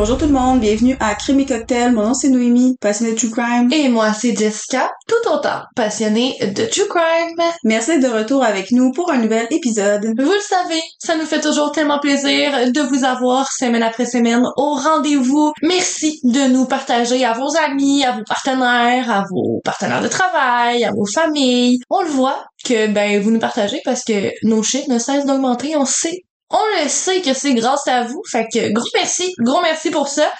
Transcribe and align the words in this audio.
Bonjour 0.00 0.16
tout 0.16 0.24
le 0.24 0.32
monde, 0.32 0.60
bienvenue 0.60 0.96
à 0.98 1.14
Crime 1.14 1.40
et 1.40 1.44
Cocktail. 1.44 1.92
Mon 1.92 2.04
nom 2.04 2.14
c'est 2.14 2.30
Noémie, 2.30 2.74
passionnée 2.80 3.12
de 3.12 3.18
True 3.18 3.28
Crime. 3.28 3.70
Et 3.70 3.90
moi, 3.90 4.14
c'est 4.14 4.34
Jessica, 4.34 4.90
tout 5.06 5.30
autant 5.30 5.60
passionnée 5.76 6.38
de 6.40 6.64
True 6.64 6.88
Crime. 6.88 7.36
Merci 7.64 7.90
d'être 7.98 8.10
de 8.10 8.18
retour 8.18 8.42
avec 8.42 8.72
nous 8.72 8.92
pour 8.92 9.10
un 9.12 9.18
nouvel 9.18 9.46
épisode. 9.50 10.06
Vous 10.06 10.32
le 10.32 10.40
savez, 10.40 10.80
ça 10.98 11.18
nous 11.18 11.26
fait 11.26 11.42
toujours 11.42 11.72
tellement 11.72 11.98
plaisir 11.98 12.72
de 12.72 12.80
vous 12.80 13.04
avoir 13.04 13.52
semaine 13.52 13.82
après 13.82 14.06
semaine 14.06 14.42
au 14.56 14.72
rendez-vous. 14.72 15.52
Merci 15.60 16.18
de 16.24 16.50
nous 16.50 16.64
partager 16.64 17.22
à 17.26 17.34
vos 17.34 17.54
amis, 17.58 18.02
à 18.02 18.12
vos 18.12 18.24
partenaires, 18.24 19.10
à 19.10 19.26
vos 19.30 19.60
partenaires 19.62 20.00
de 20.00 20.08
travail, 20.08 20.82
à 20.82 20.92
vos 20.92 21.04
familles. 21.04 21.78
On 21.90 22.00
le 22.00 22.08
voit 22.08 22.46
que 22.64 22.86
ben 22.86 23.20
vous 23.20 23.30
nous 23.30 23.38
partagez 23.38 23.82
parce 23.84 24.04
que 24.04 24.32
nos 24.44 24.62
chiffres 24.62 24.88
ne 24.88 24.98
cessent 24.98 25.26
d'augmenter, 25.26 25.76
on 25.76 25.84
sait 25.84 26.24
on 26.50 26.82
le 26.82 26.88
sait 26.88 27.22
que 27.22 27.34
c'est 27.34 27.54
grâce 27.54 27.86
à 27.86 28.04
vous. 28.04 28.22
Fait 28.30 28.46
que 28.52 28.72
gros 28.72 28.88
merci, 28.94 29.32
gros 29.38 29.60
merci 29.62 29.90
pour 29.90 30.08
ça. 30.08 30.30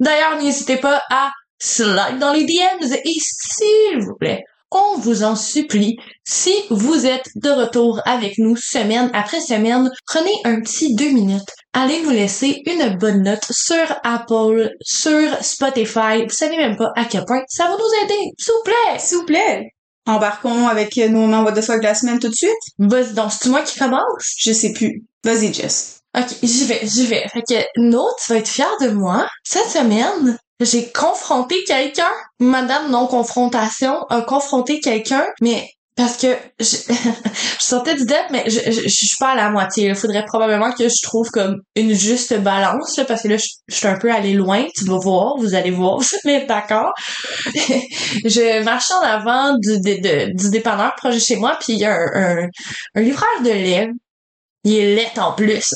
D'ailleurs, 0.00 0.40
n'hésitez 0.40 0.76
pas 0.76 1.02
à 1.10 1.30
slide 1.58 2.18
dans 2.18 2.32
les 2.32 2.44
DMs 2.44 2.92
et 2.92 3.14
s'il 3.20 4.00
vous 4.00 4.14
plaît, 4.14 4.44
on 4.70 4.98
vous 4.98 5.22
en 5.22 5.34
supplie, 5.34 5.96
si 6.24 6.52
vous 6.70 7.06
êtes 7.06 7.30
de 7.36 7.50
retour 7.50 8.00
avec 8.04 8.36
nous 8.38 8.54
semaine 8.56 9.10
après 9.14 9.40
semaine, 9.40 9.90
prenez 10.06 10.34
un 10.44 10.60
petit 10.60 10.94
deux 10.94 11.10
minutes. 11.10 11.48
Allez 11.72 12.02
nous 12.02 12.10
laisser 12.10 12.62
une 12.66 12.96
bonne 12.98 13.22
note 13.22 13.44
sur 13.50 13.84
Apple, 14.04 14.70
sur 14.80 15.42
Spotify. 15.42 16.24
Vous 16.24 16.34
savez 16.34 16.56
même 16.58 16.76
pas 16.76 16.92
à 16.96 17.04
quel 17.06 17.24
point 17.24 17.42
ça 17.48 17.64
va 17.64 17.76
nous 17.76 18.04
aider. 18.04 18.30
S'il 18.38 18.52
vous 18.52 18.62
plaît. 18.64 18.98
S'il 18.98 19.18
vous 19.18 19.26
plaît. 19.26 19.77
Embarquons 20.08 20.66
avec 20.68 20.96
nos 20.96 21.28
What 21.44 21.52
the 21.52 21.60
fuck 21.60 21.80
de 21.80 21.84
la 21.84 21.94
semaine 21.94 22.18
tout 22.18 22.30
de 22.30 22.34
suite. 22.34 22.50
Vas-y 22.78 23.12
donc, 23.12 23.30
c'est 23.30 23.50
moi 23.50 23.60
qui 23.60 23.78
commence? 23.78 24.32
Je 24.38 24.52
sais 24.52 24.72
plus. 24.72 25.04
Vas-y, 25.22 25.52
Jess. 25.52 25.98
Ok, 26.16 26.28
j'y 26.42 26.64
vais, 26.64 26.80
j'y 26.82 27.06
vais. 27.06 27.28
Fait 27.28 27.42
que, 27.42 27.62
Note, 27.76 28.16
tu 28.24 28.32
vas 28.32 28.38
être 28.38 28.48
fière 28.48 28.74
de 28.80 28.88
moi. 28.88 29.28
Cette 29.44 29.68
semaine, 29.68 30.38
j'ai 30.60 30.90
confronté 30.90 31.62
quelqu'un. 31.64 32.10
Madame 32.40 32.90
non-confrontation 32.90 34.04
a 34.08 34.22
confronté 34.22 34.80
quelqu'un, 34.80 35.26
mais 35.42 35.68
parce 35.98 36.16
que 36.16 36.28
je, 36.60 36.64
je 37.58 37.64
sortais 37.64 37.96
du 37.96 38.06
dette, 38.06 38.26
mais 38.30 38.44
je, 38.46 38.60
je, 38.70 38.82
je, 38.82 38.88
suis 38.88 39.16
pas 39.18 39.30
à 39.32 39.34
la 39.34 39.50
moitié. 39.50 39.88
Il 39.88 39.96
faudrait 39.96 40.24
probablement 40.24 40.70
que 40.70 40.88
je 40.88 41.02
trouve 41.02 41.28
comme 41.30 41.60
une 41.74 41.92
juste 41.92 42.38
balance, 42.38 42.96
là, 42.96 43.04
parce 43.04 43.24
que 43.24 43.28
là, 43.28 43.36
je, 43.36 43.48
suis 43.68 43.88
un 43.88 43.98
peu 43.98 44.12
allée 44.12 44.34
loin. 44.34 44.64
Tu 44.76 44.84
vas 44.84 44.98
voir, 44.98 45.34
vous 45.38 45.56
allez 45.56 45.72
voir, 45.72 46.00
être 46.24 46.46
d'accord. 46.46 46.92
je 47.54 48.62
marchais 48.62 48.94
en 48.94 49.02
avant 49.02 49.58
du, 49.58 49.80
de, 49.80 50.32
du 50.36 50.50
dépanneur 50.50 50.94
proche 50.94 51.18
chez 51.18 51.34
moi, 51.34 51.58
puis 51.60 51.72
il 51.72 51.80
y 51.80 51.84
a 51.84 51.92
un, 51.92 52.42
un, 52.42 52.48
un 52.94 53.00
livreur 53.00 53.42
de 53.42 53.50
lait. 53.50 53.90
Il 54.62 54.76
est 54.76 54.94
laid 54.94 55.18
en 55.18 55.32
plus. 55.32 55.74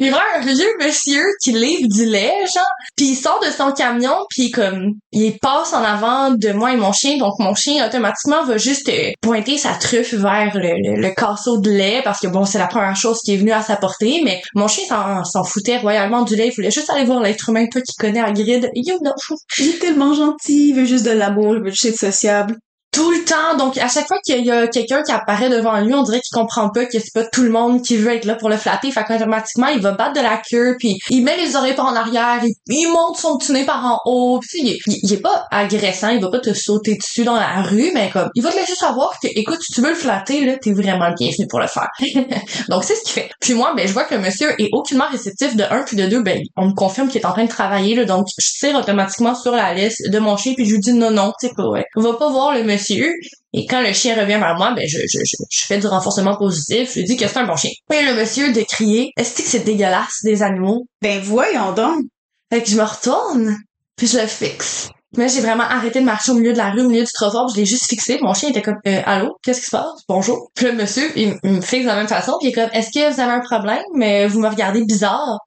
Il 0.00 0.10
voit 0.10 0.22
un 0.36 0.40
vieux 0.40 0.72
monsieur 0.80 1.22
qui 1.42 1.52
livre 1.52 1.88
du 1.88 2.06
lait, 2.06 2.32
genre, 2.52 2.64
puis 2.96 3.10
il 3.10 3.16
sort 3.16 3.40
de 3.40 3.50
son 3.50 3.72
camion, 3.72 4.16
puis 4.30 4.50
comme 4.50 4.92
il 5.12 5.38
passe 5.38 5.72
en 5.72 5.82
avant 5.82 6.30
de 6.30 6.52
moi 6.52 6.72
et 6.72 6.76
mon 6.76 6.92
chien, 6.92 7.18
donc 7.18 7.34
mon 7.38 7.54
chien 7.54 7.86
automatiquement 7.86 8.44
va 8.44 8.56
juste 8.58 8.88
euh, 8.88 9.12
pointer 9.20 9.58
sa 9.58 9.74
truffe 9.74 10.14
vers 10.14 10.52
le, 10.54 11.00
le, 11.00 11.14
casseau 11.14 11.58
de 11.58 11.70
lait 11.70 12.00
parce 12.02 12.20
que 12.20 12.26
bon, 12.26 12.44
c'est 12.44 12.58
la 12.58 12.66
première 12.66 12.96
chose 12.96 13.20
qui 13.24 13.34
est 13.34 13.36
venue 13.36 13.52
à 13.52 13.62
sa 13.62 13.76
portée, 13.76 14.22
mais 14.24 14.42
mon 14.54 14.68
chien 14.68 14.84
s'en 15.24 15.44
foutait 15.44 15.78
royalement 15.78 16.22
du 16.22 16.36
lait, 16.36 16.48
il 16.48 16.54
voulait 16.54 16.70
juste 16.70 16.90
aller 16.90 17.04
voir 17.04 17.20
l'être 17.20 17.48
humain, 17.48 17.66
toi 17.70 17.80
qui 17.80 17.94
connais 17.96 18.22
grid. 18.32 18.70
You. 18.74 18.98
Il 19.58 19.68
est 19.68 19.78
tellement 19.78 20.14
gentil, 20.14 20.70
il 20.70 20.74
veut 20.74 20.84
juste 20.84 21.04
de 21.04 21.10
l'amour, 21.10 21.56
il 21.56 21.62
veut 21.62 21.70
juste 21.70 21.86
être 21.86 21.98
sociable 21.98 22.56
tout 22.94 23.10
le 23.10 23.24
temps. 23.24 23.56
Donc, 23.58 23.76
à 23.76 23.88
chaque 23.88 24.06
fois 24.06 24.18
qu'il 24.24 24.44
y 24.44 24.50
a 24.50 24.68
quelqu'un 24.68 25.02
qui 25.02 25.10
apparaît 25.10 25.50
devant 25.50 25.78
lui, 25.80 25.92
on 25.94 26.02
dirait 26.02 26.20
qu'il 26.20 26.32
comprend 26.32 26.70
pas 26.70 26.86
que 26.86 26.92
c'est 27.00 27.12
pas 27.12 27.26
tout 27.26 27.42
le 27.42 27.50
monde 27.50 27.82
qui 27.82 27.96
veut 27.96 28.12
être 28.12 28.24
là 28.24 28.36
pour 28.36 28.48
le 28.48 28.56
flatter. 28.56 28.90
Fait 28.92 29.02
qu'automatiquement, 29.04 29.66
il 29.66 29.80
va 29.80 29.92
battre 29.92 30.14
de 30.14 30.20
la 30.20 30.40
queue, 30.48 30.76
puis 30.78 30.98
il 31.10 31.24
met 31.24 31.36
les 31.36 31.56
oreilles 31.56 31.74
par 31.74 31.86
en 31.86 31.96
arrière, 31.96 32.40
il, 32.68 32.88
monte 32.88 33.16
son 33.16 33.36
petit 33.36 33.52
nez 33.52 33.64
par 33.64 33.84
en 33.84 33.98
haut. 34.06 34.38
Puis 34.40 34.78
il, 34.86 35.12
est 35.12 35.20
pas 35.20 35.46
agressant, 35.50 36.10
il 36.10 36.20
va 36.20 36.30
pas 36.30 36.38
te 36.38 36.54
sauter 36.54 36.96
dessus 36.96 37.24
dans 37.24 37.34
la 37.34 37.62
rue, 37.62 37.90
mais 37.92 38.10
comme, 38.10 38.30
il 38.36 38.42
va 38.42 38.50
te 38.50 38.56
laisser 38.56 38.76
savoir 38.76 39.18
que, 39.20 39.26
écoute, 39.34 39.58
si 39.60 39.72
tu 39.72 39.80
veux 39.80 39.90
le 39.90 39.96
flatter, 39.96 40.44
là, 40.44 40.56
t'es 40.56 40.72
vraiment 40.72 41.08
le 41.08 41.14
bienvenu 41.14 41.48
pour 41.48 41.58
le 41.58 41.66
faire. 41.66 41.88
Donc, 42.68 42.84
c'est 42.84 42.94
ce 42.94 43.02
qu'il 43.02 43.12
fait. 43.12 43.30
Puis 43.40 43.54
moi, 43.54 43.74
ben, 43.76 43.88
je 43.88 43.92
vois 43.92 44.04
que 44.04 44.14
monsieur 44.14 44.50
est 44.60 44.68
aucunement 44.72 45.08
réceptif 45.10 45.56
de 45.56 45.64
un, 45.64 45.82
puis 45.82 45.96
de 45.96 46.06
deux, 46.06 46.22
ben, 46.22 46.40
on 46.56 46.68
me 46.68 46.74
confirme 46.74 47.08
qu'il 47.08 47.20
est 47.20 47.26
en 47.26 47.32
train 47.32 47.44
de 47.44 47.48
travailler, 47.48 47.96
là, 47.96 48.04
donc 48.04 48.26
je 48.38 48.58
tire 48.58 48.76
automatiquement 48.76 49.34
sur 49.34 49.52
la 49.52 49.74
liste 49.74 50.08
de 50.08 50.18
mon 50.18 50.36
chien, 50.36 50.54
puis 50.54 50.64
je 50.64 50.72
lui 50.72 50.80
dis 50.80 50.92
non, 50.92 51.10
non, 51.10 51.32
tu 51.40 51.48
sais 51.48 51.54
pas, 51.56 51.66
ouais. 51.66 51.84
Va 51.96 52.12
pas 52.14 52.30
voir 52.30 52.54
le 52.54 52.62
monsieur 52.62 52.83
et 52.90 53.66
quand 53.66 53.82
le 53.82 53.92
chien 53.92 54.14
revient 54.20 54.38
vers 54.38 54.56
moi, 54.56 54.72
ben 54.74 54.84
je, 54.86 54.98
fais 55.66 55.78
du 55.78 55.86
renforcement 55.86 56.36
positif, 56.36 56.92
je 56.92 57.00
lui 57.00 57.04
dis 57.04 57.16
que 57.16 57.26
c'est 57.28 57.38
un 57.38 57.46
bon 57.46 57.56
chien. 57.56 57.70
Puis 57.88 58.04
le 58.04 58.14
monsieur 58.14 58.52
de 58.52 58.60
crier 58.62 59.12
Est-ce 59.16 59.36
que 59.36 59.42
c'est 59.42 59.64
dégueulasse 59.64 60.20
des 60.24 60.42
animaux? 60.42 60.86
Ben 61.02 61.20
voyons 61.20 61.72
donc! 61.72 62.04
Fait 62.52 62.62
que 62.62 62.68
je 62.68 62.76
me 62.76 62.82
retourne, 62.82 63.56
puis 63.96 64.06
je 64.06 64.18
le 64.18 64.26
fixe. 64.26 64.88
Mais 65.16 65.28
j'ai 65.28 65.40
vraiment 65.40 65.64
arrêté 65.64 66.00
de 66.00 66.04
marcher 66.04 66.32
au 66.32 66.34
milieu 66.34 66.52
de 66.52 66.58
la 66.58 66.70
rue, 66.70 66.82
au 66.82 66.88
milieu 66.88 67.04
du 67.04 67.12
trottoir, 67.12 67.48
je 67.48 67.56
l'ai 67.56 67.66
juste 67.66 67.86
fixé. 67.88 68.18
Mon 68.20 68.34
chien 68.34 68.50
était 68.50 68.62
comme 68.62 68.78
euh, 68.86 69.00
Allô, 69.06 69.36
qu'est-ce 69.42 69.60
qui 69.60 69.66
se 69.66 69.70
passe? 69.70 70.02
Bonjour. 70.08 70.50
Puis 70.54 70.66
le 70.66 70.72
monsieur, 70.72 71.10
il, 71.16 71.36
me 71.44 71.60
fixe 71.60 71.84
de 71.84 71.88
la 71.88 71.96
même 71.96 72.08
façon, 72.08 72.32
puis 72.40 72.48
il 72.48 72.50
est 72.50 72.52
comme 72.52 72.70
Est-ce 72.72 72.88
que 72.88 73.12
vous 73.12 73.20
avez 73.20 73.32
un 73.32 73.40
problème? 73.40 73.82
Mais 73.94 74.26
vous 74.26 74.40
me 74.40 74.48
regardez 74.48 74.84
bizarre. 74.84 75.38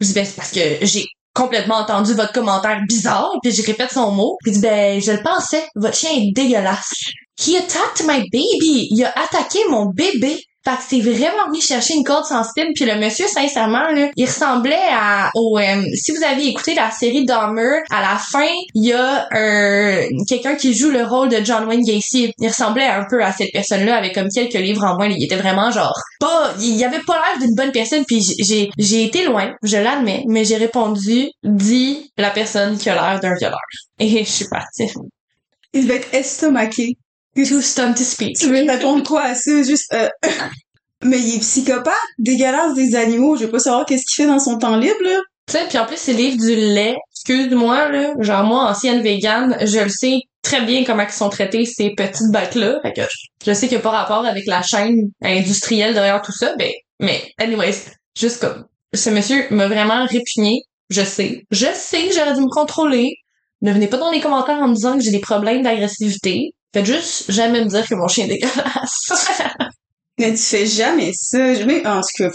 Je 0.00 0.08
dis 0.08 0.14
ben 0.14 0.24
c'est 0.24 0.34
parce 0.34 0.50
que 0.50 0.60
j'ai 0.82 1.06
complètement 1.34 1.76
entendu 1.76 2.14
votre 2.14 2.32
commentaire 2.32 2.80
bizarre, 2.88 3.30
puis 3.42 3.52
je 3.52 3.64
répète 3.64 3.90
son 3.90 4.12
mot, 4.12 4.36
puis 4.42 4.52
dit 4.52 4.60
ben 4.60 5.00
je 5.00 5.12
le 5.12 5.22
pensais, 5.22 5.66
votre 5.74 5.96
chien 5.96 6.10
est 6.10 6.32
dégueulasse. 6.34 6.92
He 7.38 7.56
attacked 7.56 8.06
my 8.06 8.28
baby. 8.30 8.88
Il 8.90 9.04
a 9.04 9.12
attaqué 9.18 9.58
mon 9.70 9.86
bébé. 9.86 10.38
Fait 10.64 10.76
que 10.76 10.82
c'est 10.88 11.00
vraiment 11.00 11.48
venu 11.48 11.60
chercher 11.60 11.94
une 11.94 12.04
corde 12.04 12.24
sensible. 12.24 12.70
Puis 12.74 12.84
le 12.84 12.94
monsieur, 12.96 13.26
sincèrement, 13.26 13.88
là, 13.88 14.10
il 14.16 14.26
ressemblait 14.26 14.76
à 14.92 15.30
au 15.34 15.58
euh, 15.58 15.82
si 15.94 16.12
vous 16.12 16.22
avez 16.22 16.46
écouté 16.46 16.74
la 16.74 16.90
série 16.90 17.24
Dahmer, 17.24 17.80
à 17.90 18.00
la 18.00 18.16
fin, 18.16 18.48
il 18.74 18.84
y 18.84 18.92
a 18.92 19.26
un 19.32 20.06
quelqu'un 20.28 20.54
qui 20.54 20.72
joue 20.72 20.90
le 20.90 21.04
rôle 21.04 21.28
de 21.28 21.44
John 21.44 21.66
Wayne 21.66 21.84
Gacy. 21.84 22.32
Il 22.38 22.48
ressemblait 22.48 22.86
un 22.86 23.04
peu 23.10 23.22
à 23.24 23.32
cette 23.32 23.52
personne-là 23.52 23.96
avec 23.96 24.14
comme 24.14 24.28
quelques 24.28 24.54
livres 24.54 24.84
en 24.84 24.96
moins. 24.96 25.08
Il 25.08 25.22
était 25.22 25.36
vraiment 25.36 25.70
genre 25.70 25.98
pas, 26.20 26.54
il 26.60 26.76
y 26.76 26.84
avait 26.84 27.00
pas 27.00 27.14
l'air 27.14 27.44
d'une 27.44 27.54
bonne 27.56 27.72
personne. 27.72 28.04
Puis 28.04 28.22
j'ai 28.38 28.70
j'ai 28.78 29.04
été 29.04 29.24
loin, 29.24 29.54
je 29.62 29.76
l'admets, 29.76 30.24
mais 30.28 30.44
j'ai 30.44 30.56
répondu 30.56 31.30
dit 31.42 32.10
la 32.16 32.30
personne 32.30 32.78
qui 32.78 32.88
a 32.88 32.94
l'air 32.94 33.20
d'un 33.20 33.34
violeur. 33.34 33.58
Et 33.98 34.24
je 34.24 34.30
suis 34.30 34.48
partie. 34.48 34.88
Il 35.72 35.88
va 35.88 35.94
être 35.94 36.12
estomaqué. 36.14 36.96
Too 37.34 37.62
stunned 37.62 37.96
to 37.96 38.04
speak. 38.04 38.36
Tu 38.36 38.48
veux 38.48 38.70
répondre 38.70 39.06
quoi 39.06 39.22
à 39.22 39.34
ça? 39.34 39.62
Juste, 39.62 39.92
euh... 39.94 40.08
Mais 41.04 41.18
il 41.18 41.36
est 41.36 41.40
psychopathe, 41.40 41.94
dégueulasse 42.18 42.74
des 42.74 42.94
animaux. 42.94 43.36
Je 43.36 43.44
veux 43.44 43.50
pas 43.50 43.58
savoir 43.58 43.86
qu'est-ce 43.86 44.04
qu'il 44.04 44.24
fait 44.24 44.30
dans 44.30 44.38
son 44.38 44.58
temps 44.58 44.76
libre, 44.76 45.02
là. 45.02 45.18
Tu 45.48 45.54
sais, 45.54 45.66
puis 45.68 45.78
en 45.78 45.86
plus, 45.86 45.96
c'est 45.96 46.12
livre 46.12 46.36
du 46.36 46.54
lait. 46.54 46.96
Excuse-moi, 47.10 47.88
là. 47.88 48.14
Genre, 48.20 48.44
moi, 48.44 48.70
ancienne 48.70 49.02
végane, 49.02 49.56
je 49.60 49.80
le 49.80 49.88
sais 49.88 50.20
très 50.42 50.62
bien 50.62 50.84
comment 50.84 51.04
ils 51.04 51.12
sont 51.12 51.28
traités 51.28 51.64
ces 51.64 51.90
petites 51.90 52.30
bêtes-là. 52.32 52.80
Fait 52.82 52.92
que 52.92 53.02
je 53.44 53.52
sais 53.52 53.68
qu'il 53.68 53.76
n'y 53.76 53.80
a 53.80 53.82
pas 53.82 53.90
rapport 53.90 54.24
avec 54.26 54.46
la 54.46 54.62
chaîne 54.62 55.10
industrielle 55.22 55.94
derrière 55.94 56.20
tout 56.22 56.32
ça. 56.32 56.54
Ben, 56.56 56.70
mais, 57.00 57.32
anyways, 57.38 57.74
juste 58.18 58.40
comme, 58.40 58.66
ce 58.94 59.10
monsieur 59.10 59.46
m'a 59.50 59.66
vraiment 59.68 60.06
répugné. 60.06 60.62
Je 60.90 61.02
sais. 61.02 61.44
Je 61.50 61.66
sais 61.74 62.06
que 62.06 62.14
j'aurais 62.14 62.34
dû 62.34 62.42
me 62.42 62.50
contrôler. 62.50 63.14
Ne 63.62 63.72
venez 63.72 63.86
pas 63.86 63.96
dans 63.96 64.10
les 64.10 64.20
commentaires 64.20 64.58
en 64.58 64.68
me 64.68 64.74
disant 64.74 64.98
que 64.98 65.02
j'ai 65.02 65.10
des 65.10 65.20
problèmes 65.20 65.62
d'agressivité. 65.62 66.52
Faites 66.74 66.86
juste 66.86 67.30
jamais 67.30 67.62
me 67.64 67.68
dire 67.68 67.86
que 67.86 67.94
mon 67.94 68.08
chien 68.08 68.24
est 68.24 68.28
dégueulasse. 68.28 69.38
Mais 70.18 70.32
tu 70.32 70.42
fais 70.42 70.66
jamais 70.66 71.12
ça. 71.14 71.54
Jamais, 71.54 71.86
en 71.86 72.00
tout 72.00 72.24
cas. 72.24 72.30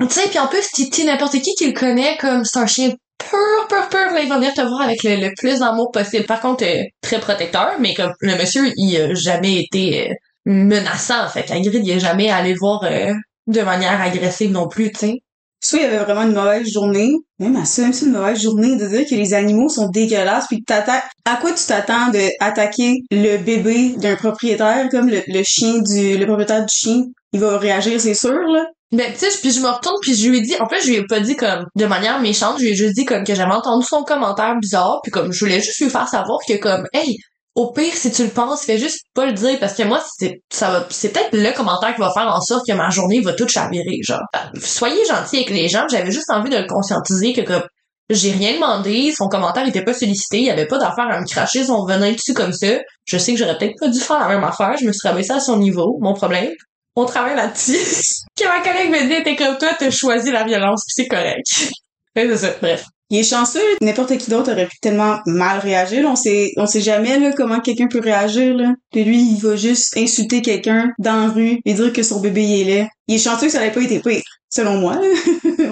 Tu 0.00 0.10
sais, 0.10 0.28
puis 0.28 0.38
en 0.38 0.48
plus, 0.48 0.66
tu 0.72 1.04
n'importe 1.04 1.40
qui 1.40 1.54
qui 1.54 1.66
le 1.66 1.72
connaît 1.72 2.16
comme 2.18 2.44
c'est 2.44 2.58
un 2.58 2.66
chien 2.66 2.90
pur, 3.18 3.68
pur, 3.68 3.88
pur, 3.88 4.12
là, 4.12 4.20
il 4.20 4.28
va 4.28 4.36
venir 4.36 4.52
te 4.54 4.60
voir 4.60 4.82
avec 4.82 5.02
le, 5.04 5.32
plus 5.36 5.60
d'amour 5.60 5.90
possible. 5.92 6.26
Par 6.26 6.40
contre, 6.40 6.64
euh, 6.64 6.82
très 7.00 7.20
protecteur, 7.20 7.76
mais 7.78 7.94
comme 7.94 8.12
le 8.20 8.36
monsieur, 8.36 8.72
il 8.76 8.96
a 8.96 9.14
jamais 9.14 9.60
été 9.62 10.10
euh, 10.10 10.14
menaçant. 10.46 11.28
Fait 11.28 11.48
la 11.48 11.60
grille, 11.60 11.82
il 11.84 11.90
est 11.90 12.00
jamais 12.00 12.30
allé 12.30 12.54
voir 12.54 12.82
euh, 12.84 13.12
de 13.46 13.60
manière 13.62 14.00
agressive 14.00 14.50
non 14.50 14.68
plus, 14.68 14.90
tu 14.90 14.98
sais 14.98 15.22
soit 15.62 15.78
il 15.78 15.82
y 15.82 15.86
avait 15.86 16.04
vraiment 16.04 16.22
une 16.22 16.34
mauvaise 16.34 16.68
journée, 16.70 17.12
même 17.38 17.56
à 17.56 17.64
ça, 17.64 17.82
même 17.82 17.92
si 17.92 18.04
une 18.04 18.12
mauvaise 18.12 18.40
journée, 18.40 18.76
de 18.76 18.86
dire 18.86 19.06
que 19.08 19.14
les 19.14 19.32
animaux 19.32 19.68
sont 19.68 19.88
dégueulasses, 19.88 20.46
puis 20.48 20.58
que 20.58 20.64
t'attaques, 20.64 21.04
à 21.24 21.36
quoi 21.36 21.52
tu 21.52 21.64
t'attends 21.66 22.08
de 22.10 22.28
attaquer 22.40 23.02
le 23.10 23.38
bébé 23.38 23.94
d'un 23.96 24.16
propriétaire, 24.16 24.88
comme 24.90 25.08
le, 25.08 25.42
chien 25.44 25.78
du, 25.78 26.18
le 26.18 26.26
propriétaire 26.26 26.66
du 26.66 26.74
chien? 26.74 27.04
Il 27.32 27.40
va 27.40 27.56
réagir, 27.58 28.00
c'est 28.00 28.14
sûr, 28.14 28.32
là. 28.32 28.66
Ben, 28.90 29.10
tu 29.10 29.20
sais, 29.20 29.38
puis 29.40 29.50
je 29.50 29.60
me 29.60 29.68
retourne, 29.68 29.96
puis 30.02 30.14
je 30.14 30.28
lui 30.28 30.38
ai 30.38 30.40
dit, 30.42 30.54
en 30.60 30.68
fait, 30.68 30.82
je 30.82 30.88
lui 30.88 30.96
ai 30.96 31.06
pas 31.06 31.18
dit 31.18 31.34
comme 31.34 31.64
de 31.76 31.86
manière 31.86 32.20
méchante, 32.20 32.58
je 32.58 32.64
lui 32.64 32.72
ai 32.72 32.74
juste 32.74 32.94
dit 32.94 33.06
comme 33.06 33.24
que 33.24 33.34
j'avais 33.34 33.54
entendu 33.54 33.86
son 33.86 34.02
commentaire 34.02 34.54
bizarre, 34.60 35.00
puis 35.02 35.10
comme 35.10 35.32
je 35.32 35.40
voulais 35.42 35.62
juste 35.62 35.80
lui 35.80 35.88
faire 35.88 36.08
savoir 36.08 36.38
que 36.46 36.58
comme, 36.58 36.86
hey, 36.92 37.16
au 37.54 37.72
pire, 37.72 37.92
si 37.92 38.10
tu 38.10 38.24
le 38.24 38.30
penses, 38.30 38.64
fais 38.64 38.78
juste 38.78 39.04
pas 39.14 39.26
le 39.26 39.32
dire 39.32 39.58
parce 39.60 39.74
que 39.74 39.82
moi, 39.82 40.02
c'est, 40.18 40.40
ça 40.50 40.70
va, 40.70 40.86
c'est 40.90 41.10
peut-être 41.12 41.32
le 41.32 41.54
commentaire 41.54 41.94
qui 41.94 42.00
va 42.00 42.10
faire 42.10 42.28
en 42.28 42.40
sorte 42.40 42.66
que 42.66 42.72
ma 42.72 42.88
journée 42.88 43.20
va 43.20 43.34
toute 43.34 43.50
chavirer, 43.50 43.98
genre. 44.02 44.22
Soyez 44.60 45.04
gentil 45.04 45.36
avec 45.36 45.50
les 45.50 45.68
gens, 45.68 45.86
j'avais 45.90 46.10
juste 46.10 46.30
envie 46.30 46.50
de 46.50 46.56
le 46.56 46.66
conscientiser 46.66 47.34
que 47.34 47.42
comme, 47.42 47.62
j'ai 48.08 48.32
rien 48.32 48.54
demandé, 48.54 49.12
son 49.16 49.28
commentaire 49.28 49.66
était 49.66 49.84
pas 49.84 49.94
sollicité, 49.94 50.38
il 50.38 50.46
y 50.46 50.50
avait 50.50 50.66
pas 50.66 50.78
d'affaire 50.78 51.08
à 51.10 51.20
me 51.20 51.26
cracher 51.26 51.64
son 51.64 51.84
venin 51.84 52.12
dessus 52.12 52.34
comme 52.34 52.52
ça. 52.52 52.78
Je 53.04 53.18
sais 53.18 53.32
que 53.32 53.38
j'aurais 53.38 53.58
peut-être 53.58 53.78
pas 53.78 53.88
dû 53.88 54.00
faire 54.00 54.20
la 54.20 54.28
même 54.28 54.44
affaire, 54.44 54.76
je 54.80 54.86
me 54.86 54.92
suis 54.92 55.06
rabaissée 55.06 55.32
à 55.32 55.40
son 55.40 55.58
niveau, 55.58 55.98
mon 56.00 56.14
problème. 56.14 56.52
On 56.96 57.04
travaille 57.04 57.36
là-dessus. 57.36 57.72
que 58.38 58.44
ma 58.44 58.60
collègue 58.60 58.90
me 58.90 59.08
dit, 59.08 59.22
t'es 59.22 59.36
comme 59.36 59.58
toi, 59.58 59.70
t'as 59.78 59.90
choisi 59.90 60.30
la 60.30 60.44
violence, 60.44 60.84
pis 60.86 60.94
c'est 60.94 61.08
correct. 61.08 61.46
C'est 62.14 62.36
ça. 62.36 62.50
Bref. 62.60 62.84
Il 63.12 63.18
est 63.18 63.24
chanceux, 63.24 63.60
n'importe 63.82 64.16
qui 64.16 64.30
d'autre 64.30 64.50
aurait 64.50 64.66
pu 64.66 64.78
tellement 64.80 65.18
mal 65.26 65.58
réagir. 65.58 66.02
là. 66.02 66.08
On 66.08 66.16
sait, 66.16 66.50
on 66.56 66.64
sait 66.64 66.80
jamais 66.80 67.18
là, 67.18 67.30
comment 67.36 67.60
quelqu'un 67.60 67.86
peut 67.86 68.00
réagir. 68.00 68.56
Là. 68.56 68.72
Puis 68.90 69.04
lui, 69.04 69.20
il 69.20 69.38
va 69.38 69.54
juste 69.54 69.94
insulter 69.98 70.40
quelqu'un 70.40 70.88
dans 70.98 71.26
la 71.26 71.28
rue 71.28 71.60
et 71.66 71.74
dire 71.74 71.92
que 71.92 72.02
son 72.02 72.20
bébé 72.20 72.42
il 72.42 72.60
est 72.62 72.64
laid. 72.64 72.88
Il 73.08 73.16
est 73.16 73.18
chanceux 73.18 73.46
que 73.46 73.52
ça 73.52 73.60
n'ait 73.60 73.70
pas 73.70 73.82
été 73.82 74.00
pire, 74.00 74.22
selon 74.48 74.78
moi. 74.78 74.94
Là. 74.94 75.02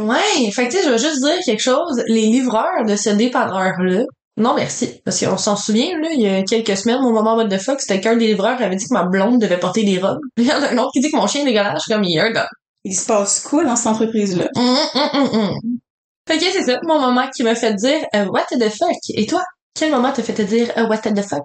Ouais, 0.00 0.50
fait 0.50 0.69
que 0.69 0.72
tu 0.72 0.78
sais, 0.78 0.84
je 0.84 0.90
veux 0.90 0.98
juste 0.98 1.22
dire 1.22 1.38
quelque 1.44 1.62
chose. 1.62 2.02
Les 2.08 2.26
livreurs 2.26 2.84
de 2.87 2.96
ce 2.96 3.10
dépanneur-là, 3.10 4.04
non 4.36 4.54
merci. 4.54 5.00
Parce 5.04 5.19
qu'on 5.25 5.36
s'en 5.38 5.56
souvient, 5.56 5.98
là, 5.98 6.08
il 6.12 6.20
y 6.20 6.28
a 6.28 6.43
quelques 6.43 6.76
semaines, 6.76 7.00
mon 7.00 7.12
moment 7.12 7.36
what 7.36 7.48
the 7.48 7.58
fuck, 7.58 7.81
c'était 7.81 8.00
qu'un 8.00 8.16
des 8.16 8.26
livreurs 8.26 8.60
avait 8.60 8.76
dit 8.76 8.84
que 8.84 8.94
ma 8.94 9.04
blonde 9.04 9.40
devait 9.40 9.58
porter 9.58 9.84
des 9.84 9.98
robes. 9.98 10.20
Il 10.36 10.44
y 10.44 10.52
en 10.52 10.62
a 10.62 10.72
un 10.72 10.78
autre 10.78 10.90
qui 10.93 11.00
dit 11.00 11.10
que 11.10 11.16
mon 11.16 11.26
chien 11.26 11.43
est 11.43 11.46
dégueulasse. 11.46 11.86
Comme, 11.86 12.04
il 12.04 12.14
y 12.14 12.19
a 12.19 12.25
un 12.25 12.31
gars. 12.31 12.48
Il 12.84 12.94
se 12.94 13.06
passe 13.06 13.40
quoi 13.40 13.64
dans 13.64 13.76
cette 13.76 13.88
entreprise-là? 13.88 14.48
Hum, 14.56 14.76
hum, 14.94 15.28
hum. 15.32 15.50
Fait 16.31 16.38
que 16.38 16.44
c'est 16.44 16.62
ça, 16.62 16.79
mon 16.85 17.00
moment 17.00 17.29
qui 17.35 17.43
m'a 17.43 17.56
fait 17.56 17.75
dire 17.75 18.06
euh, 18.15 18.25
What 18.27 18.44
the 18.53 18.69
fuck? 18.69 18.97
Et 19.15 19.27
toi? 19.27 19.43
Quel 19.75 19.91
moment 19.91 20.12
t'a 20.12 20.23
fait 20.23 20.32
te 20.32 20.43
dire 20.43 20.71
euh, 20.77 20.87
What 20.87 20.99
the 20.99 21.23
fuck? 21.29 21.43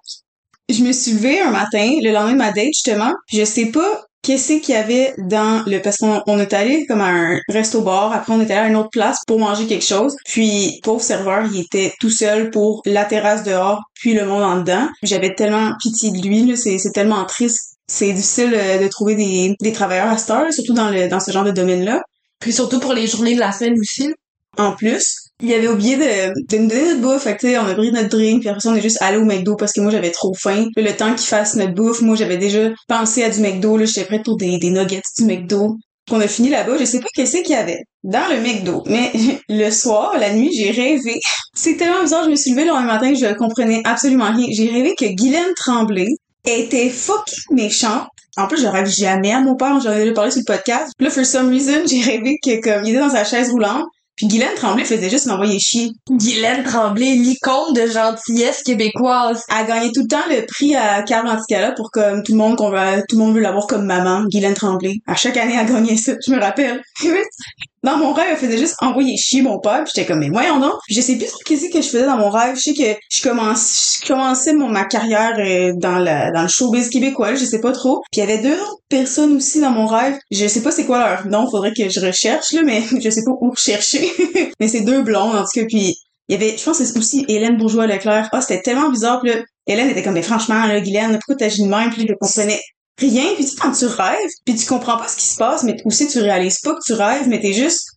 Je 0.70 0.84
me 0.84 0.92
suis 0.92 1.14
levée 1.14 1.42
un 1.42 1.50
matin, 1.50 1.90
le 2.04 2.12
lendemain 2.12 2.34
de 2.34 2.38
ma 2.38 2.52
date, 2.52 2.68
justement, 2.68 3.12
puis 3.26 3.40
je 3.40 3.46
sais 3.46 3.72
pas 3.72 4.04
qu'est-ce 4.22 4.62
qu'il 4.62 4.76
y 4.76 4.78
avait 4.78 5.16
dans 5.18 5.64
le... 5.66 5.80
Parce 5.80 5.98
qu'on 5.98 6.22
on 6.28 6.38
est 6.38 6.54
allé 6.54 6.86
comme 6.86 7.02
à 7.02 7.08
un 7.08 7.40
resto-bar, 7.50 8.14
après 8.14 8.32
on 8.34 8.40
est 8.42 8.52
allé 8.52 8.54
à 8.54 8.68
une 8.68 8.76
autre 8.76 8.92
place 8.92 9.18
pour 9.26 9.40
manger 9.40 9.66
quelque 9.66 9.86
chose, 9.86 10.16
puis 10.24 10.80
pauvre 10.84 11.02
serveur, 11.02 11.48
il 11.52 11.62
était 11.62 11.92
tout 12.00 12.12
seul 12.12 12.52
pour 12.52 12.84
la 12.86 13.06
terrasse 13.06 13.42
dehors, 13.42 13.82
puis 13.96 14.14
le 14.14 14.28
monde 14.28 14.44
en 14.44 14.58
dedans. 14.58 14.88
J'avais 15.02 15.34
tellement 15.34 15.72
pitié 15.82 16.12
de 16.12 16.22
lui, 16.22 16.46
là, 16.46 16.56
c'est 16.56 16.78
c'est 16.78 16.92
tellement 16.92 17.26
triste. 17.26 17.74
C'est 17.88 18.14
difficile 18.14 18.54
euh, 18.56 18.78
de 18.78 18.88
trouver 18.88 19.16
des, 19.16 19.56
des 19.60 19.72
travailleurs 19.72 20.10
à 20.10 20.18
cette 20.20 20.30
heure, 20.30 20.44
là, 20.44 20.52
surtout 20.52 20.74
dans, 20.74 20.92
le, 20.92 21.08
dans 21.08 21.20
ce 21.20 21.32
genre 21.32 21.44
de 21.44 21.52
domaine-là. 21.52 22.04
Puis 22.40 22.54
surtout 22.54 22.80
pour 22.80 22.94
les 22.94 23.08
journées 23.08 23.34
de 23.34 23.40
la 23.40 23.52
semaine 23.52 23.80
aussi. 23.80 24.14
En 24.58 24.74
plus, 24.74 25.32
il 25.42 25.54
avait 25.54 25.68
oublié 25.68 25.98
de, 25.98 26.34
de 26.50 26.58
nous 26.58 26.68
donner 26.70 26.90
notre 26.90 27.02
bouffe. 27.02 27.24
Fait 27.24 27.58
on 27.58 27.66
a 27.66 27.74
pris 27.74 27.92
notre 27.92 28.10
drink, 28.10 28.42
puis 28.42 28.50
après 28.50 28.62
ça, 28.62 28.70
on 28.70 28.76
est 28.76 28.82
juste 28.82 29.02
allé 29.02 29.18
au 29.18 29.26
McDo 29.26 29.56
parce 29.56 29.74
que 29.74 29.82
moi, 29.82 29.92
j'avais 29.92 30.12
trop 30.12 30.34
faim. 30.34 30.66
Le 30.76 30.92
temps 30.92 31.14
qu'il 31.14 31.28
fasse 31.28 31.56
notre 31.56 31.74
bouffe, 31.74 32.02
moi, 32.02 32.16
j'avais 32.16 32.38
déjà 32.38 32.70
pensé 32.88 33.24
à 33.24 33.30
du 33.30 33.42
McDo. 33.42 33.78
Là, 33.78 33.86
j'étais 33.86 34.06
prête 34.06 34.24
pour 34.24 34.38
des, 34.38 34.58
des 34.58 34.70
nuggets 34.70 35.02
du 35.18 35.26
McDo. 35.26 35.78
On 36.12 36.22
a 36.22 36.28
fini 36.28 36.50
là-bas, 36.50 36.78
je 36.80 36.86
sais 36.86 37.00
pas 37.00 37.08
qu'est-ce 37.16 37.38
qu'il 37.38 37.50
y 37.50 37.56
avait 37.56 37.82
dans 38.04 38.28
le 38.30 38.40
McDo, 38.40 38.84
mais 38.86 39.12
le 39.50 39.72
soir, 39.72 40.16
la 40.20 40.34
nuit, 40.34 40.52
j'ai 40.56 40.70
rêvé. 40.70 41.20
C'est 41.56 41.78
tellement 41.78 42.04
bizarre, 42.04 42.26
je 42.26 42.30
me 42.30 42.36
suis 42.36 42.52
levée 42.52 42.64
le 42.64 42.70
lendemain 42.70 42.94
matin, 42.94 43.14
je 43.16 43.34
comprenais 43.34 43.82
absolument 43.86 44.32
rien. 44.32 44.46
J'ai 44.52 44.70
rêvé 44.70 44.94
que 44.96 45.06
Guylaine 45.06 45.54
Tremblay 45.56 46.10
était 46.46 46.90
fucking 46.90 47.56
méchante. 47.56 48.08
En 48.38 48.48
plus, 48.48 48.62
je 48.62 48.68
rêve 48.68 48.88
jamais 48.88 49.32
à 49.32 49.40
mon 49.40 49.56
père, 49.56 49.80
j'en 49.80 49.94
ai 49.94 50.02
déjà 50.02 50.14
parlé 50.14 50.30
sur 50.30 50.42
le 50.42 50.46
podcast. 50.46 50.92
Là, 51.00 51.10
for 51.10 51.26
some 51.26 51.50
reason, 51.50 51.88
j'ai 51.88 52.02
rêvé 52.02 52.38
que 52.44 52.62
comme 52.62 52.86
il 52.86 52.92
était 52.92 53.00
dans 53.00 53.10
sa 53.10 53.24
chaise 53.24 53.50
roulante, 53.50 53.86
puis 54.16 54.28
Guylaine 54.28 54.56
Tremblay 54.56 54.86
faisait 54.86 55.10
juste 55.10 55.26
m'envoyer 55.26 55.60
chier. 55.60 55.92
Guylaine 56.10 56.64
Tremblay, 56.64 57.16
l'icône 57.16 57.74
de 57.74 57.86
gentillesse 57.88 58.64
québécoise. 58.64 59.44
Elle 59.50 59.68
gagnait 59.68 59.92
tout 59.92 60.04
le 60.04 60.08
temps 60.08 60.24
le 60.30 60.46
prix 60.46 60.76
à 60.76 61.04
Carl 61.04 61.28
Anticala 61.28 61.74
pour 61.74 61.92
comme 61.92 62.24
tout 62.24 62.32
le 62.32 62.38
monde 62.38 62.56
qu'on 62.56 62.70
veut, 62.70 63.04
tout 63.10 63.18
le 63.18 63.26
monde 63.26 63.36
veut 63.36 63.42
l'avoir 63.42 63.68
comme 63.68 63.86
maman, 63.86 64.24
Guylaine 64.26 64.54
Tremblay. 64.54 65.02
À 65.06 65.16
chaque 65.16 65.38
année, 65.38 65.56
elle 65.60 65.68
gagnait 65.68 65.98
ça, 65.98 66.14
je 66.26 66.32
me 66.32 66.40
rappelle. 66.40 66.82
dans 67.86 67.98
mon 67.98 68.14
rêve, 68.14 68.28
elle 68.32 68.38
faisait 68.38 68.58
juste 68.58 68.76
envoyer 68.82 69.16
chier 69.18 69.42
mon 69.42 69.60
père, 69.60 69.84
puis 69.84 69.92
j'étais 69.96 70.08
comme 70.08 70.20
mais 70.20 70.30
voyons 70.30 70.60
donc. 70.60 70.74
Je 70.90 71.00
sais 71.00 71.18
plus 71.18 71.28
trop 71.28 71.40
qu'est-ce 71.46 71.70
que 71.70 71.82
je 71.82 71.88
faisais 71.88 72.06
dans 72.06 72.18
mon 72.18 72.30
rêve. 72.30 72.56
Je 72.56 72.62
sais 72.62 72.74
que 72.74 73.00
je 73.10 74.08
commençais 74.08 74.54
mon 74.54 74.68
ma 74.70 74.86
carrière 74.86 75.36
euh, 75.40 75.74
dans 75.76 76.00
le 76.00 76.48
showbiz 76.48 76.90
québécois, 76.90 77.36
je 77.36 77.46
sais 77.46 77.62
pas 77.62 77.72
trop. 77.72 78.02
Puis 78.12 78.22
il 78.22 78.28
y 78.28 78.32
avait 78.32 78.42
deux 78.42 78.60
autres 78.60 78.82
personnes 78.90 79.36
aussi 79.38 79.62
dans 79.62 79.72
mon 79.72 79.86
rêve. 79.86 80.18
Je 80.32 80.48
sais 80.48 80.62
pas 80.62 80.72
c'est 80.72 80.86
quoi 80.86 81.00
leur 81.00 81.28
nom, 81.28 81.50
faudrait 81.50 81.74
que 81.74 81.90
je 81.90 82.00
recherche 82.00 82.52
là, 82.54 82.64
mais 82.64 82.82
je 83.02 83.10
sais 83.10 83.24
pas 83.24 83.32
où 83.40 83.54
chercher. 83.56 84.12
mais 84.60 84.68
c'est 84.68 84.82
deux 84.82 85.04
blondes 85.04 85.36
en 85.36 85.44
tout 85.44 85.60
cas 85.60 85.66
puis 85.66 85.96
il 86.28 86.34
y 86.34 86.36
avait, 86.36 86.58
je 86.58 86.64
pense 86.64 86.78
c'est 86.78 86.98
aussi 86.98 87.24
Hélène 87.28 87.58
Bourgeois-Leclerc. 87.58 88.30
Ah, 88.32 88.42
c'était 88.42 88.62
tellement 88.62 88.90
bizarre. 88.90 89.22
Puis 89.22 89.32
là, 89.32 89.42
Hélène 89.68 89.90
était 89.90 90.02
comme, 90.02 90.14
mais 90.14 90.24
franchement, 90.24 90.66
là, 90.66 90.80
Guylaine, 90.80 91.12
pourquoi 91.14 91.36
t'agis 91.36 91.64
de 91.64 91.68
même? 91.68 91.92
Puis 91.92 92.08
je 92.08 92.14
comprenais 92.20 92.60
rien. 92.98 93.34
Puis 93.36 93.46
tu 93.46 93.52
sais, 93.52 93.58
quand 93.62 93.72
tu 93.72 93.86
rêves, 93.86 94.30
puis 94.46 94.56
tu 94.56 94.66
comprends 94.66 94.98
pas 94.98 95.08
ce 95.08 95.18
qui 95.18 95.28
se 95.28 95.36
passe, 95.36 95.64
mais 95.64 95.78
aussi 95.86 96.08
tu 96.08 96.20
réalises 96.20 96.60
pas 96.60 96.74
que 96.74 96.84
tu 96.86 96.94
rêves, 96.94 97.28
mais 97.28 97.40
t'es 97.40 97.54
juste, 97.54 97.96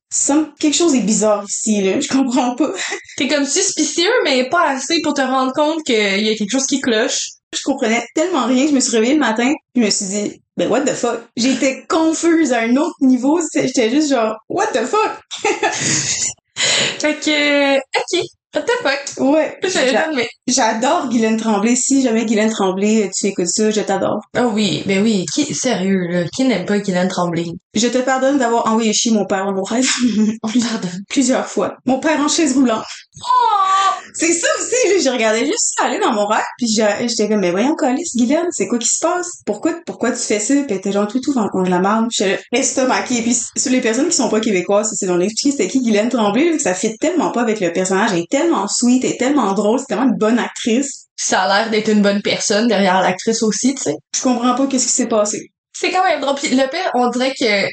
quelque 0.59 0.77
chose 0.77 0.95
est 0.95 1.01
bizarre 1.01 1.45
ici, 1.49 1.83
là. 1.83 2.01
Je 2.01 2.09
comprends 2.09 2.55
pas. 2.55 2.71
T'es 3.17 3.29
comme 3.29 3.47
suspicieux, 3.47 4.11
mais 4.25 4.49
pas 4.49 4.69
assez 4.71 5.01
pour 5.03 5.15
te 5.15 5.21
rendre 5.21 5.53
compte 5.53 5.83
qu'il 5.85 6.25
y 6.27 6.31
a 6.31 6.35
quelque 6.35 6.51
chose 6.51 6.67
qui 6.67 6.81
cloche. 6.81 7.29
Je 7.55 7.63
comprenais 7.65 8.05
tellement 8.15 8.47
rien. 8.47 8.67
Je 8.67 8.73
me 8.73 8.81
suis 8.81 8.93
réveillée 8.93 9.15
le 9.15 9.21
matin, 9.21 9.53
je 9.75 9.81
me 9.81 9.91
suis 9.91 10.07
dit, 10.07 10.43
ben 10.57 10.69
what 10.69 10.83
the 10.83 10.95
fuck? 10.95 11.21
J'étais 11.37 11.85
confuse 11.89 12.53
à 12.53 12.61
un 12.61 12.77
autre 12.77 12.97
niveau. 13.01 13.41
J'étais 13.55 13.91
juste 13.91 14.11
genre, 14.11 14.37
what 14.49 14.67
the 14.69 14.85
fuck? 14.85 15.21
Fait 16.55 17.15
que, 17.15 17.77
ok, 17.77 18.25
what 18.55 18.63
the 18.63 18.73
fuck? 18.83 19.27
Ouais. 19.27 19.59
J'adore 20.47 21.09
Guylaine 21.09 21.37
Tremblay. 21.37 21.77
Si 21.77 22.03
jamais 22.03 22.25
Guylaine 22.25 22.51
Tremblay, 22.51 23.11
tu 23.15 23.27
écoutes 23.27 23.49
ça, 23.49 23.71
je 23.71 23.81
t'adore. 23.81 24.21
Oh 24.37 24.51
oui, 24.53 24.83
ben 24.87 25.03
oui, 25.03 25.27
qui, 25.35 25.55
sérieux, 25.55 26.07
là, 26.09 26.25
qui 26.35 26.45
n'aime 26.45 26.65
pas 26.65 26.79
Guylaine 26.79 27.09
Tremblay? 27.09 27.47
Je 27.75 27.89
te 27.89 27.99
pardonne 27.99 28.39
d'avoir 28.39 28.67
envoyé 28.67 28.93
chier 28.93 29.13
mon 29.13 29.27
père 29.27 29.45
dans 29.45 29.55
mon 29.55 29.63
rêve. 29.63 29.87
On 30.43 30.49
pardonne. 30.49 31.03
Plusieurs 31.09 31.47
fois. 31.47 31.77
Mon 31.87 32.01
père 32.01 32.21
en 32.21 32.29
chaise 32.29 32.55
roulante. 32.55 32.85
C'est 34.15 34.33
ça 34.33 34.49
aussi, 34.59 35.03
je 35.05 35.11
regardais 35.11 35.45
juste 35.47 35.75
ça 35.77 35.85
aller 35.85 35.99
dans 35.99 36.13
mon 36.13 36.27
rêve, 36.27 36.43
puis 36.57 36.67
j'ai- 36.67 37.09
j'étais 37.09 37.29
comme, 37.29 37.41
mais 37.41 37.51
voyons, 37.51 37.75
Calice, 37.77 38.17
Guylaine, 38.17 38.47
c'est 38.51 38.67
quoi 38.67 38.79
qui 38.79 38.89
se 38.89 38.99
passe? 39.01 39.43
Pourquoi, 39.47 39.75
pourquoi 39.87 40.11
tu 40.13 40.19
fais 40.19 40.41
ça? 40.41 40.55
Puis 40.55 40.65
elle 40.71 40.77
était 40.79 40.93
genre 40.93 41.07
tout 41.07 41.21
tout 41.21 41.35
dans 41.35 41.45
le 41.53 41.69
la 41.71 41.79
marde. 41.79 42.07
J'étais 42.11 42.33
là, 42.53 42.59
estomaquée. 42.59 43.23
Puis 43.23 43.37
sur 43.57 43.71
les 43.71 43.81
personnes 43.81 44.09
qui 44.09 44.17
sont 44.17 44.29
pas 44.29 44.41
québécoises, 44.41 44.91
c'est 44.95 45.09
on 45.09 45.21
expliqué 45.21 45.57
c'était 45.57 45.69
qui 45.69 45.81
Guylaine 45.83 46.09
Tremblay, 46.09 46.51
que 46.53 46.59
ça 46.63 46.75
fit 46.75 46.97
tellement 46.99 47.31
pas 47.31 47.43
avec 47.43 47.61
le 47.61 47.73
personnage. 47.73 48.11
Elle 48.13 48.21
est 48.21 48.31
tellement 48.31 48.67
sweet, 48.67 49.05
elle 49.05 49.13
est 49.13 49.19
tellement 49.19 49.53
drôle, 49.53 49.79
c'est 49.79 49.87
tellement 49.87 50.05
une 50.11 50.19
bonne 50.19 50.39
actrice. 50.39 51.07
Ça 51.17 51.43
a 51.43 51.63
l'air 51.63 51.71
d'être 51.71 51.89
une 51.89 52.03
bonne 52.03 52.23
personne 52.23 52.69
derrière 52.69 53.01
l'actrice 53.01 53.43
aussi, 53.43 53.75
tu 53.75 53.83
sais. 53.83 53.95
Je 54.17 54.23
comprends 54.23 54.55
pas 54.55 54.67
qu'est-ce 54.67 54.87
qui 54.87 54.93
s'est 54.93 55.09
passé. 55.09 55.51
C'est 55.73 55.91
quand 55.91 56.05
même 56.05 56.21
drôle. 56.21 56.37
Puis 56.37 56.51
le 56.51 56.69
pire, 56.69 56.91
on 56.95 57.09
dirait 57.11 57.35
que 57.39 57.67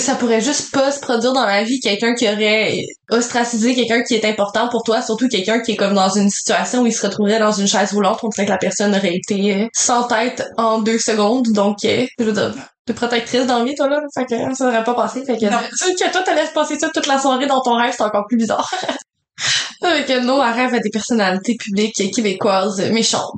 ça 0.00 0.14
pourrait 0.16 0.40
juste 0.40 0.72
pas 0.72 0.90
se 0.90 1.00
produire 1.00 1.32
dans 1.32 1.44
la 1.44 1.62
vie 1.62 1.78
quelqu'un 1.80 2.14
qui 2.14 2.26
aurait 2.28 2.82
ostracisé 3.10 3.74
quelqu'un 3.74 4.02
qui 4.02 4.14
est 4.14 4.24
important 4.24 4.68
pour 4.68 4.82
toi, 4.82 5.02
surtout 5.02 5.28
quelqu'un 5.28 5.60
qui 5.60 5.72
est 5.72 5.76
comme 5.76 5.94
dans 5.94 6.08
une 6.10 6.30
situation 6.30 6.82
où 6.82 6.86
il 6.86 6.92
se 6.92 7.06
retrouverait 7.06 7.38
dans 7.38 7.52
une 7.52 7.66
chaise 7.68 7.92
roulante. 7.92 8.18
On 8.22 8.28
dirait 8.28 8.46
que 8.46 8.50
la 8.50 8.58
personne 8.58 8.94
aurait 8.94 9.14
été 9.14 9.54
euh, 9.54 9.66
sans 9.72 10.04
tête 10.04 10.42
en 10.56 10.80
deux 10.80 10.98
secondes. 10.98 11.46
Donc, 11.52 11.84
euh, 11.84 12.06
je 12.18 12.24
veux 12.24 12.32
dire, 12.32 12.54
t'es 12.86 12.92
protectrice 12.94 13.46
dans 13.46 13.58
la 13.60 13.64
vie, 13.64 13.74
toi, 13.74 13.88
là. 13.88 14.00
Fait 14.14 14.24
que 14.26 14.54
ça 14.54 14.66
aurait 14.68 14.84
pas 14.84 14.94
passé. 14.94 15.24
Fait 15.24 15.38
que, 15.38 15.44
Non. 15.46 15.58
que 15.58 16.12
toi, 16.12 16.22
t'allais 16.22 16.46
se 16.46 16.52
passer 16.52 16.78
ça 16.78 16.88
toute 16.92 17.06
la 17.06 17.18
soirée 17.18 17.46
dans 17.46 17.60
ton 17.60 17.76
rêve, 17.76 17.94
c'est 17.96 18.02
encore 18.04 18.24
plus 18.28 18.36
bizarre. 18.38 18.68
Fait 19.82 20.04
que 20.06 20.20
non, 20.20 20.42
elle 20.44 20.52
rêve 20.54 20.74
à 20.74 20.78
des 20.78 20.90
personnalités 20.90 21.56
publiques 21.56 22.12
québécoises 22.14 22.80
méchantes. 22.90 23.32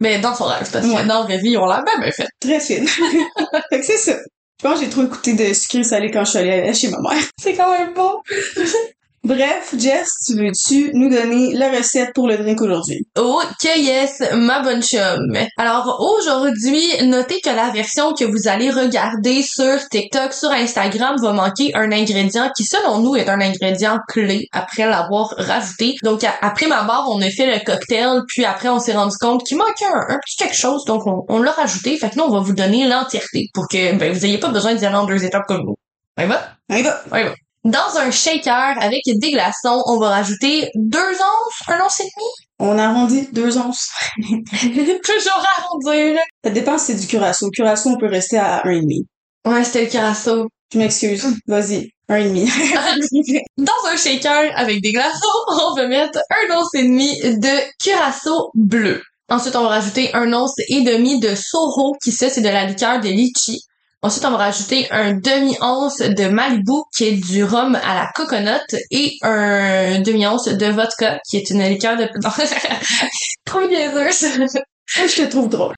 Mais 0.00 0.18
dans 0.18 0.34
son 0.34 0.44
rêve, 0.44 0.68
parce 0.70 0.84
que 0.86 0.90
Ouais. 0.90 1.04
dans 1.04 1.20
la 1.20 1.24
vraie 1.24 1.38
vie, 1.38 1.56
on 1.56 1.66
l'a 1.66 1.82
même 1.98 2.12
fait. 2.12 2.28
Très 2.40 2.60
fine. 2.60 2.86
fait 3.70 3.80
que 3.80 3.84
c'est 3.86 3.96
ça. 3.96 4.14
Je 4.60 4.66
pense 4.66 4.78
que 4.78 4.84
j'ai 4.86 4.90
trop 4.90 5.02
écouté 5.02 5.34
de 5.34 5.52
sucré 5.52 5.84
salé 5.84 6.10
quand 6.10 6.24
je 6.24 6.30
suis 6.30 6.38
allée 6.38 6.72
chez 6.72 6.88
ma 6.88 6.98
mère. 7.00 7.22
C'est 7.38 7.54
quand 7.54 7.70
même 7.70 7.92
bon. 7.92 8.22
Bref, 9.24 9.74
Jess, 9.76 10.08
tu 10.24 10.34
veux-tu 10.34 10.92
nous 10.94 11.08
donner 11.08 11.52
la 11.54 11.68
recette 11.70 12.12
pour 12.14 12.28
le 12.28 12.36
drink 12.36 12.60
aujourd'hui? 12.60 13.08
Ok, 13.16 13.64
yes, 13.64 14.22
ma 14.32 14.60
bonne 14.60 14.82
chum. 14.82 15.36
Alors 15.56 16.00
aujourd'hui, 16.00 16.86
notez 17.02 17.40
que 17.40 17.50
la 17.50 17.70
version 17.70 18.12
que 18.12 18.24
vous 18.24 18.46
allez 18.46 18.70
regarder 18.70 19.42
sur 19.42 19.80
TikTok, 19.90 20.32
sur 20.32 20.52
Instagram, 20.52 21.16
va 21.20 21.32
manquer 21.32 21.74
un 21.74 21.90
ingrédient 21.90 22.52
qui, 22.56 22.64
selon 22.64 23.00
nous, 23.00 23.16
est 23.16 23.28
un 23.28 23.40
ingrédient 23.40 23.98
clé 24.06 24.46
après 24.52 24.86
l'avoir 24.86 25.34
rajouté. 25.38 25.96
Donc 26.04 26.22
après 26.40 26.68
ma 26.68 26.84
barre, 26.84 27.08
on 27.10 27.20
a 27.20 27.28
fait 27.30 27.46
le 27.46 27.64
cocktail, 27.64 28.20
puis 28.28 28.44
après 28.44 28.68
on 28.68 28.78
s'est 28.78 28.94
rendu 28.94 29.16
compte 29.18 29.42
qu'il 29.42 29.56
manquait 29.56 29.86
un, 29.86 30.14
un 30.14 30.18
petit 30.24 30.36
quelque 30.36 30.56
chose, 30.56 30.84
donc 30.84 31.04
on, 31.06 31.24
on 31.28 31.40
l'a 31.40 31.50
rajouté. 31.50 31.96
Fait 31.96 32.10
que 32.10 32.16
nous, 32.16 32.24
on 32.24 32.30
va 32.30 32.40
vous 32.40 32.54
donner 32.54 32.86
l'entièreté 32.86 33.48
pour 33.52 33.66
que 33.66 33.96
ben, 33.96 34.12
vous 34.12 34.24
ayez 34.24 34.38
pas 34.38 34.50
besoin 34.50 34.74
d'y 34.74 34.86
aller 34.86 34.94
en 34.94 35.04
deux 35.06 35.24
étapes 35.24 35.46
comme 35.48 35.64
nous. 35.64 35.74
On 36.16 36.22
y 36.22 36.26
va? 36.26 36.42
On 36.70 36.76
y 36.76 36.82
va. 36.82 37.02
On 37.10 37.16
y 37.16 37.24
va. 37.24 37.34
Dans 37.66 37.98
un 37.98 38.12
shaker 38.12 38.76
avec 38.80 39.02
des 39.06 39.32
glaçons, 39.32 39.82
on 39.86 39.98
va 39.98 40.10
rajouter 40.10 40.70
deux 40.76 40.98
onces, 40.98 41.62
un 41.66 41.84
once 41.84 41.98
et 41.98 42.04
demi. 42.04 42.30
On 42.60 42.78
arrondit 42.78 43.28
deux 43.32 43.58
onces. 43.58 43.88
Toujours 44.18 45.44
arrondir. 45.58 46.14
là. 46.14 46.22
Ça 46.44 46.50
dépend 46.50 46.78
si 46.78 46.86
c'est 46.86 47.00
du 47.00 47.08
curaçao. 47.08 47.50
Curaçao, 47.50 47.90
on 47.90 47.98
peut 47.98 48.06
rester 48.06 48.38
à 48.38 48.62
un 48.64 48.70
et 48.70 48.80
demi. 48.82 49.08
Ouais, 49.44 49.64
c'était 49.64 49.82
le 49.82 49.90
curaçao. 49.90 50.46
Je 50.72 50.78
m'excuse. 50.78 51.26
Vas-y. 51.48 51.90
Un 52.08 52.16
et 52.18 52.28
demi. 52.28 52.48
Dans 53.58 53.72
un 53.90 53.96
shaker 53.96 54.52
avec 54.54 54.80
des 54.80 54.92
glaçons, 54.92 55.18
on 55.48 55.74
va 55.74 55.88
mettre 55.88 56.20
un 56.30 56.56
once 56.56 56.72
et 56.74 56.84
demi 56.84 57.18
de 57.18 57.82
curaçao 57.82 58.50
bleu. 58.54 59.02
Ensuite, 59.28 59.56
on 59.56 59.62
va 59.62 59.70
rajouter 59.70 60.14
un 60.14 60.32
once 60.32 60.54
et 60.68 60.82
demi 60.82 61.18
de 61.18 61.34
Soro, 61.34 61.96
qui 62.00 62.12
ça, 62.12 62.30
c'est 62.30 62.42
de 62.42 62.48
la 62.48 62.66
liqueur 62.66 63.00
de 63.00 63.08
litchi. 63.08 63.58
Ensuite, 64.06 64.24
on 64.24 64.30
va 64.30 64.36
rajouter 64.36 64.86
un 64.92 65.14
demi-once 65.14 65.98
de 65.98 66.28
Malibu, 66.28 66.84
qui 66.96 67.06
est 67.06 67.16
du 67.16 67.42
rhum 67.42 67.74
à 67.74 67.94
la 67.96 68.08
coconut, 68.14 68.78
et 68.92 69.16
un 69.22 69.98
demi-once 69.98 70.46
de 70.46 70.66
vodka, 70.66 71.18
qui 71.28 71.38
est 71.38 71.50
une 71.50 71.64
liqueur 71.64 71.96
de... 71.96 72.08
Trop 73.44 73.66
niaiseuse. 73.66 74.60
je 74.86 75.22
te 75.22 75.28
trouve 75.28 75.48
drôle. 75.48 75.74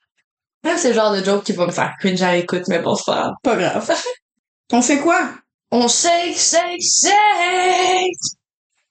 C'est 0.76 0.88
le 0.88 0.94
genre 0.94 1.14
de 1.14 1.24
joke 1.24 1.42
qui 1.42 1.52
va 1.52 1.64
me 1.64 1.72
faire 1.72 1.94
cringe 1.98 2.20
à 2.20 2.34
l'écoute, 2.34 2.64
mais 2.68 2.80
bon, 2.80 2.96
c'est 2.96 3.06
pas 3.06 3.16
grave. 3.16 3.32
Pas 3.42 3.56
grave. 3.56 3.96
On 4.72 4.82
fait 4.82 4.98
quoi? 4.98 5.30
On 5.70 5.88
shake, 5.88 6.36
shake, 6.36 6.82
shake! 6.82 8.12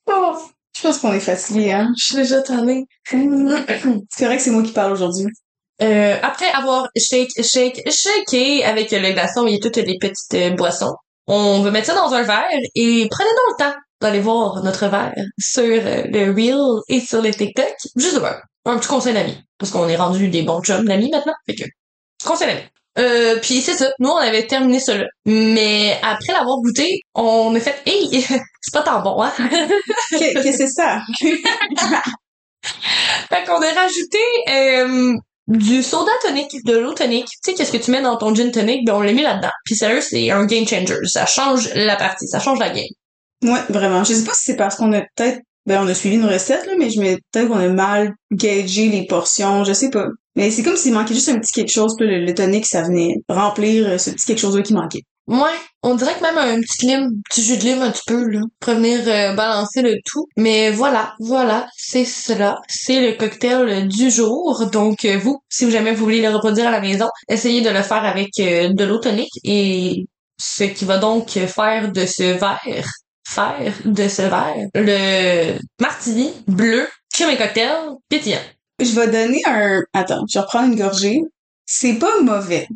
Oh, 0.07 0.35
je 0.75 0.81
pense 0.81 0.97
qu'on 0.97 1.13
est 1.13 1.19
fatigué, 1.19 1.73
hein? 1.73 1.93
Je 1.95 2.05
suis 2.05 2.15
déjà 2.15 2.41
tannée. 2.41 2.87
C'est 3.05 3.19
correct 3.19 4.37
que 4.37 4.39
c'est 4.39 4.49
moi 4.49 4.63
qui 4.63 4.71
parle 4.71 4.93
aujourd'hui. 4.93 5.27
Euh, 5.81 6.17
après 6.23 6.49
avoir 6.49 6.87
shake, 6.97 7.29
shake, 7.43 7.83
shaké 7.91 8.63
avec 8.63 8.91
le 8.91 9.13
glaçon 9.13 9.45
et 9.45 9.59
toutes 9.59 9.77
les 9.77 9.97
petites 9.99 10.33
euh, 10.33 10.49
boissons, 10.51 10.95
on 11.27 11.61
veut 11.61 11.71
mettre 11.71 11.87
ça 11.87 11.95
dans 11.95 12.13
un 12.13 12.23
verre 12.23 12.47
et 12.75 13.07
prenez 13.11 13.29
donc 13.29 13.59
le 13.59 13.63
temps 13.63 13.75
d'aller 14.01 14.19
voir 14.19 14.63
notre 14.63 14.87
verre 14.87 15.13
sur 15.39 15.63
euh, 15.63 16.03
le 16.05 16.31
Reel 16.31 16.81
et 16.87 16.99
sur 16.99 17.21
le 17.21 17.31
TikTok. 17.31 17.75
Juste 17.95 18.17
voir. 18.17 18.41
Un 18.65 18.77
petit 18.77 18.87
conseil 18.87 19.13
d'amis. 19.13 19.37
Parce 19.57 19.71
qu'on 19.71 19.87
est 19.87 19.95
rendu 19.95 20.29
des 20.29 20.43
bons 20.43 20.61
chums 20.61 20.85
d'amis 20.85 21.09
maintenant. 21.11 21.33
Fait 21.45 21.55
que, 21.55 21.63
conseil 22.23 22.47
d'amis. 22.47 22.63
Euh, 22.99 23.39
puis 23.41 23.61
c'est 23.61 23.75
ça. 23.75 23.89
Nous, 23.99 24.09
on 24.09 24.17
avait 24.17 24.47
terminé 24.47 24.79
ça 24.79 24.97
là. 24.97 25.05
Mais 25.25 25.99
après 26.01 26.33
l'avoir 26.33 26.57
goûté, 26.57 27.01
on 27.13 27.53
a 27.55 27.59
fait, 27.59 27.75
hey, 27.85 28.21
c'est 28.61 28.73
pas 28.73 28.81
tant 28.81 29.01
bon, 29.01 29.21
hein? 29.21 29.31
Qu'est-ce 30.09 30.43
que 30.43 30.51
c'est 30.51 30.67
ça? 30.67 31.01
fait 33.29 33.43
qu'on 33.45 33.61
a 33.61 33.71
rajouté, 33.73 34.17
euh, 34.49 35.13
du 35.47 35.81
soda 35.81 36.11
tonic, 36.25 36.47
de 36.65 36.77
l'eau 36.77 36.93
tonique. 36.93 37.27
Tu 37.27 37.51
sais, 37.51 37.53
qu'est-ce 37.53 37.71
que 37.71 37.77
tu 37.77 37.91
mets 37.91 38.01
dans 38.01 38.17
ton 38.17 38.35
gin 38.35 38.51
tonic? 38.51 38.85
Ben, 38.85 38.95
on 38.95 39.01
l'a 39.01 39.13
mis 39.13 39.23
là-dedans. 39.23 39.51
Puis 39.65 39.75
sérieux, 39.75 40.01
c'est 40.01 40.29
un 40.31 40.45
game 40.45 40.67
changer. 40.67 40.95
Ça 41.05 41.25
change 41.25 41.73
la 41.73 41.95
partie. 41.95 42.27
Ça 42.27 42.39
change 42.39 42.59
la 42.59 42.69
game. 42.69 42.85
Ouais, 43.43 43.61
vraiment. 43.69 44.03
Je 44.03 44.13
sais 44.13 44.25
pas 44.25 44.33
si 44.33 44.43
c'est 44.43 44.55
parce 44.57 44.75
qu'on 44.75 44.91
a 44.93 45.01
peut-être, 45.01 45.39
ben, 45.65 45.81
on 45.83 45.87
a 45.87 45.93
suivi 45.93 46.15
une 46.15 46.25
recette, 46.25 46.65
là, 46.65 46.73
mais 46.77 46.89
je 46.89 46.99
mets 46.99 47.17
peut-être 47.31 47.47
qu'on 47.47 47.59
a 47.59 47.69
mal 47.69 48.13
gagé 48.31 48.89
les 48.89 49.05
portions. 49.05 49.63
Je 49.63 49.73
sais 49.73 49.89
pas. 49.89 50.07
Mais 50.35 50.51
c'est 50.51 50.63
comme 50.63 50.77
s'il 50.77 50.93
manquait 50.93 51.13
juste 51.13 51.29
un 51.29 51.39
petit 51.39 51.53
quelque 51.53 51.71
chose, 51.71 51.95
puis 51.97 52.07
le, 52.07 52.25
le 52.25 52.33
tonic, 52.33 52.65
ça 52.65 52.83
venait 52.83 53.15
remplir 53.29 53.99
ce 53.99 54.09
petit 54.11 54.25
quelque 54.25 54.39
chose-là 54.39 54.61
qui 54.61 54.73
manquait. 54.73 55.03
Ouais, 55.27 55.59
on 55.83 55.95
dirait 55.95 56.15
que 56.15 56.21
même 56.21 56.37
un 56.37 56.61
petit 56.61 56.85
lime, 56.85 57.21
petit 57.29 57.43
jus 57.43 57.57
de 57.57 57.63
lime 57.63 57.81
un 57.81 57.91
petit 57.91 58.03
peu, 58.07 58.29
là, 58.29 58.39
pour 58.61 58.73
euh, 58.73 59.33
balancer 59.33 59.81
le 59.81 59.97
tout. 60.05 60.25
Mais 60.37 60.71
voilà, 60.71 61.15
voilà, 61.19 61.67
c'est 61.75 62.05
cela. 62.05 62.61
C'est 62.69 63.01
le 63.01 63.17
cocktail 63.17 63.89
du 63.89 64.09
jour. 64.09 64.65
Donc, 64.71 65.03
euh, 65.03 65.17
vous, 65.17 65.41
si 65.49 65.69
jamais 65.69 65.93
vous 65.93 66.05
voulez 66.05 66.21
le 66.21 66.29
reproduire 66.29 66.67
à 66.67 66.71
la 66.71 66.79
maison, 66.79 67.09
essayez 67.27 67.59
de 67.61 67.69
le 67.69 67.81
faire 67.81 68.05
avec 68.05 68.39
euh, 68.39 68.69
de 68.73 68.83
l'eau 68.85 68.99
tonique 68.99 69.37
et 69.43 70.05
ce 70.39 70.63
qui 70.63 70.85
va 70.85 70.97
donc 70.97 71.29
faire 71.31 71.91
de 71.91 72.05
ce 72.05 72.23
verre, 72.23 72.87
faire 73.27 73.73
de 73.83 74.07
ce 74.07 74.21
verre, 74.21 74.69
le 74.75 75.59
martini 75.81 76.31
bleu, 76.47 76.87
crème 77.13 77.31
et 77.31 77.37
cocktail, 77.37 77.95
pétillant. 78.07 78.39
Je 78.79 78.97
vais 78.97 79.07
donner 79.07 79.41
un... 79.45 79.81
Attends, 79.93 80.23
je 80.31 80.39
vais 80.39 80.43
reprendre 80.45 80.71
une 80.71 80.79
gorgée. 80.79 81.19
C'est 81.65 81.95
pas 81.95 82.21
mauvais. 82.21 82.67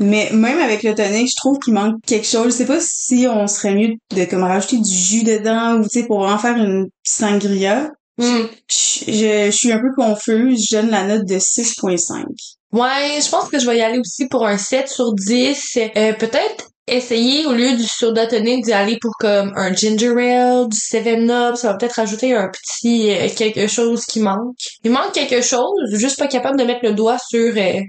Mais 0.00 0.30
même 0.32 0.58
avec 0.58 0.82
le 0.82 0.94
tonic, 0.94 1.28
je 1.28 1.36
trouve 1.36 1.58
qu'il 1.58 1.74
manque 1.74 1.96
quelque 2.06 2.26
chose. 2.26 2.46
Je 2.46 2.50
sais 2.50 2.66
pas 2.66 2.80
si 2.80 3.26
on 3.28 3.46
serait 3.46 3.74
mieux 3.74 3.94
de 4.16 4.24
comme 4.24 4.42
rajouter 4.42 4.78
du 4.78 4.92
jus 4.92 5.24
dedans 5.24 5.78
ou 5.78 5.82
tu 5.82 6.00
sais 6.00 6.06
pour 6.06 6.20
en 6.20 6.38
faire 6.38 6.56
une 6.56 6.88
sangria. 7.04 7.90
Hmm. 8.16 8.46
Je, 8.68 9.04
je, 9.06 9.46
je 9.46 9.50
suis 9.50 9.72
un 9.72 9.78
peu 9.78 9.92
confuse. 9.94 10.66
Je 10.70 10.76
donne 10.76 10.90
la 10.90 11.04
note 11.04 11.26
de 11.26 11.36
6.5. 11.36 12.24
Ouais, 12.72 13.20
je 13.20 13.28
pense 13.28 13.48
que 13.48 13.58
je 13.58 13.66
vais 13.66 13.78
y 13.78 13.82
aller 13.82 13.98
aussi 13.98 14.26
pour 14.28 14.46
un 14.46 14.56
7 14.56 14.88
sur 14.88 15.12
10. 15.12 15.78
Euh, 15.96 16.12
peut-être 16.14 16.70
essayer 16.86 17.46
au 17.46 17.52
lieu 17.52 17.76
du 17.76 17.84
soda 17.84 18.26
tonic 18.26 18.64
d'y 18.64 18.72
aller 18.72 18.98
pour 19.00 19.12
comme 19.18 19.52
un 19.56 19.72
ginger 19.74 20.10
ale, 20.10 20.68
du 20.68 20.76
7-up, 20.76 21.56
ça 21.56 21.68
va 21.68 21.74
peut-être 21.74 21.94
rajouter 21.94 22.34
un 22.34 22.48
petit 22.48 23.10
euh, 23.10 23.28
quelque 23.36 23.66
chose 23.66 24.04
qui 24.06 24.20
manque. 24.20 24.56
Il 24.84 24.90
manque 24.90 25.12
quelque 25.12 25.42
chose, 25.42 25.94
juste 25.94 26.18
pas 26.18 26.26
capable 26.26 26.58
de 26.58 26.64
mettre 26.64 26.84
le 26.84 26.94
doigt 26.94 27.18
sur 27.18 27.54
euh, 27.56 27.80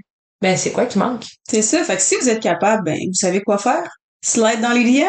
ben 0.42 0.56
c'est 0.56 0.72
quoi 0.72 0.86
qui 0.86 0.98
manque? 0.98 1.24
C'est 1.48 1.62
ça. 1.62 1.82
Fait 1.84 1.96
que 1.96 2.02
si 2.02 2.16
vous 2.16 2.28
êtes 2.28 2.42
capable, 2.42 2.84
ben 2.84 2.98
vous 2.98 3.14
savez 3.14 3.40
quoi 3.40 3.58
faire? 3.58 3.88
Slide 4.24 4.60
dans 4.60 4.72
les 4.72 4.84
DMs. 4.84 5.08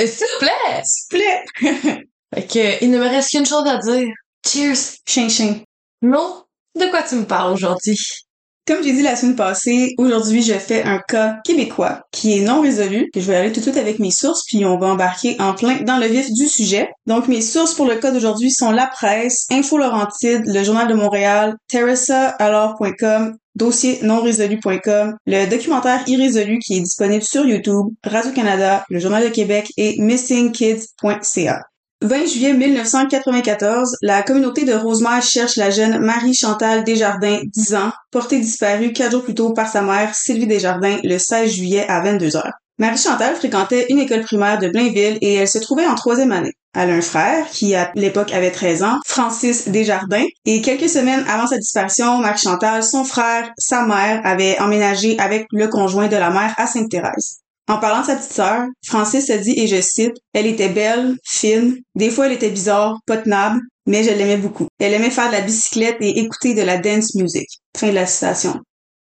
Euh, 0.00 0.06
S'il 0.06 0.26
vous 0.26 0.38
plaît! 0.40 0.82
S'il 0.84 1.18
vous 1.18 1.18
plaît. 1.18 2.04
Fait 2.34 2.46
que 2.46 2.84
il 2.84 2.90
ne 2.90 2.98
me 2.98 3.06
reste 3.06 3.30
qu'une 3.30 3.46
chose 3.46 3.66
à 3.66 3.78
dire. 3.78 4.08
Cheers! 4.46 4.96
Chien. 5.06 5.60
Non? 6.02 6.44
De 6.78 6.86
quoi 6.90 7.02
tu 7.02 7.14
me 7.16 7.24
parles 7.24 7.52
aujourd'hui? 7.52 7.98
Comme 8.66 8.82
j'ai 8.82 8.92
dit 8.92 9.02
la 9.02 9.16
semaine 9.16 9.34
passée, 9.34 9.92
aujourd'hui 9.98 10.40
je 10.40 10.54
fais 10.54 10.84
un 10.84 11.00
cas 11.00 11.38
québécois 11.44 12.02
qui 12.12 12.38
est 12.38 12.42
non 12.42 12.60
résolu, 12.60 13.10
je 13.12 13.20
vais 13.20 13.34
aller 13.34 13.50
tout 13.50 13.58
de 13.58 13.64
suite 13.64 13.76
avec 13.76 13.98
mes 13.98 14.12
sources, 14.12 14.44
puis 14.46 14.64
on 14.64 14.78
va 14.78 14.86
embarquer 14.86 15.34
en 15.40 15.52
plein 15.52 15.80
dans 15.82 15.98
le 15.98 16.06
vif 16.06 16.30
du 16.30 16.46
sujet. 16.46 16.88
Donc 17.06 17.26
mes 17.26 17.40
sources 17.40 17.74
pour 17.74 17.86
le 17.86 17.96
cas 17.96 18.12
d'aujourd'hui 18.12 18.52
sont 18.52 18.70
La 18.70 18.86
Presse, 18.86 19.46
Info 19.50 19.78
Laurentide, 19.78 20.42
le 20.46 20.62
Journal 20.62 20.86
de 20.86 20.94
Montréal, 20.94 21.56
TerraSaAlors.com, 21.68 23.36
dossier 23.54 23.98
non 24.02 24.22
résolu.com, 24.22 25.16
le 25.26 25.46
documentaire 25.46 26.02
irrésolu 26.06 26.58
qui 26.58 26.78
est 26.78 26.80
disponible 26.80 27.22
sur 27.22 27.44
YouTube, 27.44 27.88
Radio-Canada, 28.04 28.84
le 28.88 28.98
Journal 28.98 29.24
de 29.24 29.28
Québec 29.28 29.72
et 29.76 30.00
missingkids.ca. 30.00 31.60
20 32.02 32.26
juillet 32.26 32.52
1994, 32.52 33.96
la 34.02 34.22
communauté 34.22 34.64
de 34.64 34.72
Rosemère 34.72 35.22
cherche 35.22 35.56
la 35.56 35.70
jeune 35.70 36.00
Marie-Chantal 36.00 36.82
Desjardins, 36.82 37.38
10 37.44 37.74
ans, 37.76 37.92
portée 38.10 38.40
disparue 38.40 38.92
quatre 38.92 39.12
jours 39.12 39.22
plus 39.22 39.34
tôt 39.34 39.52
par 39.52 39.68
sa 39.68 39.82
mère, 39.82 40.12
Sylvie 40.14 40.48
Desjardins, 40.48 40.98
le 41.04 41.18
16 41.18 41.52
juillet 41.52 41.86
à 41.88 42.00
22 42.00 42.26
h 42.26 42.50
Marie-Chantal 42.82 43.36
fréquentait 43.36 43.86
une 43.90 44.00
école 44.00 44.22
primaire 44.22 44.58
de 44.58 44.66
Blainville 44.66 45.16
et 45.20 45.34
elle 45.34 45.46
se 45.46 45.58
trouvait 45.58 45.86
en 45.86 45.94
troisième 45.94 46.32
année. 46.32 46.52
Elle 46.74 46.90
a 46.90 46.94
un 46.94 47.00
frère 47.00 47.48
qui, 47.48 47.76
à 47.76 47.92
l'époque, 47.94 48.32
avait 48.32 48.50
13 48.50 48.82
ans, 48.82 48.98
Francis 49.06 49.68
Desjardins, 49.68 50.26
et 50.46 50.62
quelques 50.62 50.88
semaines 50.88 51.24
avant 51.28 51.46
sa 51.46 51.58
disparition, 51.58 52.18
Marie-Chantal, 52.18 52.82
son 52.82 53.04
frère, 53.04 53.52
sa 53.56 53.86
mère, 53.86 54.20
avaient 54.24 54.58
emménagé 54.58 55.16
avec 55.20 55.46
le 55.52 55.68
conjoint 55.68 56.08
de 56.08 56.16
la 56.16 56.30
mère 56.30 56.54
à 56.56 56.66
Sainte-Thérèse. 56.66 57.36
En 57.68 57.78
parlant 57.78 58.00
de 58.00 58.06
sa 58.06 58.16
petite 58.16 58.32
sœur, 58.32 58.64
Francis 58.84 59.30
a 59.30 59.38
dit, 59.38 59.54
et 59.56 59.68
je 59.68 59.80
cite, 59.80 60.16
Elle 60.34 60.48
était 60.48 60.68
belle, 60.68 61.14
fine, 61.22 61.76
des 61.94 62.10
fois 62.10 62.26
elle 62.26 62.32
était 62.32 62.50
bizarre, 62.50 62.98
pas 63.06 63.18
tenable, 63.18 63.60
mais 63.86 64.02
je 64.02 64.10
l'aimais 64.10 64.38
beaucoup. 64.38 64.66
Elle 64.80 64.94
aimait 64.94 65.10
faire 65.10 65.28
de 65.28 65.34
la 65.34 65.42
bicyclette 65.42 65.98
et 66.00 66.18
écouter 66.18 66.54
de 66.54 66.62
la 66.62 66.78
dance 66.78 67.14
music. 67.14 67.46
Fin 67.76 67.90
de 67.90 67.94
la 67.94 68.06
citation. 68.06 68.60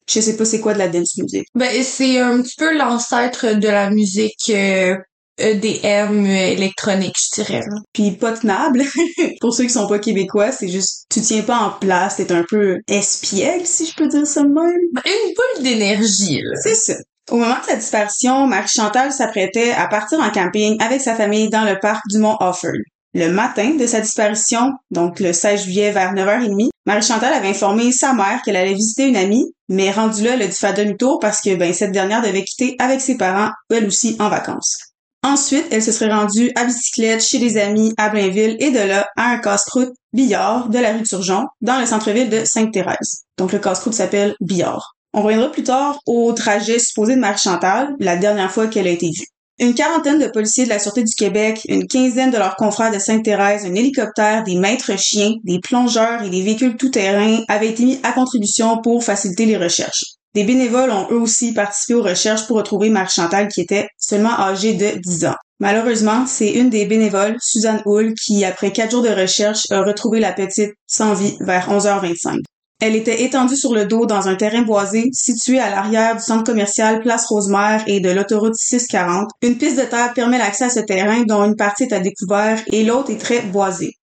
Je 0.09 0.21
sais 0.21 0.37
pas 0.37 0.44
c'est 0.44 0.61
quoi 0.61 0.75
de 0.75 0.78
la 0.78 0.88
dance 0.88 1.16
music. 1.16 1.47
Ben 1.54 1.82
c'est 1.82 2.18
un 2.18 2.42
petit 2.42 2.56
peu 2.56 2.76
l'ancêtre 2.76 3.54
de 3.54 3.68
la 3.68 3.90
musique 3.90 4.50
euh, 4.50 4.97
EDM 5.38 6.26
euh, 6.26 6.52
électronique, 6.52 7.16
je 7.16 7.42
dirais. 7.42 7.62
Puis 7.92 8.12
pas 8.12 8.32
tenable. 8.32 8.82
Pour 9.40 9.54
ceux 9.54 9.64
qui 9.64 9.71
sont 9.71 9.87
pas 9.87 9.99
québécois, 9.99 10.52
c'est 10.52 10.68
juste, 10.68 11.06
tu 11.11 11.21
tiens 11.21 11.42
pas 11.42 11.59
en 11.59 11.71
place, 11.71 12.16
t'es 12.16 12.32
un 12.32 12.44
peu 12.49 12.78
espiègle, 12.88 13.66
si 13.66 13.87
je 13.87 13.94
peux 13.94 14.09
dire 14.09 14.26
ça 14.26 14.42
même. 14.42 14.54
Ben, 14.92 15.02
Une 15.06 15.35
boule 15.35 15.64
d'énergie, 15.64 16.40
là. 16.42 16.56
C'est 16.62 16.75
ça. 16.75 16.94
Au 17.30 17.37
moment 17.37 17.56
de 17.61 17.64
sa 17.64 17.76
disparition, 17.76 18.47
Marie-Chantal 18.47 19.12
s'apprêtait 19.12 19.73
à 19.73 19.87
partir 19.87 20.21
en 20.21 20.30
camping 20.30 20.76
avec 20.82 21.00
sa 21.00 21.14
famille 21.14 21.49
dans 21.49 21.64
le 21.64 21.78
parc 21.78 22.02
du 22.09 22.18
Mont 22.18 22.37
Offord. 22.40 22.73
Le 23.14 23.28
matin 23.28 23.75
de 23.78 23.87
sa 23.87 24.00
disparition, 24.00 24.73
donc 24.90 25.21
le 25.21 25.32
16 25.32 25.64
juillet 25.64 25.92
vers 25.92 26.14
9h30, 26.14 26.71
Marie-Chantal 26.87 27.32
avait 27.32 27.49
informé 27.49 27.92
sa 27.92 28.12
mère 28.12 28.40
qu'elle 28.44 28.56
allait 28.56 28.75
visiter 28.75 29.06
une 29.06 29.16
amie, 29.16 29.52
mais 29.73 29.91
rendu 29.91 30.23
là, 30.23 30.35
elle 30.35 30.43
a 30.43 30.47
dû 30.47 30.52
faire 30.52 30.75
demi-tour 30.75 31.19
parce 31.19 31.41
que 31.41 31.55
ben, 31.57 31.73
cette 31.73 31.93
dernière 31.93 32.23
devait 32.23 32.45
quitter 32.45 32.76
avec 32.79 33.00
ses 33.00 33.17
parents, 33.17 33.50
elle 33.71 33.87
aussi, 33.87 34.17
en 34.21 34.29
vacances. 34.29 34.76
Ensuite, 35.25 35.67
elle 35.71 35.83
se 35.83 35.93
serait 35.93 36.12
rendue 36.12 36.52
à 36.57 36.64
bicyclette 36.64 37.23
chez 37.23 37.38
des 37.38 37.57
amis 37.57 37.95
à 37.97 38.11
Blainville 38.11 38.57
et 38.59 38.71
de 38.71 38.81
là 38.81 39.09
à 39.17 39.31
un 39.31 39.38
casse-croûte 39.38 39.93
Billard 40.12 40.69
de 40.69 40.79
la 40.79 40.93
rue 40.93 41.05
Turgeon 41.05 41.47
dans 41.61 41.79
le 41.79 41.87
centre-ville 41.87 42.29
de 42.29 42.45
Sainte-Thérèse. 42.45 43.23
Donc 43.38 43.52
le 43.52 43.61
casse-croûte 43.61 43.95
s'appelle 43.95 44.35
Billard. 44.41 44.95
On 45.14 45.23
reviendra 45.23 45.50
plus 45.50 45.62
tard 45.62 45.99
au 46.07 46.33
trajet 46.33 46.79
supposé 46.79 47.14
de 47.14 47.21
Marie-Chantal, 47.21 47.95
la 47.99 48.17
dernière 48.17 48.50
fois 48.50 48.67
qu'elle 48.67 48.87
a 48.87 48.91
été 48.91 49.07
vue. 49.07 49.26
Une 49.62 49.75
quarantaine 49.75 50.19
de 50.19 50.26
policiers 50.26 50.64
de 50.64 50.71
la 50.71 50.81
Sûreté 50.81 51.04
du 51.04 51.14
Québec, 51.14 51.61
une 51.69 51.87
quinzaine 51.87 52.33
de 52.33 52.37
leurs 52.37 52.57
confrères 52.57 52.90
de 52.90 52.99
Sainte-Thérèse, 52.99 53.64
un 53.64 53.76
hélicoptère, 53.76 54.42
des 54.42 54.57
maîtres 54.57 54.99
chiens, 54.99 55.35
des 55.45 55.61
plongeurs 55.61 56.25
et 56.25 56.31
des 56.31 56.42
véhicules 56.42 56.76
tout-terrain 56.76 57.45
avaient 57.47 57.69
été 57.69 57.85
mis 57.85 58.00
à 58.02 58.11
contribution 58.11 58.83
pour 58.83 59.04
faciliter 59.04 59.47
les 59.47 59.57
recherches. 59.57 60.16
Des 60.35 60.42
bénévoles 60.42 60.90
ont 60.90 61.07
eux 61.12 61.21
aussi 61.21 61.54
participé 61.54 61.95
aux 61.95 62.02
recherches 62.02 62.49
pour 62.49 62.57
retrouver 62.57 62.90
Marie-Chantal 62.90 63.47
qui 63.47 63.61
était 63.61 63.87
seulement 63.99 64.37
âgée 64.37 64.75
de 64.75 64.99
10 64.99 65.26
ans. 65.26 65.37
Malheureusement, 65.61 66.26
c'est 66.26 66.50
une 66.50 66.69
des 66.69 66.87
bénévoles, 66.87 67.37
Suzanne 67.40 67.83
Hull, 67.87 68.14
qui, 68.14 68.45
après 68.45 68.73
quatre 68.73 68.90
jours 68.90 69.02
de 69.02 69.11
recherche, 69.11 69.62
a 69.71 69.85
retrouvé 69.85 70.19
la 70.19 70.33
petite 70.33 70.73
sans 70.88 71.14
vie 71.14 71.37
vers 71.38 71.71
11h25. 71.71 72.40
Elle 72.84 72.96
était 72.96 73.22
étendue 73.22 73.56
sur 73.56 73.74
le 73.74 73.84
dos 73.84 74.06
dans 74.06 74.26
un 74.26 74.34
terrain 74.34 74.62
boisé 74.62 75.08
situé 75.12 75.60
à 75.60 75.70
l'arrière 75.70 76.16
du 76.16 76.20
centre 76.20 76.42
commercial 76.42 77.00
Place 77.00 77.26
Rosemère 77.26 77.84
et 77.86 78.00
de 78.00 78.10
l'autoroute 78.10 78.56
640. 78.56 79.30
Une 79.40 79.56
piste 79.56 79.78
de 79.78 79.84
terre 79.84 80.12
permet 80.14 80.36
l'accès 80.36 80.64
à 80.64 80.68
ce 80.68 80.80
terrain 80.80 81.22
dont 81.22 81.44
une 81.44 81.54
partie 81.54 81.84
est 81.84 81.92
à 81.92 82.00
découvert 82.00 82.60
et 82.72 82.82
l'autre 82.82 83.12
est 83.12 83.20
très 83.20 83.42
boisée. 83.42 83.94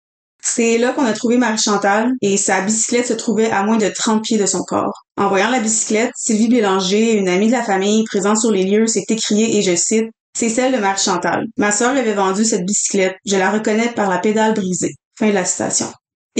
C'est 0.41 0.79
là 0.79 0.93
qu'on 0.93 1.07
a 1.07 1.13
trouvé 1.13 1.39
Marie-Chantal 1.39 2.13
et 2.23 2.37
sa 2.37 2.61
bicyclette 2.61 3.09
se 3.09 3.15
trouvait 3.15 3.51
à 3.51 3.65
moins 3.65 3.79
de 3.79 3.89
30 3.89 4.23
pieds 4.23 4.39
de 4.39 4.47
son 4.47 4.63
corps. 4.63 5.03
En 5.17 5.29
voyant 5.29 5.51
la 5.51 5.59
bicyclette, 5.59 6.13
Sylvie 6.17 6.47
Bélanger, 6.47 7.15
une 7.15 7.29
amie 7.29 7.49
de 7.49 7.53
la 7.55 7.65
famille 7.65 8.05
présente 8.05 8.39
sur 8.39 8.53
les 8.53 8.63
lieux, 8.63 8.87
s'est 8.87 9.07
écriée 9.09 9.59
et 9.59 9.63
je 9.63 9.75
cite 9.75 10.07
c'est 10.37 10.51
celle 10.51 10.73
de 10.73 10.79
Marie-Chantal. 10.79 11.47
Ma 11.57 11.73
sœur 11.73 11.95
l'avait 11.95 12.15
vendue 12.15 12.45
cette 12.45 12.65
bicyclette. 12.65 13.17
Je 13.27 13.35
la 13.35 13.51
reconnais 13.51 13.89
par 13.89 14.09
la 14.09 14.19
pédale 14.19 14.55
brisée. 14.55 14.95
Fin 15.19 15.31
de 15.31 15.35
la 15.35 15.45
citation. 15.45 15.89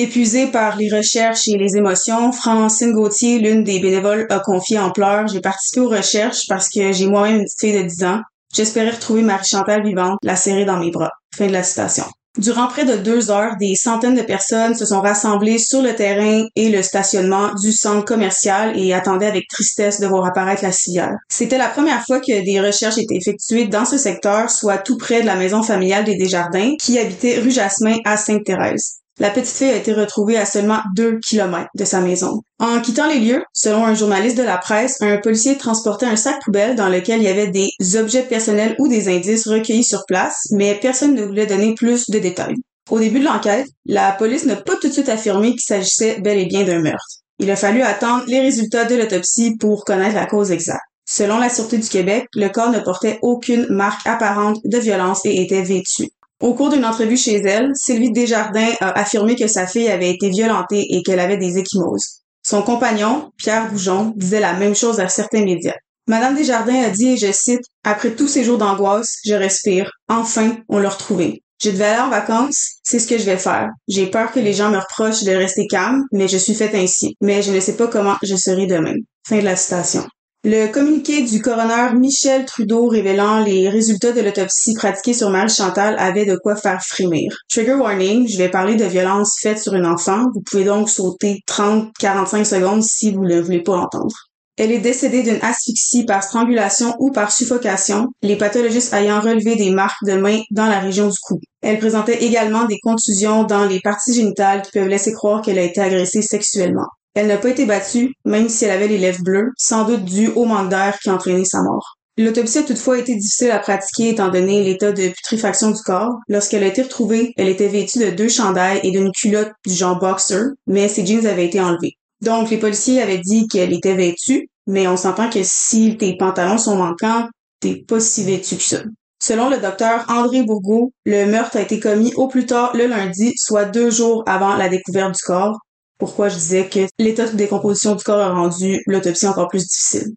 Épuisée 0.01 0.47
par 0.47 0.77
les 0.77 0.89
recherches 0.97 1.49
et 1.49 1.59
les 1.59 1.77
émotions, 1.77 2.31
Francine 2.31 2.93
Gauthier, 2.93 3.41
l'une 3.41 3.65
des 3.65 3.81
bénévoles, 3.81 4.29
a 4.31 4.39
confié 4.39 4.79
en 4.79 4.93
pleurs 4.93 5.27
J'ai 5.27 5.41
participé 5.41 5.81
aux 5.81 5.89
recherches 5.89 6.43
parce 6.49 6.69
que 6.69 6.93
j'ai 6.93 7.09
moi-même 7.09 7.41
une 7.41 7.47
fille 7.59 7.77
de 7.77 7.83
10 7.83 8.05
ans. 8.05 8.21
J'espérais 8.55 8.91
retrouver 8.91 9.23
Marie-Chantal 9.23 9.85
vivante, 9.85 10.19
la 10.23 10.37
serrer 10.37 10.65
dans 10.65 10.79
mes 10.79 10.93
bras. 10.93 11.11
Fin 11.37 11.49
de 11.49 11.53
la 11.53 11.65
citation. 11.65 12.05
Durant 12.37 12.69
près 12.69 12.85
de 12.85 12.95
deux 12.95 13.33
heures, 13.33 13.57
des 13.59 13.75
centaines 13.75 14.15
de 14.15 14.23
personnes 14.23 14.77
se 14.77 14.87
sont 14.87 15.01
rassemblées 15.01 15.59
sur 15.59 15.83
le 15.83 15.97
terrain 15.97 16.45
et 16.55 16.69
le 16.69 16.85
stationnement 16.85 17.53
du 17.61 17.73
centre 17.73 18.05
commercial 18.05 18.79
et 18.79 18.95
attendaient 18.95 19.27
avec 19.27 19.49
tristesse 19.49 19.99
de 19.99 20.07
voir 20.07 20.25
apparaître 20.27 20.63
la 20.63 20.71
civière. 20.71 21.17
C'était 21.29 21.59
la 21.59 21.67
première 21.67 22.05
fois 22.07 22.21
que 22.21 22.45
des 22.45 22.61
recherches 22.61 22.99
étaient 22.99 23.17
effectuées 23.17 23.67
dans 23.67 23.85
ce 23.85 23.99
secteur, 23.99 24.49
soit 24.49 24.79
tout 24.79 24.97
près 24.97 25.23
de 25.23 25.27
la 25.27 25.35
maison 25.35 25.65
familiale 25.65 26.05
des 26.05 26.15
Desjardins, 26.15 26.77
qui 26.81 27.01
habitait 27.01 27.41
rue 27.41 27.51
Jasmin 27.51 27.97
à 28.05 28.17
Sainte-Thérèse. 28.17 28.99
La 29.21 29.31
petite 29.31 29.57
fille 29.57 29.71
a 29.71 29.77
été 29.77 29.93
retrouvée 29.93 30.37
à 30.37 30.47
seulement 30.47 30.79
deux 30.95 31.19
kilomètres 31.19 31.71
de 31.75 31.85
sa 31.85 32.01
maison. 32.01 32.43
En 32.61 32.81
quittant 32.81 33.09
les 33.09 33.19
lieux, 33.19 33.43
selon 33.53 33.85
un 33.85 33.95
journaliste 33.95 34.39
de 34.39 34.45
la 34.45 34.59
presse, 34.59 34.97
un 35.01 35.17
policier 35.17 35.59
transportait 35.59 36.07
un 36.07 36.15
sac 36.15 36.37
poubelle 36.45 36.77
dans 36.77 36.89
lequel 36.89 37.21
il 37.21 37.25
y 37.25 37.29
avait 37.29 37.49
des 37.49 37.71
objets 37.97 38.23
personnels 38.23 38.77
ou 38.79 38.87
des 38.87 39.09
indices 39.09 39.49
recueillis 39.49 39.83
sur 39.83 40.05
place, 40.07 40.47
mais 40.53 40.79
personne 40.81 41.15
ne 41.15 41.25
voulait 41.25 41.47
donner 41.47 41.75
plus 41.75 42.09
de 42.11 42.21
détails. 42.21 42.55
Au 42.91 43.01
début 43.01 43.19
de 43.19 43.25
l'enquête, 43.25 43.67
la 43.87 44.13
police 44.13 44.47
n'a 44.47 44.55
pas 44.55 44.77
tout 44.77 44.87
de 44.87 44.93
suite 44.93 45.09
affirmé 45.09 45.51
qu'il 45.51 45.63
s'agissait 45.63 46.21
bel 46.21 46.39
et 46.39 46.47
bien 46.47 46.63
d'un 46.63 46.81
meurtre. 46.81 47.19
Il 47.41 47.51
a 47.51 47.57
fallu 47.57 47.83
attendre 47.83 48.23
les 48.29 48.41
résultats 48.41 48.85
de 48.85 48.95
l'autopsie 48.95 49.57
pour 49.57 49.85
connaître 49.85 50.15
la 50.15 50.27
cause 50.27 50.53
exacte. 50.53 50.83
Selon 51.07 51.39
la 51.39 51.49
Sûreté 51.49 51.79
du 51.79 51.89
Québec, 51.89 52.27
le 52.35 52.49
corps 52.49 52.71
ne 52.71 52.81
portait 52.81 53.19
aucune 53.23 53.67
marque 53.71 54.07
apparente 54.07 54.59
de 54.65 54.79
violence 54.79 55.25
et 55.25 55.43
était 55.43 55.63
vêtu. 55.63 56.09
Au 56.41 56.55
cours 56.55 56.71
d'une 56.71 56.85
entrevue 56.85 57.17
chez 57.17 57.37
elle, 57.37 57.71
Sylvie 57.75 58.13
Desjardins 58.13 58.73
a 58.81 58.99
affirmé 58.99 59.35
que 59.35 59.49
sa 59.49 59.67
fille 59.67 59.89
avait 59.89 60.11
été 60.11 60.31
violentée 60.31 60.87
et 60.91 61.03
qu'elle 61.03 61.19
avait 61.19 61.37
des 61.37 61.59
échymoses. 61.59 62.23
Son 62.43 62.63
compagnon, 62.63 63.33
Pierre 63.37 63.69
Goujon, 63.69 64.13
disait 64.17 64.41
la 64.41 64.53
même 64.53 64.77
chose 64.77 65.01
à 65.01 65.09
certains 65.09 65.45
médias. 65.45 65.75
Madame 66.07 66.37
Desjardins 66.37 66.85
a 66.85 66.91
dit, 66.91 67.09
et 67.09 67.17
je 67.17 67.33
cite, 67.33 67.61
Après 67.85 68.13
tous 68.13 68.29
ces 68.29 68.45
jours 68.45 68.57
d'angoisse, 68.57 69.17
je 69.25 69.35
respire. 69.35 69.91
Enfin, 70.09 70.57
on 70.69 70.79
l'a 70.79 70.89
retrouvé. 70.89 71.43
Je 71.63 71.71
devais 71.71 71.87
aller 71.87 72.01
en 72.01 72.09
vacances, 72.09 72.77
c'est 72.85 73.01
ce 73.01 73.09
que 73.09 73.19
je 73.19 73.25
vais 73.25 73.37
faire. 73.37 73.69
J'ai 73.89 74.07
peur 74.07 74.31
que 74.31 74.39
les 74.39 74.55
gens 74.55 74.71
me 74.71 74.79
reprochent 74.79 75.25
de 75.25 75.33
rester 75.33 75.67
calme, 75.67 76.05
mais 76.13 76.29
je 76.29 76.39
suis 76.39 76.55
faite 76.55 76.75
ainsi. 76.75 77.17
Mais 77.21 77.43
je 77.43 77.51
ne 77.51 77.59
sais 77.59 77.77
pas 77.77 77.89
comment 77.89 78.17
je 78.23 78.37
serai 78.37 78.67
demain. 78.67 78.95
Fin 79.27 79.39
de 79.39 79.45
la 79.45 79.57
citation. 79.57 80.07
Le 80.45 80.69
communiqué 80.69 81.23
du 81.23 81.43
coroner 81.43 81.97
Michel 81.97 82.45
Trudeau 82.45 82.87
révélant 82.87 83.43
les 83.43 83.69
résultats 83.69 84.13
de 84.13 84.21
l'autopsie 84.21 84.75
pratiquée 84.75 85.13
sur 85.13 85.31
Marie 85.31 85.53
Chantal 85.53 85.97
avait 85.99 86.27
de 86.27 86.37
quoi 86.37 86.55
faire 86.55 86.81
frémir. 86.81 87.37
Trigger 87.51 87.75
warning, 87.75 88.29
je 88.29 88.39
vais 88.39 88.49
parler 88.49 88.77
de 88.77 88.85
violences 88.85 89.37
faites 89.43 89.59
sur 89.59 89.75
une 89.75 89.85
enfant. 89.85 90.27
Vous 90.33 90.41
pouvez 90.49 90.63
donc 90.63 90.89
sauter 90.91 91.41
30-45 91.49 92.45
secondes 92.45 92.85
si 92.85 93.11
vous 93.11 93.25
ne 93.25 93.41
voulez 93.41 93.65
pas 93.65 93.75
l'entendre. 93.79 94.15
Elle 94.57 94.71
est 94.71 94.79
décédée 94.79 95.25
d'une 95.25 95.43
asphyxie 95.43 96.05
par 96.05 96.23
strangulation 96.23 96.95
ou 97.01 97.11
par 97.11 97.33
suffocation, 97.33 98.07
les 98.23 98.37
pathologistes 98.37 98.93
ayant 98.93 99.21
relevé 99.21 99.57
des 99.57 99.71
marques 99.71 100.05
de 100.05 100.15
main 100.15 100.41
dans 100.53 100.67
la 100.67 100.79
région 100.79 101.09
du 101.09 101.19
cou. 101.21 101.41
Elle 101.63 101.81
présentait 101.81 102.23
également 102.23 102.65
des 102.65 102.79
contusions 102.81 103.43
dans 103.43 103.65
les 103.65 103.81
parties 103.81 104.15
génitales 104.15 104.63
qui 104.63 104.71
peuvent 104.71 104.87
laisser 104.87 105.13
croire 105.13 105.43
qu'elle 105.43 105.59
a 105.59 105.65
été 105.65 105.81
agressée 105.81 106.23
sexuellement. 106.23 106.87
Elle 107.15 107.27
n'a 107.27 107.37
pas 107.37 107.51
été 107.51 107.67
battue, 107.67 108.13
même 108.25 108.49
si 108.49 108.65
elle 108.65 108.71
avait 108.71 108.89
les 108.89 108.99
lèvres 108.99 109.23
bleues, 109.23 109.51
sans 109.57 109.85
doute 109.85 110.05
dû 110.05 110.29
au 110.29 110.45
manque 110.45 110.69
d'air 110.69 110.99
qui 111.01 111.09
a 111.09 111.15
entraîné 111.15 111.45
sa 111.45 111.63
mort. 111.63 111.99
L'autopsie 112.19 112.59
a 112.59 112.63
toutefois 112.65 112.99
été 112.99 113.15
difficile 113.15 113.53
à 113.53 113.61
pratiquer 113.61 114.09
étant 114.09 114.29
donné 114.29 114.65
l'état 114.65 114.91
de 114.91 115.09
putréfaction 115.09 115.71
du 115.71 115.81
corps. 115.83 116.17
Lorsqu'elle 116.29 116.65
a 116.65 116.67
été 116.67 116.83
retrouvée, 116.83 117.33
elle 117.37 117.49
était 117.49 117.69
vêtue 117.69 118.01
de 118.01 118.11
deux 118.11 118.29
chandails 118.29 118.81
et 118.83 118.91
d'une 118.91 119.13
culotte 119.13 119.53
du 119.65 119.73
genre 119.73 120.01
boxer, 120.01 120.51
mais 120.67 120.89
ses 120.89 121.07
jeans 121.07 121.27
avaient 121.27 121.47
été 121.47 121.61
enlevés. 121.61 121.97
Donc 122.21 122.51
les 122.51 122.59
policiers 122.59 123.01
avaient 123.01 123.19
dit 123.19 123.47
qu'elle 123.47 123.73
était 123.73 123.95
vêtue, 123.95 124.49
mais 124.67 124.89
on 124.89 124.97
s'entend 124.97 125.31
que 125.31 125.41
si 125.45 125.97
tes 125.97 126.17
pantalons 126.17 126.59
sont 126.59 126.77
manquants, 126.77 127.29
t'es 127.61 127.85
pas 127.87 128.01
si 128.01 128.25
vêtue 128.25 128.57
que 128.57 128.65
ça. 128.65 128.79
Selon 129.23 129.49
le 129.49 129.59
docteur 129.59 130.05
André 130.09 130.43
Bourgault, 130.43 130.93
le 131.05 131.27
meurtre 131.27 131.57
a 131.57 131.63
été 131.63 131.79
commis 131.79 132.13
au 132.15 132.27
plus 132.27 132.47
tard 132.47 132.73
le 132.75 132.87
lundi, 132.87 133.33
soit 133.37 133.65
deux 133.65 133.91
jours 133.91 134.25
avant 134.27 134.57
la 134.57 134.69
découverte 134.69 135.15
du 135.15 135.23
corps, 135.23 135.59
pourquoi 135.99 136.29
je 136.29 136.37
disais 136.37 136.69
que 136.69 136.87
l'état 136.99 137.27
de 137.27 137.37
décomposition 137.37 137.95
du 137.95 138.05
corps 138.05 138.21
a 138.21 138.33
rendu 138.33 138.83
l'autopsie 138.87 139.27
encore 139.27 139.49
plus 139.49 139.67
difficile. 139.67 140.15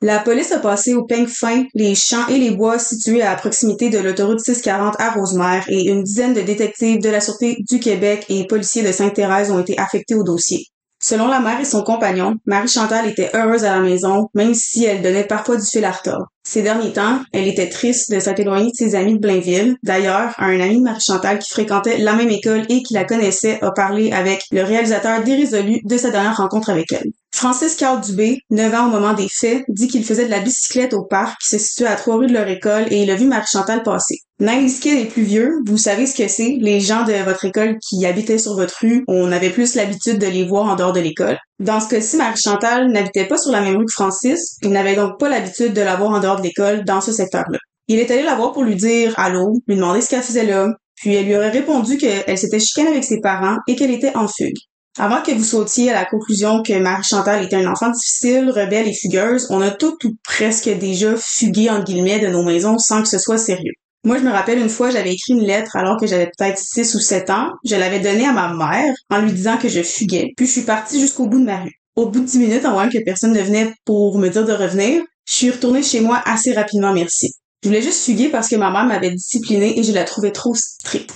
La 0.00 0.20
police 0.20 0.52
a 0.52 0.60
passé 0.60 0.94
au 0.94 1.04
peigne 1.04 1.26
fin 1.26 1.64
les 1.74 1.96
champs 1.96 2.28
et 2.28 2.38
les 2.38 2.52
bois 2.52 2.78
situés 2.78 3.22
à 3.22 3.34
proximité 3.34 3.90
de 3.90 3.98
l'autoroute 3.98 4.40
640 4.40 4.94
à 5.00 5.10
Rosemère 5.10 5.64
et 5.68 5.88
une 5.88 6.04
dizaine 6.04 6.34
de 6.34 6.40
détectives 6.40 7.00
de 7.00 7.08
la 7.08 7.20
Sûreté 7.20 7.56
du 7.68 7.80
Québec 7.80 8.24
et 8.28 8.46
policiers 8.46 8.84
de 8.84 8.92
Sainte-Thérèse 8.92 9.50
ont 9.50 9.58
été 9.58 9.76
affectés 9.76 10.14
au 10.14 10.22
dossier. 10.22 10.66
Selon 11.00 11.28
la 11.28 11.38
mère 11.38 11.60
et 11.60 11.64
son 11.64 11.82
compagnon, 11.82 12.34
Marie-Chantal 12.46 13.06
était 13.06 13.30
heureuse 13.34 13.64
à 13.64 13.76
la 13.76 13.80
maison, 13.80 14.28
même 14.34 14.54
si 14.54 14.84
elle 14.84 15.00
donnait 15.00 15.24
parfois 15.24 15.56
du 15.56 15.64
fil 15.64 15.84
à 15.84 15.92
retordre. 15.92 16.26
Ces 16.42 16.62
derniers 16.62 16.92
temps, 16.92 17.20
elle 17.32 17.46
était 17.46 17.68
triste 17.68 18.10
de 18.10 18.18
s'être 18.18 18.40
éloignée 18.40 18.70
de 18.70 18.76
ses 18.76 18.94
amis 18.96 19.14
de 19.14 19.20
Blainville. 19.20 19.76
D'ailleurs, 19.84 20.34
un 20.38 20.58
ami 20.58 20.78
de 20.78 20.82
Marie-Chantal 20.82 21.38
qui 21.38 21.50
fréquentait 21.50 21.98
la 21.98 22.14
même 22.14 22.30
école 22.30 22.64
et 22.68 22.82
qui 22.82 22.94
la 22.94 23.04
connaissait 23.04 23.62
a 23.62 23.70
parlé 23.70 24.10
avec 24.12 24.42
le 24.50 24.64
réalisateur 24.64 25.22
dérésolu 25.22 25.80
de 25.84 25.96
sa 25.96 26.10
dernière 26.10 26.36
rencontre 26.36 26.70
avec 26.70 26.90
elle. 26.92 27.10
Francis 27.32 27.76
Carl 27.76 28.00
Dubé, 28.00 28.40
9 28.50 28.74
ans 28.74 28.86
au 28.88 28.90
moment 28.90 29.12
des 29.12 29.28
faits, 29.28 29.64
dit 29.68 29.86
qu'il 29.86 30.04
faisait 30.04 30.24
de 30.26 30.30
la 30.30 30.40
bicyclette 30.40 30.94
au 30.94 31.04
parc 31.04 31.40
qui 31.40 31.48
se 31.48 31.58
situe 31.58 31.86
à 31.86 31.94
trois 31.94 32.16
rues 32.16 32.26
de 32.26 32.32
leur 32.32 32.48
école 32.48 32.86
et 32.90 33.02
il 33.02 33.10
a 33.10 33.14
vu 33.14 33.26
Marie-Chantal 33.26 33.82
passer. 33.82 34.16
Nice 34.40 34.82
les 34.84 35.04
plus 35.04 35.22
vieux, 35.22 35.52
vous 35.66 35.76
savez 35.76 36.06
ce 36.06 36.16
que 36.16 36.28
c'est. 36.28 36.56
Les 36.60 36.80
gens 36.80 37.04
de 37.04 37.12
votre 37.24 37.44
école 37.44 37.76
qui 37.78 38.06
habitaient 38.06 38.38
sur 38.38 38.54
votre 38.54 38.78
rue, 38.80 39.04
on 39.08 39.30
avait 39.30 39.50
plus 39.50 39.74
l'habitude 39.74 40.18
de 40.18 40.26
les 40.26 40.44
voir 40.44 40.66
en 40.66 40.76
dehors 40.76 40.92
de 40.92 41.00
l'école. 41.00 41.38
Dans 41.58 41.80
ce 41.80 41.88
cas-ci, 41.88 42.16
Marie-Chantal 42.16 42.90
n'habitait 42.90 43.26
pas 43.26 43.36
sur 43.36 43.52
la 43.52 43.60
même 43.60 43.76
rue 43.76 43.86
que 43.86 43.92
Francis. 43.92 44.56
Il 44.62 44.70
n'avait 44.70 44.96
donc 44.96 45.18
pas 45.18 45.28
l'habitude 45.28 45.74
de 45.74 45.82
la 45.82 45.96
voir 45.96 46.12
en 46.12 46.20
dehors 46.20 46.36
de 46.36 46.42
l'école 46.42 46.84
dans 46.84 47.00
ce 47.00 47.12
secteur-là. 47.12 47.58
Il 47.88 47.98
est 47.98 48.10
allé 48.10 48.22
la 48.22 48.34
voir 48.34 48.52
pour 48.52 48.64
lui 48.64 48.76
dire 48.76 49.14
allô, 49.16 49.60
lui 49.66 49.76
demander 49.76 50.00
ce 50.00 50.10
qu'elle 50.10 50.22
faisait 50.22 50.46
là, 50.46 50.68
puis 50.94 51.14
elle 51.14 51.26
lui 51.26 51.36
aurait 51.36 51.50
répondu 51.50 51.98
qu'elle 51.98 52.38
s'était 52.38 52.60
chicanée 52.60 52.90
avec 52.90 53.04
ses 53.04 53.20
parents 53.20 53.56
et 53.66 53.76
qu'elle 53.76 53.90
était 53.90 54.16
en 54.16 54.28
fugue. 54.28 54.58
Avant 55.00 55.22
que 55.22 55.30
vous 55.30 55.44
sautiez 55.44 55.92
à 55.92 55.94
la 55.94 56.04
conclusion 56.04 56.60
que 56.64 56.76
Marie-Chantal 56.76 57.44
était 57.44 57.54
un 57.54 57.70
enfant 57.70 57.90
difficile, 57.90 58.50
rebelle 58.50 58.88
et 58.88 58.92
fugueuse, 58.92 59.46
on 59.48 59.60
a 59.60 59.70
tout 59.70 59.96
ou 60.04 60.16
presque 60.24 60.68
déjà 60.68 61.14
fugué 61.16 61.70
en 61.70 61.84
guillemets 61.84 62.18
de 62.18 62.26
nos 62.26 62.42
maisons 62.42 62.78
sans 62.78 63.02
que 63.02 63.08
ce 63.08 63.18
soit 63.18 63.38
sérieux. 63.38 63.74
Moi, 64.02 64.18
je 64.18 64.24
me 64.24 64.32
rappelle 64.32 64.58
une 64.58 64.68
fois, 64.68 64.90
j'avais 64.90 65.12
écrit 65.12 65.34
une 65.34 65.44
lettre 65.44 65.76
alors 65.76 66.00
que 66.00 66.08
j'avais 66.08 66.26
peut-être 66.36 66.58
6 66.58 66.96
ou 66.96 67.00
7 67.00 67.30
ans. 67.30 67.50
Je 67.64 67.76
l'avais 67.76 68.00
donnée 68.00 68.26
à 68.26 68.32
ma 68.32 68.52
mère 68.52 68.92
en 69.08 69.20
lui 69.20 69.32
disant 69.32 69.56
que 69.56 69.68
je 69.68 69.82
fuguais. 69.82 70.32
Puis 70.36 70.46
je 70.46 70.52
suis 70.52 70.62
partie 70.62 71.00
jusqu'au 71.00 71.26
bout 71.26 71.38
de 71.38 71.44
ma 71.44 71.60
rue. 71.60 71.74
Au 71.94 72.08
bout 72.08 72.20
de 72.20 72.26
10 72.26 72.38
minutes, 72.40 72.64
en 72.64 72.72
voyant 72.72 72.90
que 72.90 73.02
personne 73.04 73.32
ne 73.32 73.42
venait 73.42 73.72
pour 73.84 74.18
me 74.18 74.28
dire 74.28 74.44
de 74.44 74.52
revenir, 74.52 75.02
je 75.28 75.32
suis 75.32 75.50
retournée 75.50 75.84
chez 75.84 76.00
moi 76.00 76.20
assez 76.24 76.52
rapidement, 76.54 76.92
merci. 76.92 77.34
Je 77.62 77.68
voulais 77.68 77.82
juste 77.82 78.04
fuguer 78.04 78.30
parce 78.30 78.48
que 78.48 78.56
ma 78.56 78.72
mère 78.72 78.86
m'avait 78.86 79.12
disciplinée 79.12 79.78
et 79.78 79.84
je 79.84 79.92
la 79.92 80.02
trouvais 80.02 80.32
trop 80.32 80.54
stricte. 80.56 81.12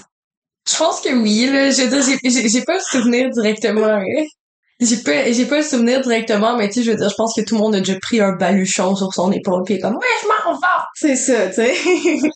Je 0.71 0.77
pense 0.77 1.01
que 1.01 1.13
oui, 1.13 1.47
là. 1.47 1.71
Je 1.71 1.83
veux 1.83 2.01
dire, 2.01 2.19
j'ai, 2.51 2.63
pas 2.63 2.75
le 2.75 2.81
souvenir 2.81 3.31
directement, 3.31 3.87
hein. 3.87 4.25
J'ai 4.81 4.97
pas, 4.97 5.31
j'ai 5.31 5.47
pas 5.47 5.59
le 5.59 5.63
souvenir 5.63 6.01
directement, 6.01 6.57
mais 6.57 6.69
tu 6.69 6.75
sais, 6.75 6.83
je 6.83 6.91
veux 6.91 6.97
dire, 6.97 7.09
je 7.09 7.15
pense 7.15 7.35
que 7.35 7.41
tout 7.43 7.55
le 7.55 7.61
monde 7.61 7.75
a 7.77 7.79
déjà 7.79 7.99
pris 8.01 8.21
un 8.21 8.33
baluchon 8.33 8.97
sur 8.97 9.15
son 9.15 9.31
épaule 9.31 9.63
pis 9.65 9.79
comme, 9.79 9.95
ouais, 9.95 10.07
je 10.23 10.29
m'en 10.29 10.55
vais! 10.55 10.67
C'est 10.95 11.17
ça, 11.17 11.49
tu 11.49 11.55
sais. 11.55 11.75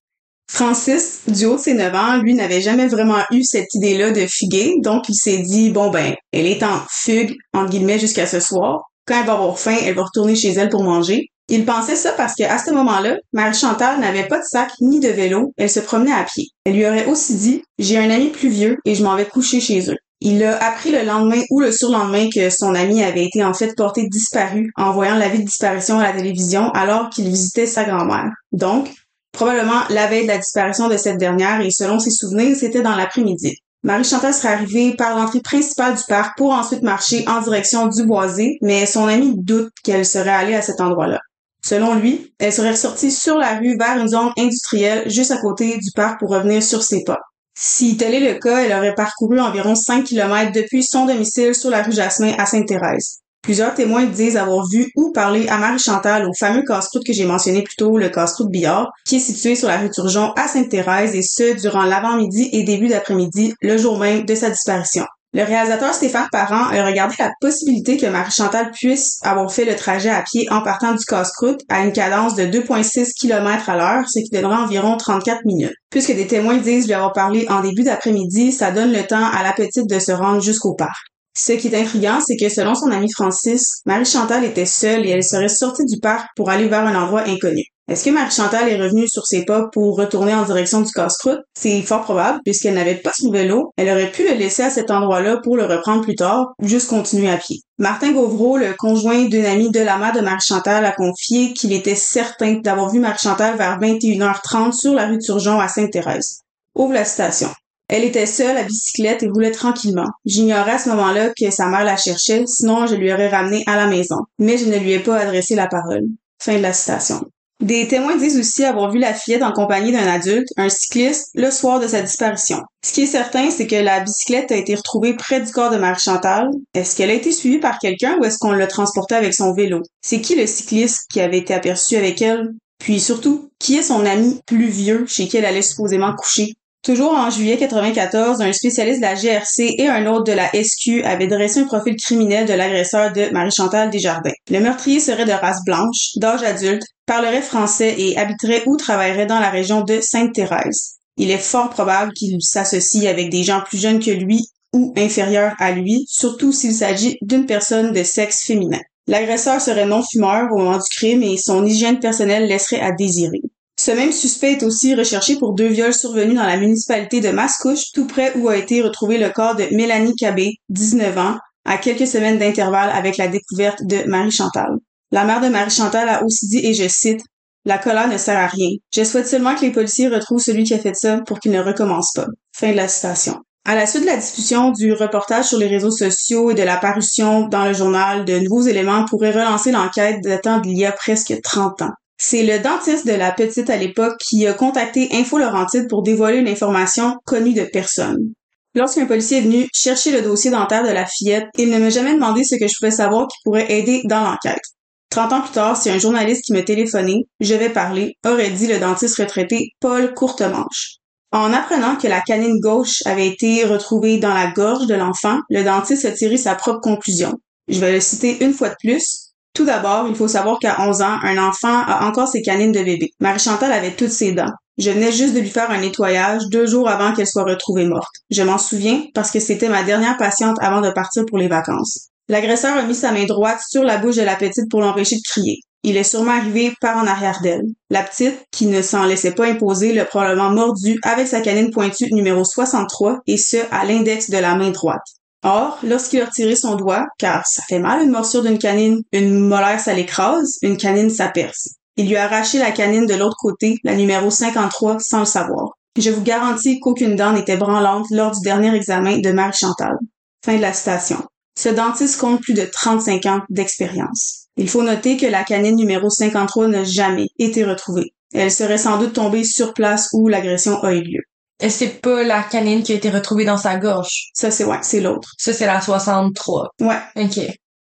Francis, 0.48 1.22
du 1.26 1.44
haut 1.46 1.56
de 1.56 1.60
ses 1.60 1.74
9 1.74 1.94
ans, 1.94 2.16
lui 2.18 2.34
n'avait 2.34 2.60
jamais 2.60 2.86
vraiment 2.86 3.18
eu 3.32 3.42
cette 3.42 3.74
idée-là 3.74 4.12
de 4.12 4.26
fuguer, 4.26 4.74
donc 4.78 5.08
il 5.08 5.14
s'est 5.16 5.38
dit, 5.38 5.70
bon 5.70 5.90
ben, 5.90 6.14
elle 6.32 6.46
est 6.46 6.62
en 6.62 6.80
fugue, 6.88 7.34
entre 7.52 7.70
guillemets, 7.70 7.98
jusqu'à 7.98 8.26
ce 8.26 8.38
soir. 8.38 8.82
Quand 9.06 9.20
elle 9.20 9.26
va 9.26 9.32
avoir 9.32 9.58
faim, 9.58 9.76
elle 9.82 9.94
va 9.94 10.04
retourner 10.04 10.36
chez 10.36 10.52
elle 10.52 10.68
pour 10.68 10.84
manger. 10.84 11.26
Il 11.48 11.64
pensait 11.64 11.94
ça 11.96 12.12
parce 12.12 12.34
qu'à 12.34 12.58
ce 12.58 12.72
moment-là, 12.72 13.18
Marie-Chantal 13.32 14.00
n'avait 14.00 14.26
pas 14.26 14.38
de 14.38 14.44
sac 14.44 14.72
ni 14.80 14.98
de 14.98 15.08
vélo, 15.08 15.52
elle 15.56 15.70
se 15.70 15.78
promenait 15.78 16.12
à 16.12 16.24
pied. 16.24 16.48
Elle 16.64 16.74
lui 16.74 16.86
aurait 16.86 17.06
aussi 17.06 17.36
dit 17.36 17.62
J'ai 17.78 17.98
un 17.98 18.10
ami 18.10 18.30
plus 18.30 18.48
vieux 18.48 18.76
et 18.84 18.96
je 18.96 19.04
m'en 19.04 19.14
vais 19.14 19.26
coucher 19.26 19.60
chez 19.60 19.88
eux. 19.90 19.96
Il 20.20 20.42
a 20.42 20.56
appris 20.64 20.90
le 20.90 21.04
lendemain 21.04 21.42
ou 21.50 21.60
le 21.60 21.70
surlendemain 21.70 22.28
que 22.34 22.50
son 22.50 22.74
ami 22.74 23.04
avait 23.04 23.26
été 23.26 23.44
en 23.44 23.54
fait 23.54 23.76
porté 23.76 24.08
disparu 24.08 24.72
en 24.76 24.92
voyant 24.92 25.14
l'avis 25.14 25.38
de 25.38 25.44
disparition 25.44 26.00
à 26.00 26.04
la 26.04 26.12
télévision 26.14 26.70
alors 26.70 27.10
qu'il 27.10 27.28
visitait 27.28 27.66
sa 27.66 27.84
grand-mère. 27.84 28.32
Donc, 28.50 28.88
probablement 29.32 29.82
la 29.90 30.08
veille 30.08 30.22
de 30.22 30.32
la 30.32 30.38
disparition 30.38 30.88
de 30.88 30.96
cette 30.96 31.18
dernière 31.18 31.60
et 31.60 31.70
selon 31.70 32.00
ses 32.00 32.10
souvenirs, 32.10 32.56
c'était 32.56 32.82
dans 32.82 32.96
l'après-midi. 32.96 33.58
Marie-Chantal 33.84 34.34
serait 34.34 34.54
arrivée 34.54 34.96
par 34.96 35.16
l'entrée 35.16 35.42
principale 35.42 35.94
du 35.94 36.02
parc 36.08 36.36
pour 36.36 36.50
ensuite 36.50 36.82
marcher 36.82 37.24
en 37.28 37.40
direction 37.40 37.86
du 37.86 38.04
boisé, 38.04 38.58
mais 38.62 38.84
son 38.84 39.06
ami 39.06 39.34
doute 39.36 39.70
qu'elle 39.84 40.04
serait 40.04 40.30
allée 40.30 40.56
à 40.56 40.62
cet 40.62 40.80
endroit-là. 40.80 41.20
Selon 41.68 41.96
lui, 41.96 42.32
elle 42.38 42.52
serait 42.52 42.70
ressortie 42.70 43.10
sur 43.10 43.38
la 43.38 43.58
rue 43.58 43.76
vers 43.76 43.98
une 43.98 44.06
zone 44.06 44.30
industrielle 44.38 45.10
juste 45.10 45.32
à 45.32 45.38
côté 45.38 45.78
du 45.78 45.90
parc 45.96 46.20
pour 46.20 46.30
revenir 46.30 46.62
sur 46.62 46.80
ses 46.80 47.02
pas. 47.02 47.18
Si 47.58 47.96
tel 47.96 48.14
est 48.14 48.32
le 48.32 48.38
cas, 48.38 48.58
elle 48.58 48.72
aurait 48.72 48.94
parcouru 48.94 49.40
environ 49.40 49.74
5 49.74 50.04
km 50.04 50.52
depuis 50.52 50.84
son 50.84 51.06
domicile 51.06 51.56
sur 51.56 51.70
la 51.70 51.82
rue 51.82 51.90
Jasmin 51.90 52.34
à 52.38 52.46
Sainte-Thérèse. 52.46 53.16
Plusieurs 53.42 53.74
témoins 53.74 54.04
disent 54.04 54.36
avoir 54.36 54.64
vu 54.68 54.92
ou 54.94 55.10
parlé 55.10 55.48
à 55.48 55.58
Marie-Chantal 55.58 56.28
au 56.28 56.32
fameux 56.38 56.62
casse-croûte 56.62 57.04
que 57.04 57.12
j'ai 57.12 57.26
mentionné 57.26 57.62
plus 57.62 57.74
tôt, 57.76 57.98
le 57.98 58.10
casse-croûte 58.10 58.50
Billard, 58.50 58.92
qui 59.04 59.16
est 59.16 59.18
situé 59.18 59.56
sur 59.56 59.66
la 59.66 59.78
rue 59.78 59.90
Turgeon 59.90 60.32
à 60.36 60.46
Sainte-Thérèse 60.46 61.16
et 61.16 61.22
ce, 61.22 61.60
durant 61.60 61.82
l'avant-midi 61.82 62.48
et 62.52 62.62
début 62.62 62.86
d'après-midi, 62.86 63.54
le 63.60 63.76
jour 63.76 63.98
même 63.98 64.24
de 64.24 64.34
sa 64.36 64.50
disparition. 64.50 65.04
Le 65.36 65.44
réalisateur 65.44 65.92
Stéphane 65.92 66.28
Parent 66.32 66.70
a 66.70 66.82
regardé 66.82 67.14
la 67.18 67.30
possibilité 67.42 67.98
que 67.98 68.06
Marie-Chantal 68.06 68.70
puisse 68.70 69.18
avoir 69.22 69.52
fait 69.52 69.66
le 69.66 69.76
trajet 69.76 70.08
à 70.08 70.22
pied 70.22 70.50
en 70.50 70.62
partant 70.62 70.94
du 70.94 71.04
casse-croûte 71.04 71.60
à 71.68 71.84
une 71.84 71.92
cadence 71.92 72.36
de 72.36 72.44
2,6 72.44 73.12
km 73.12 73.68
à 73.68 73.76
l'heure, 73.76 74.08
ce 74.08 74.20
qui 74.20 74.30
donnera 74.30 74.62
environ 74.62 74.96
34 74.96 75.44
minutes. 75.44 75.74
Puisque 75.90 76.14
des 76.14 76.26
témoins 76.26 76.56
disent 76.56 76.86
lui 76.86 76.94
avoir 76.94 77.12
parlé 77.12 77.44
en 77.50 77.60
début 77.60 77.82
d'après-midi, 77.82 78.50
ça 78.50 78.70
donne 78.70 78.94
le 78.94 79.06
temps 79.06 79.30
à 79.30 79.42
la 79.42 79.52
petite 79.52 79.86
de 79.86 79.98
se 79.98 80.12
rendre 80.12 80.40
jusqu'au 80.40 80.72
parc. 80.72 81.04
Ce 81.38 81.52
qui 81.52 81.68
est 81.68 81.78
intriguant, 81.78 82.18
c'est 82.26 82.38
que 82.38 82.48
selon 82.48 82.74
son 82.74 82.90
ami 82.90 83.12
Francis, 83.12 83.82
Marie-Chantal 83.84 84.42
était 84.42 84.64
seule 84.64 85.04
et 85.04 85.10
elle 85.10 85.22
serait 85.22 85.50
sortie 85.50 85.84
du 85.84 86.00
parc 86.00 86.28
pour 86.34 86.48
aller 86.48 86.66
vers 86.66 86.86
un 86.86 86.94
endroit 86.94 87.24
inconnu. 87.26 87.62
Est-ce 87.88 88.06
que 88.06 88.10
Marie-Chantal 88.10 88.70
est 88.70 88.82
revenue 88.82 89.06
sur 89.06 89.26
ses 89.26 89.44
pas 89.44 89.68
pour 89.70 89.98
retourner 89.98 90.34
en 90.34 90.44
direction 90.44 90.80
du 90.80 90.90
casse-croûte? 90.90 91.40
C'est 91.54 91.82
fort 91.82 92.04
probable, 92.04 92.40
puisqu'elle 92.42 92.72
n'avait 92.72 92.96
pas 92.96 93.12
son 93.14 93.30
vélo. 93.30 93.70
Elle 93.76 93.90
aurait 93.90 94.10
pu 94.10 94.26
le 94.26 94.34
laisser 94.34 94.62
à 94.62 94.70
cet 94.70 94.90
endroit-là 94.90 95.36
pour 95.44 95.58
le 95.58 95.66
reprendre 95.66 96.02
plus 96.02 96.16
tard, 96.16 96.54
ou 96.60 96.66
juste 96.66 96.88
continuer 96.88 97.30
à 97.30 97.36
pied. 97.36 97.60
Martin 97.78 98.12
Gauvreau, 98.12 98.56
le 98.56 98.74
conjoint 98.76 99.26
d'une 99.26 99.44
amie 99.44 99.70
de 99.70 99.80
la 99.80 99.98
mère 99.98 100.14
de 100.14 100.22
Marie-Chantal, 100.22 100.86
a 100.86 100.92
confié 100.92 101.52
qu'il 101.52 101.74
était 101.74 101.94
certain 101.94 102.54
d'avoir 102.54 102.90
vu 102.90 102.98
Marie-Chantal 102.98 103.58
vers 103.58 103.78
21h30 103.78 104.72
sur 104.72 104.94
la 104.94 105.06
rue 105.06 105.18
Turgeon 105.18 105.60
à 105.60 105.68
Sainte-Thérèse. 105.68 106.40
Ouvre 106.74 106.94
la 106.94 107.04
citation. 107.04 107.50
Elle 107.88 108.04
était 108.04 108.26
seule 108.26 108.56
à 108.56 108.64
bicyclette 108.64 109.22
et 109.22 109.28
roulait 109.28 109.52
tranquillement. 109.52 110.08
J'ignorais 110.24 110.72
à 110.72 110.78
ce 110.78 110.88
moment-là 110.88 111.30
que 111.40 111.50
sa 111.50 111.66
mère 111.66 111.84
la 111.84 111.96
cherchait, 111.96 112.44
sinon 112.46 112.86
je 112.86 112.96
lui 112.96 113.12
aurais 113.12 113.28
ramené 113.28 113.62
à 113.66 113.76
la 113.76 113.86
maison. 113.86 114.16
Mais 114.38 114.58
je 114.58 114.66
ne 114.66 114.76
lui 114.76 114.92
ai 114.92 114.98
pas 114.98 115.18
adressé 115.18 115.54
la 115.54 115.68
parole. 115.68 116.04
Fin 116.42 116.56
de 116.56 116.62
la 116.62 116.72
citation. 116.72 117.20
Des 117.62 117.88
témoins 117.88 118.16
disent 118.16 118.38
aussi 118.38 118.64
avoir 118.64 118.90
vu 118.90 118.98
la 118.98 119.14
fillette 119.14 119.42
en 119.42 119.52
compagnie 119.52 119.90
d'un 119.90 120.06
adulte, 120.06 120.48
un 120.58 120.68
cycliste, 120.68 121.30
le 121.34 121.50
soir 121.50 121.80
de 121.80 121.86
sa 121.86 122.02
disparition. 122.02 122.60
Ce 122.84 122.92
qui 122.92 123.02
est 123.02 123.06
certain, 123.06 123.50
c'est 123.50 123.66
que 123.66 123.76
la 123.76 124.00
bicyclette 124.00 124.52
a 124.52 124.56
été 124.56 124.74
retrouvée 124.74 125.14
près 125.14 125.40
du 125.40 125.50
corps 125.52 125.70
de 125.70 125.78
Marie-Chantal. 125.78 126.50
Est-ce 126.74 126.96
qu'elle 126.96 127.08
a 127.08 127.14
été 127.14 127.32
suivie 127.32 127.58
par 127.58 127.78
quelqu'un 127.78 128.18
ou 128.20 128.24
est-ce 128.24 128.38
qu'on 128.38 128.52
l'a 128.52 128.66
transportée 128.66 129.14
avec 129.14 129.32
son 129.32 129.54
vélo? 129.54 129.80
C'est 130.02 130.20
qui 130.20 130.34
le 130.34 130.46
cycliste 130.46 131.06
qui 131.10 131.20
avait 131.20 131.38
été 131.38 131.54
aperçu 131.54 131.96
avec 131.96 132.20
elle? 132.20 132.50
Puis 132.78 133.00
surtout, 133.00 133.48
qui 133.58 133.76
est 133.76 133.82
son 133.82 134.04
ami 134.04 134.40
plus 134.46 134.68
vieux 134.68 135.06
chez 135.08 135.26
qui 135.26 135.38
elle 135.38 135.46
allait 135.46 135.62
supposément 135.62 136.14
coucher? 136.14 136.52
Toujours 136.86 137.14
en 137.14 137.30
juillet 137.30 137.56
94, 137.56 138.40
un 138.40 138.52
spécialiste 138.52 139.00
de 139.00 139.06
la 139.06 139.16
GRC 139.16 139.74
et 139.76 139.88
un 139.88 140.06
autre 140.06 140.22
de 140.22 140.30
la 140.30 140.48
SQ 140.52 141.02
avaient 141.02 141.26
dressé 141.26 141.58
un 141.58 141.64
profil 141.64 141.96
criminel 141.96 142.46
de 142.46 142.52
l'agresseur 142.52 143.12
de 143.12 143.28
Marie-Chantal 143.32 143.90
Desjardins. 143.90 144.30
Le 144.48 144.60
meurtrier 144.60 145.00
serait 145.00 145.24
de 145.24 145.32
race 145.32 145.64
blanche, 145.66 146.12
d'âge 146.14 146.44
adulte, 146.44 146.84
parlerait 147.04 147.42
français 147.42 147.96
et 147.98 148.16
habiterait 148.16 148.62
ou 148.66 148.76
travaillerait 148.76 149.26
dans 149.26 149.40
la 149.40 149.50
région 149.50 149.80
de 149.80 149.98
Sainte-Thérèse. 150.00 150.98
Il 151.16 151.32
est 151.32 151.38
fort 151.38 151.70
probable 151.70 152.12
qu'il 152.12 152.40
s'associe 152.40 153.06
avec 153.06 153.30
des 153.30 153.42
gens 153.42 153.62
plus 153.66 153.78
jeunes 153.78 153.98
que 153.98 154.12
lui 154.12 154.46
ou 154.72 154.94
inférieurs 154.96 155.56
à 155.58 155.72
lui, 155.72 156.04
surtout 156.06 156.52
s'il 156.52 156.72
s'agit 156.72 157.18
d'une 157.20 157.46
personne 157.46 157.92
de 157.94 158.04
sexe 158.04 158.44
féminin. 158.44 158.80
L'agresseur 159.08 159.60
serait 159.60 159.86
non-fumeur 159.86 160.52
au 160.52 160.58
moment 160.58 160.78
du 160.78 160.88
crime 160.96 161.24
et 161.24 161.36
son 161.36 161.66
hygiène 161.66 161.98
personnelle 161.98 162.46
laisserait 162.46 162.80
à 162.80 162.92
désirer. 162.92 163.40
Ce 163.78 163.90
même 163.90 164.12
suspect 164.12 164.52
est 164.52 164.62
aussi 164.62 164.94
recherché 164.94 165.36
pour 165.36 165.52
deux 165.52 165.68
viols 165.68 165.92
survenus 165.92 166.36
dans 166.36 166.46
la 166.46 166.56
municipalité 166.56 167.20
de 167.20 167.30
Mascouche, 167.30 167.92
tout 167.92 168.06
près 168.06 168.34
où 168.36 168.48
a 168.48 168.56
été 168.56 168.80
retrouvé 168.82 169.18
le 169.18 169.28
corps 169.28 169.54
de 169.54 169.66
Mélanie 169.72 170.16
Cabé, 170.16 170.54
19 170.70 171.18
ans, 171.18 171.36
à 171.66 171.76
quelques 171.76 172.06
semaines 172.06 172.38
d'intervalle 172.38 172.90
avec 172.90 173.18
la 173.18 173.28
découverte 173.28 173.82
de 173.84 174.08
Marie 174.08 174.30
Chantal. 174.30 174.70
La 175.12 175.24
mère 175.24 175.40
de 175.40 175.48
Marie 175.48 175.70
Chantal 175.70 176.08
a 176.08 176.24
aussi 176.24 176.48
dit, 176.48 176.64
et 176.66 176.72
je 176.72 176.88
cite, 176.88 177.20
la 177.66 177.78
colère 177.78 178.08
ne 178.08 178.16
sert 178.16 178.38
à 178.38 178.46
rien. 178.46 178.70
Je 178.94 179.04
souhaite 179.04 179.26
seulement 179.26 179.54
que 179.54 179.62
les 179.62 179.72
policiers 179.72 180.08
retrouvent 180.08 180.42
celui 180.42 180.64
qui 180.64 180.74
a 180.74 180.78
fait 180.78 180.94
ça 180.94 181.18
pour 181.26 181.40
qu'il 181.40 181.52
ne 181.52 181.60
recommence 181.60 182.12
pas. 182.14 182.26
Fin 182.52 182.70
de 182.70 182.76
la 182.76 182.88
citation. 182.88 183.40
À 183.64 183.74
la 183.74 183.86
suite 183.86 184.02
de 184.02 184.06
la 184.06 184.16
discussion 184.16 184.70
du 184.70 184.92
reportage 184.92 185.46
sur 185.46 185.58
les 185.58 185.66
réseaux 185.66 185.90
sociaux 185.90 186.50
et 186.52 186.54
de 186.54 186.62
la 186.62 186.76
parution 186.76 187.48
dans 187.48 187.64
le 187.64 187.74
journal 187.74 188.24
de 188.24 188.38
nouveaux 188.38 188.62
éléments 188.62 189.04
pourraient 189.04 189.32
relancer 189.32 189.72
l'enquête 189.72 190.22
datant 190.22 190.60
d'il 190.60 190.78
y 190.78 190.86
a 190.86 190.92
presque 190.92 191.34
30 191.42 191.82
ans. 191.82 191.90
C'est 192.18 192.44
le 192.44 192.58
dentiste 192.60 193.06
de 193.06 193.12
la 193.12 193.30
petite 193.30 193.68
à 193.68 193.76
l'époque 193.76 194.18
qui 194.18 194.46
a 194.46 194.54
contacté 194.54 195.08
Info 195.12 195.38
Laurentide 195.38 195.88
pour 195.88 196.02
dévoiler 196.02 196.38
une 196.38 196.48
information 196.48 197.16
connue 197.24 197.52
de 197.52 197.64
personne. 197.64 198.32
Lorsqu'un 198.74 199.06
policier 199.06 199.38
est 199.38 199.42
venu 199.42 199.68
chercher 199.72 200.12
le 200.12 200.22
dossier 200.22 200.50
dentaire 200.50 200.82
de 200.82 200.90
la 200.90 201.06
fillette, 201.06 201.48
il 201.58 201.70
ne 201.70 201.78
m'a 201.78 201.90
jamais 201.90 202.14
demandé 202.14 202.44
ce 202.44 202.56
que 202.56 202.68
je 202.68 202.74
pouvais 202.78 202.90
savoir 202.90 203.26
qui 203.28 203.38
pourrait 203.44 203.70
aider 203.72 204.02
dans 204.04 204.22
l'enquête. 204.22 204.62
Trente 205.10 205.32
ans 205.32 205.40
plus 205.40 205.52
tard, 205.52 205.76
c'est 205.76 205.90
un 205.90 205.98
journaliste 205.98 206.44
qui 206.44 206.52
m'a 206.52 206.62
téléphoné, 206.62 207.26
je 207.40 207.54
vais 207.54 207.70
parler, 207.70 208.16
aurait 208.26 208.50
dit 208.50 208.66
le 208.66 208.78
dentiste 208.78 209.16
retraité 209.16 209.70
Paul 209.80 210.12
Courtemanche. 210.14 210.96
En 211.32 211.52
apprenant 211.52 211.96
que 211.96 212.06
la 212.06 212.20
canine 212.20 212.60
gauche 212.60 213.02
avait 213.04 213.28
été 213.28 213.64
retrouvée 213.64 214.18
dans 214.18 214.34
la 214.34 214.50
gorge 214.50 214.86
de 214.86 214.94
l'enfant, 214.94 215.40
le 215.48 215.62
dentiste 215.64 216.04
a 216.04 216.12
tiré 216.12 216.36
sa 216.36 216.54
propre 216.54 216.80
conclusion. 216.80 217.32
Je 217.68 217.80
vais 217.80 217.92
le 217.92 218.00
citer 218.00 218.44
une 218.44 218.52
fois 218.52 218.68
de 218.68 218.76
plus. 218.78 219.25
Tout 219.56 219.64
d'abord, 219.64 220.06
il 220.06 220.14
faut 220.14 220.28
savoir 220.28 220.58
qu'à 220.58 220.82
11 220.86 221.00
ans, 221.00 221.16
un 221.22 221.38
enfant 221.38 221.82
a 221.86 222.06
encore 222.06 222.28
ses 222.28 222.42
canines 222.42 222.72
de 222.72 222.82
bébé. 222.82 223.12
Marie-Chantal 223.20 223.72
avait 223.72 223.94
toutes 223.94 224.10
ses 224.10 224.32
dents. 224.32 224.52
Je 224.76 224.90
venais 224.90 225.10
juste 225.10 225.32
de 225.32 225.40
lui 225.40 225.48
faire 225.48 225.70
un 225.70 225.80
nettoyage 225.80 226.42
deux 226.50 226.66
jours 226.66 226.90
avant 226.90 227.14
qu'elle 227.14 227.26
soit 227.26 227.44
retrouvée 227.44 227.86
morte. 227.86 228.12
Je 228.30 228.42
m'en 228.42 228.58
souviens 228.58 229.04
parce 229.14 229.30
que 229.30 229.40
c'était 229.40 229.70
ma 229.70 229.82
dernière 229.82 230.18
patiente 230.18 230.58
avant 230.60 230.82
de 230.82 230.90
partir 230.90 231.24
pour 231.24 231.38
les 231.38 231.48
vacances. 231.48 232.10
L'agresseur 232.28 232.76
a 232.76 232.82
mis 232.82 232.94
sa 232.94 233.12
main 233.12 233.24
droite 233.24 233.60
sur 233.66 233.82
la 233.82 233.96
bouche 233.96 234.16
de 234.16 234.22
la 234.22 234.36
petite 234.36 234.68
pour 234.68 234.82
l'empêcher 234.82 235.16
de 235.16 235.22
crier. 235.22 235.60
Il 235.82 235.96
est 235.96 236.04
sûrement 236.04 236.32
arrivé 236.32 236.74
par 236.82 236.98
en 236.98 237.06
arrière 237.06 237.40
d'elle. 237.42 237.64
La 237.88 238.02
petite, 238.02 238.38
qui 238.50 238.66
ne 238.66 238.82
s'en 238.82 239.06
laissait 239.06 239.32
pas 239.32 239.46
imposer, 239.46 239.94
l'a 239.94 240.04
probablement 240.04 240.50
mordu 240.50 240.98
avec 241.02 241.28
sa 241.28 241.40
canine 241.40 241.70
pointue 241.70 242.12
numéro 242.12 242.44
63 242.44 243.20
et 243.26 243.38
ce, 243.38 243.56
à 243.70 243.86
l'index 243.86 244.28
de 244.28 244.36
la 244.36 244.54
main 244.54 244.70
droite. 244.70 245.00
Or, 245.48 245.78
lorsqu'il 245.84 246.20
a 246.22 246.24
retiré 246.24 246.56
son 246.56 246.74
doigt, 246.74 247.06
car 247.18 247.46
ça 247.46 247.62
fait 247.68 247.78
mal 247.78 248.02
une 248.02 248.10
morsure 248.10 248.42
d'une 248.42 248.58
canine, 248.58 249.02
une 249.12 249.38
molaire 249.38 249.78
ça 249.78 249.94
l'écrase, 249.94 250.58
une 250.60 250.76
canine 250.76 251.08
ça 251.08 251.28
perce. 251.28 251.68
Il 251.96 252.08
lui 252.08 252.16
a 252.16 252.24
arraché 252.24 252.58
la 252.58 252.72
canine 252.72 253.06
de 253.06 253.14
l'autre 253.14 253.36
côté, 253.38 253.76
la 253.84 253.94
numéro 253.94 254.28
53, 254.28 254.98
sans 254.98 255.20
le 255.20 255.24
savoir. 255.24 255.68
Je 255.96 256.10
vous 256.10 256.22
garantis 256.22 256.80
qu'aucune 256.80 257.14
dent 257.14 257.32
n'était 257.32 257.56
branlante 257.56 258.06
lors 258.10 258.32
du 258.32 258.40
dernier 258.40 258.74
examen 258.74 259.18
de 259.18 259.30
Marie 259.30 259.56
Chantal. 259.56 259.96
Fin 260.44 260.56
de 260.56 260.62
la 260.62 260.72
citation. 260.72 261.22
Ce 261.56 261.68
dentiste 261.68 262.20
compte 262.20 262.42
plus 262.42 262.54
de 262.54 262.64
35 262.64 263.26
ans 263.26 263.40
d'expérience. 263.48 264.48
Il 264.56 264.68
faut 264.68 264.82
noter 264.82 265.16
que 265.16 265.26
la 265.26 265.44
canine 265.44 265.76
numéro 265.76 266.10
53 266.10 266.66
n'a 266.66 266.82
jamais 266.82 267.28
été 267.38 267.64
retrouvée. 267.64 268.12
Elle 268.34 268.50
serait 268.50 268.78
sans 268.78 268.98
doute 268.98 269.12
tombée 269.12 269.44
sur 269.44 269.74
place 269.74 270.08
où 270.12 270.26
l'agression 270.26 270.82
a 270.82 270.92
eu 270.92 271.02
lieu. 271.02 271.22
Et 271.60 271.70
c'est 271.70 272.00
pas 272.00 272.22
la 272.22 272.42
canine 272.42 272.82
qui 272.82 272.92
a 272.92 272.96
été 272.96 273.10
retrouvée 273.10 273.44
dans 273.44 273.56
sa 273.56 273.76
gorge. 273.76 274.30
Ça, 274.34 274.50
c'est 274.50 274.64
ouais, 274.64 274.78
c'est 274.82 275.00
l'autre. 275.00 275.30
Ça, 275.38 275.52
c'est 275.52 275.66
la 275.66 275.80
63. 275.80 276.68
Ouais. 276.80 276.98
OK. 277.16 277.40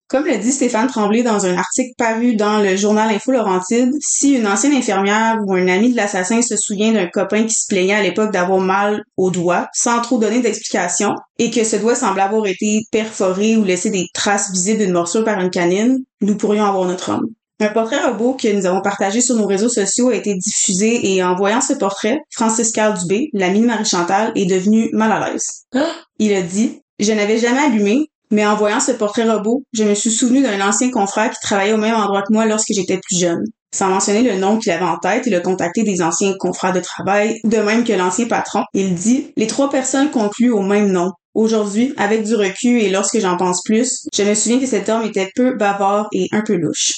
Comme 0.09 0.25
le 0.25 0.39
dit 0.39 0.53
Stéphane 0.53 0.87
Tremblay 0.87 1.23
dans 1.23 1.45
un 1.45 1.55
article 1.59 1.93
paru 1.99 2.35
dans 2.35 2.61
le 2.61 2.77
journal 2.77 3.15
Info 3.15 3.31
Laurentide, 3.31 3.93
si 4.01 4.37
une 4.37 4.47
ancienne 4.47 4.73
infirmière 4.73 5.37
ou 5.45 5.53
un 5.53 5.69
ami 5.69 5.91
de 5.91 5.97
l'assassin 5.97 6.41
se 6.41 6.57
souvient 6.57 6.93
d'un 6.93 7.09
copain 7.09 7.45
qui 7.45 7.53
se 7.53 7.67
plaignait 7.69 7.93
à 7.93 8.03
l'époque 8.03 8.33
d'avoir 8.33 8.59
mal 8.59 9.03
au 9.19 9.31
doigt, 9.31 9.69
sans 9.75 10.01
trop 10.01 10.17
donner 10.17 10.41
d'explication, 10.41 11.15
et 11.39 11.51
que 11.51 11.63
ce 11.63 11.77
doigt 11.77 11.95
semble 11.95 12.21
avoir 12.21 12.47
été 12.47 12.85
perforé 12.91 13.59
ou 13.59 13.65
laisser 13.65 13.91
des 13.91 14.07
traces 14.15 14.51
visibles 14.51 14.79
d'une 14.79 14.93
morsure 14.93 15.27
par 15.27 15.41
une 15.41 15.51
canine, 15.51 15.99
nous 16.23 16.39
pourrions 16.39 16.65
avoir 16.65 16.87
notre 16.87 17.11
homme. 17.13 17.27
Un 17.61 17.71
portrait 17.71 18.07
robot 18.07 18.35
que 18.35 18.47
nous 18.53 18.67
avons 18.67 18.83
partagé 18.83 19.21
sur 19.21 19.35
nos 19.35 19.47
réseaux 19.47 19.69
sociaux 19.69 20.11
a 20.11 20.15
été 20.15 20.33
diffusé 20.37 21.13
et 21.13 21.25
en 21.25 21.35
voyant 21.35 21.61
ce 21.61 21.73
portrait, 21.73 22.21
Francis 22.31 22.71
Carl 22.71 22.97
Dubé, 22.97 23.31
l'ami 23.33 23.63
de 23.63 23.67
Marie-Chantal, 23.67 24.31
est 24.37 24.47
devenu 24.47 24.91
mal 24.93 25.11
à 25.11 25.29
l'aise. 25.29 25.65
Il 26.21 26.33
a 26.35 26.43
dit 26.43 26.81
«Je 27.01 27.13
n'avais 27.13 27.39
jamais 27.39 27.59
allumé, 27.59 28.11
mais 28.31 28.47
en 28.47 28.55
voyant 28.55 28.79
ce 28.79 28.93
portrait 28.93 29.29
robot, 29.29 29.65
je 29.73 29.83
me 29.83 29.95
suis 29.95 30.13
souvenu 30.13 30.41
d'un 30.41 30.61
ancien 30.61 30.91
confrère 30.91 31.31
qui 31.31 31.41
travaillait 31.43 31.73
au 31.73 31.79
même 31.79 31.97
endroit 31.97 32.23
que 32.23 32.33
moi 32.33 32.47
lorsque 32.47 32.73
j'étais 32.73 32.99
plus 32.99 33.19
jeune. 33.19 33.43
Sans 33.75 33.89
mentionner 33.89 34.23
le 34.23 34.39
nom 34.39 34.59
qu'il 34.59 34.71
avait 34.71 34.85
en 34.85 34.99
tête, 34.99 35.25
il 35.27 35.35
a 35.35 35.41
contacté 35.41 35.83
des 35.83 36.01
anciens 36.01 36.35
confrères 36.39 36.73
de 36.73 36.81
travail, 36.81 37.41
de 37.43 37.59
même 37.59 37.83
que 37.83 37.93
l'ancien 37.93 38.27
patron. 38.27 38.63
Il 38.73 38.95
dit 38.95 39.33
«Les 39.37 39.49
trois 39.49 39.69
personnes 39.69 40.11
concluent 40.13 40.53
au 40.53 40.63
même 40.63 40.93
nom. 40.93 41.11
Aujourd'hui, 41.35 41.93
avec 41.97 42.23
du 42.23 42.37
recul 42.37 42.81
et 42.81 42.89
lorsque 42.89 43.19
j'en 43.19 43.37
pense 43.37 43.63
plus, 43.65 44.07
je 44.17 44.23
me 44.23 44.35
souviens 44.35 44.61
que 44.61 44.67
cet 44.67 44.89
homme 44.89 45.03
était 45.03 45.31
peu 45.35 45.57
bavard 45.57 46.07
et 46.13 46.29
un 46.31 46.43
peu 46.43 46.55
louche.» 46.55 46.93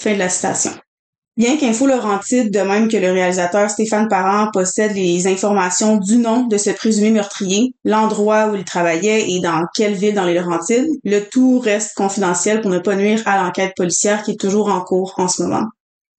Fin 0.00 0.14
de 0.14 0.18
la 0.18 0.30
citation. 0.30 0.72
Bien 1.36 1.58
qu'Info 1.58 1.86
Laurentide, 1.86 2.50
de 2.50 2.60
même 2.60 2.88
que 2.88 2.96
le 2.96 3.12
réalisateur 3.12 3.68
Stéphane 3.68 4.08
Parent, 4.08 4.50
possède 4.50 4.94
les 4.94 5.26
informations 5.26 5.98
du 5.98 6.16
nom 6.16 6.46
de 6.46 6.56
ce 6.56 6.70
présumé 6.70 7.10
meurtrier, 7.10 7.74
l'endroit 7.84 8.46
où 8.46 8.54
il 8.54 8.64
travaillait 8.64 9.30
et 9.30 9.40
dans 9.40 9.62
quelle 9.74 9.92
ville 9.92 10.14
dans 10.14 10.24
les 10.24 10.32
Laurentides, 10.32 10.88
le 11.04 11.20
tout 11.20 11.58
reste 11.58 11.92
confidentiel 11.96 12.62
pour 12.62 12.70
ne 12.70 12.78
pas 12.78 12.96
nuire 12.96 13.20
à 13.26 13.42
l'enquête 13.42 13.74
policière 13.76 14.22
qui 14.22 14.30
est 14.30 14.40
toujours 14.40 14.72
en 14.72 14.80
cours 14.80 15.12
en 15.18 15.28
ce 15.28 15.42
moment. 15.42 15.66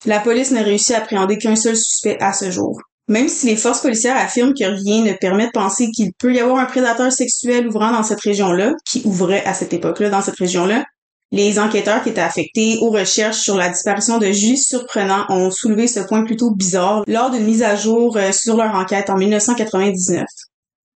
la 0.06 0.20
police 0.20 0.52
n'a 0.52 0.64
réussi 0.64 0.94
à 0.94 0.98
appréhender 0.98 1.38
qu'un 1.38 1.56
seul 1.56 1.78
suspect 1.78 2.18
à 2.20 2.34
ce 2.34 2.52
jour. 2.52 2.82
Même 3.10 3.28
si 3.28 3.48
les 3.48 3.58
forces 3.58 3.82
policières 3.82 4.18
affirment 4.18 4.54
que 4.54 4.64
rien 4.64 5.04
ne 5.04 5.14
permet 5.14 5.48
de 5.48 5.52
penser 5.52 5.90
qu'il 5.92 6.14
peut 6.14 6.34
y 6.34 6.40
avoir 6.40 6.60
un 6.60 6.66
prédateur 6.66 7.12
sexuel 7.12 7.68
ouvrant 7.68 7.92
dans 7.92 8.04
cette 8.04 8.22
région-là, 8.22 8.74
qui 8.90 9.02
ouvrait 9.06 9.44
à 9.46 9.54
cette 9.54 9.74
époque-là 9.74 10.10
dans 10.10 10.22
cette 10.22 10.38
région-là, 10.38 10.86
les 11.34 11.58
enquêteurs 11.58 12.04
qui 12.04 12.10
étaient 12.10 12.22
affectés 12.22 12.78
aux 12.82 12.92
recherches 12.92 13.40
sur 13.40 13.58
la 13.58 13.68
disparition 13.68 14.20
de 14.20 14.28
juifs 14.28 14.62
surprenants 14.62 15.26
ont 15.30 15.50
soulevé 15.50 15.88
ce 15.88 16.00
point 16.00 16.24
plutôt 16.24 16.52
bizarre 16.52 17.04
lors 17.08 17.32
d'une 17.32 17.44
mise 17.44 17.64
à 17.64 17.76
jour 17.76 18.16
euh, 18.18 18.32
sur 18.32 18.56
leur 18.56 18.76
enquête 18.76 19.10
en 19.10 19.18
1999. 19.18 20.24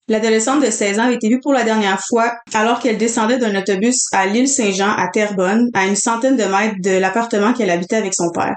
L'adolescente 0.10 0.62
de 0.62 0.70
16 0.70 1.00
ans 1.00 1.06
a 1.06 1.12
été 1.12 1.30
vue 1.30 1.40
pour 1.42 1.54
la 1.54 1.64
dernière 1.64 2.02
fois 2.06 2.34
alors 2.54 2.80
qu'elle 2.80 2.98
descendait 2.98 3.40
d'un 3.40 3.56
autobus 3.56 4.08
à 4.12 4.28
l'île 4.28 4.50
Saint-Jean 4.50 4.92
à 4.92 5.08
Terrebonne, 5.08 5.70
à 5.74 5.86
une 5.86 5.96
centaine 5.96 6.36
de 6.36 6.44
mètres 6.44 6.76
de 6.84 7.00
l'appartement 7.00 7.54
qu'elle 7.54 7.72
habitait 7.72 7.96
avec 7.96 8.14
son 8.14 8.30
père. 8.30 8.56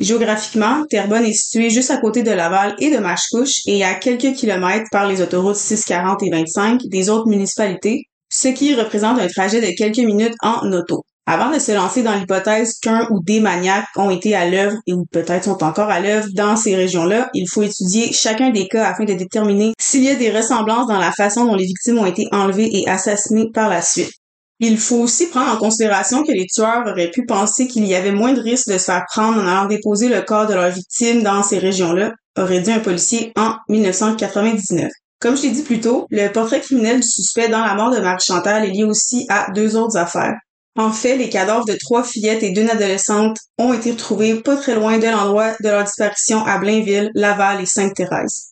Géographiquement, 0.00 0.84
Terrebonne 0.88 1.26
est 1.26 1.34
située 1.34 1.68
juste 1.68 1.90
à 1.90 1.98
côté 1.98 2.22
de 2.22 2.30
Laval 2.30 2.74
et 2.78 2.90
de 2.90 2.96
Machecouche 2.96 3.60
et 3.66 3.84
à 3.84 3.94
quelques 3.94 4.34
kilomètres 4.34 4.88
par 4.90 5.06
les 5.06 5.20
autoroutes 5.20 5.56
640 5.56 6.22
et 6.22 6.30
25 6.30 6.80
des 6.86 7.10
autres 7.10 7.28
municipalités, 7.28 8.04
ce 8.30 8.48
qui 8.48 8.74
représente 8.74 9.20
un 9.20 9.28
trajet 9.28 9.60
de 9.60 9.76
quelques 9.76 9.98
minutes 9.98 10.34
en 10.40 10.72
auto. 10.72 11.04
Avant 11.26 11.52
de 11.52 11.58
se 11.58 11.72
lancer 11.72 12.02
dans 12.02 12.14
l'hypothèse 12.14 12.78
qu'un 12.80 13.06
ou 13.10 13.22
des 13.22 13.40
maniaques 13.40 13.86
ont 13.96 14.08
été 14.08 14.34
à 14.34 14.48
l'œuvre 14.48 14.78
et 14.86 14.94
ou 14.94 15.04
peut-être 15.12 15.44
sont 15.44 15.62
encore 15.62 15.90
à 15.90 16.00
l'œuvre 16.00 16.28
dans 16.34 16.56
ces 16.56 16.74
régions-là, 16.74 17.28
il 17.34 17.46
faut 17.46 17.62
étudier 17.62 18.10
chacun 18.10 18.50
des 18.50 18.68
cas 18.68 18.86
afin 18.86 19.04
de 19.04 19.12
déterminer 19.12 19.74
s'il 19.78 20.02
y 20.02 20.08
a 20.08 20.14
des 20.14 20.30
ressemblances 20.30 20.88
dans 20.88 20.98
la 20.98 21.12
façon 21.12 21.44
dont 21.44 21.54
les 21.54 21.66
victimes 21.66 21.98
ont 21.98 22.06
été 22.06 22.26
enlevées 22.32 22.70
et 22.72 22.88
assassinées 22.88 23.50
par 23.52 23.68
la 23.68 23.82
suite. 23.82 24.19
Il 24.62 24.78
faut 24.78 24.96
aussi 24.96 25.28
prendre 25.28 25.52
en 25.52 25.56
considération 25.56 26.22
que 26.22 26.32
les 26.32 26.46
tueurs 26.46 26.86
auraient 26.86 27.10
pu 27.10 27.24
penser 27.24 27.66
qu'il 27.66 27.86
y 27.86 27.94
avait 27.94 28.12
moins 28.12 28.34
de 28.34 28.40
risques 28.42 28.68
de 28.68 28.76
se 28.76 28.84
faire 28.84 29.06
prendre 29.10 29.38
en 29.42 29.46
allant 29.46 29.64
déposer 29.64 30.10
le 30.10 30.20
corps 30.20 30.46
de 30.46 30.52
leur 30.52 30.70
victime 30.70 31.22
dans 31.22 31.42
ces 31.42 31.58
régions-là, 31.58 32.12
aurait 32.38 32.60
dit 32.60 32.70
un 32.70 32.80
policier 32.80 33.32
en 33.38 33.54
1999. 33.70 34.90
Comme 35.18 35.34
je 35.34 35.42
l'ai 35.42 35.50
dit 35.50 35.62
plus 35.62 35.80
tôt, 35.80 36.06
le 36.10 36.28
portrait 36.28 36.60
criminel 36.60 37.00
du 37.00 37.08
suspect 37.08 37.48
dans 37.48 37.64
la 37.64 37.74
mort 37.74 37.90
de 37.90 38.00
Marie 38.00 38.22
Chantal 38.22 38.66
est 38.66 38.70
lié 38.70 38.84
aussi 38.84 39.24
à 39.30 39.50
deux 39.52 39.76
autres 39.76 39.96
affaires. 39.96 40.36
En 40.76 40.92
fait, 40.92 41.16
les 41.16 41.30
cadavres 41.30 41.64
de 41.64 41.76
trois 41.80 42.04
fillettes 42.04 42.42
et 42.42 42.52
d'une 42.52 42.70
adolescente 42.70 43.38
ont 43.58 43.72
été 43.72 43.92
retrouvés 43.92 44.40
pas 44.42 44.56
très 44.56 44.74
loin 44.74 44.98
de 44.98 45.06
l'endroit 45.06 45.52
de 45.62 45.68
leur 45.68 45.84
disparition 45.84 46.44
à 46.44 46.58
Blainville, 46.58 47.10
Laval 47.14 47.62
et 47.62 47.66
Sainte-Thérèse. 47.66 48.49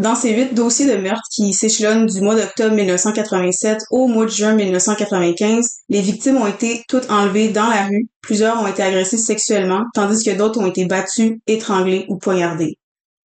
Dans 0.00 0.14
ces 0.14 0.32
huit 0.32 0.54
dossiers 0.54 0.86
de 0.86 0.96
meurtre 0.96 1.28
qui 1.30 1.52
s'échelonnent 1.52 2.06
du 2.06 2.22
mois 2.22 2.34
d'octobre 2.34 2.74
1987 2.74 3.82
au 3.90 4.06
mois 4.06 4.24
de 4.24 4.30
juin 4.30 4.54
1995, 4.54 5.66
les 5.90 6.00
victimes 6.00 6.38
ont 6.38 6.46
été 6.46 6.82
toutes 6.88 7.10
enlevées 7.10 7.50
dans 7.50 7.66
la 7.66 7.84
rue, 7.84 8.08
plusieurs 8.22 8.62
ont 8.62 8.66
été 8.66 8.82
agressées 8.82 9.18
sexuellement, 9.18 9.82
tandis 9.92 10.24
que 10.24 10.34
d'autres 10.34 10.58
ont 10.58 10.68
été 10.68 10.86
battues, 10.86 11.42
étranglées 11.46 12.06
ou 12.08 12.16
poignardées. 12.16 12.78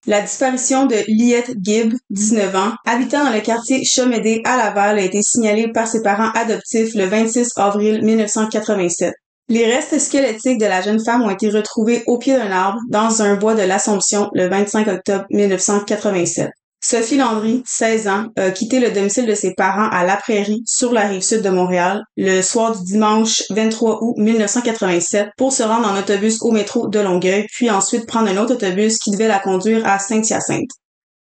La 0.06 0.20
disparition 0.20 0.86
de 0.86 0.98
Liette 1.08 1.54
Gibb, 1.64 1.94
19 2.10 2.54
ans, 2.58 2.74
habitant 2.86 3.24
dans 3.24 3.32
le 3.32 3.40
quartier 3.40 3.86
Chomédé 3.86 4.42
à 4.44 4.58
Laval, 4.58 5.00
a 5.00 5.02
été 5.02 5.22
signalée 5.22 5.72
par 5.72 5.88
ses 5.88 6.02
parents 6.02 6.32
adoptifs 6.34 6.94
le 6.94 7.06
26 7.06 7.54
avril 7.56 8.04
1987. 8.04 9.14
Les 9.48 9.66
restes 9.66 9.98
squelettiques 9.98 10.60
de 10.60 10.66
la 10.66 10.82
jeune 10.82 11.02
femme 11.02 11.22
ont 11.22 11.30
été 11.30 11.50
retrouvés 11.50 12.04
au 12.06 12.18
pied 12.18 12.36
d'un 12.36 12.52
arbre 12.52 12.80
dans 12.90 13.22
un 13.22 13.36
bois 13.36 13.56
de 13.56 13.62
l'Assomption 13.62 14.30
le 14.34 14.50
25 14.50 14.90
octobre 14.90 15.26
1987. 15.30 16.50
Sophie 16.88 17.18
Landry, 17.18 17.64
16 17.66 18.08
ans, 18.10 18.26
a 18.38 18.52
quitté 18.52 18.80
le 18.80 18.92
domicile 18.92 19.26
de 19.26 19.34
ses 19.34 19.56
parents 19.56 19.90
à 19.90 20.06
La 20.06 20.18
Prairie, 20.18 20.62
sur 20.68 20.94
la 20.94 21.08
rive 21.08 21.24
sud 21.24 21.42
de 21.42 21.50
Montréal, 21.50 22.04
le 22.16 22.44
soir 22.44 22.78
du 22.78 22.84
dimanche 22.84 23.42
23 23.50 24.04
août 24.04 24.14
1987 24.18 25.30
pour 25.36 25.52
se 25.52 25.64
rendre 25.64 25.88
en 25.88 25.98
autobus 25.98 26.38
au 26.42 26.52
métro 26.52 26.88
de 26.88 27.00
Longueuil, 27.00 27.48
puis 27.52 27.72
ensuite 27.72 28.06
prendre 28.06 28.30
un 28.30 28.38
autre 28.38 28.54
autobus 28.54 29.00
qui 29.00 29.10
devait 29.10 29.28
la 29.28 29.40
conduire 29.40 29.84
à 29.84 29.98
Saint-Hyacinthe. 29.98 30.70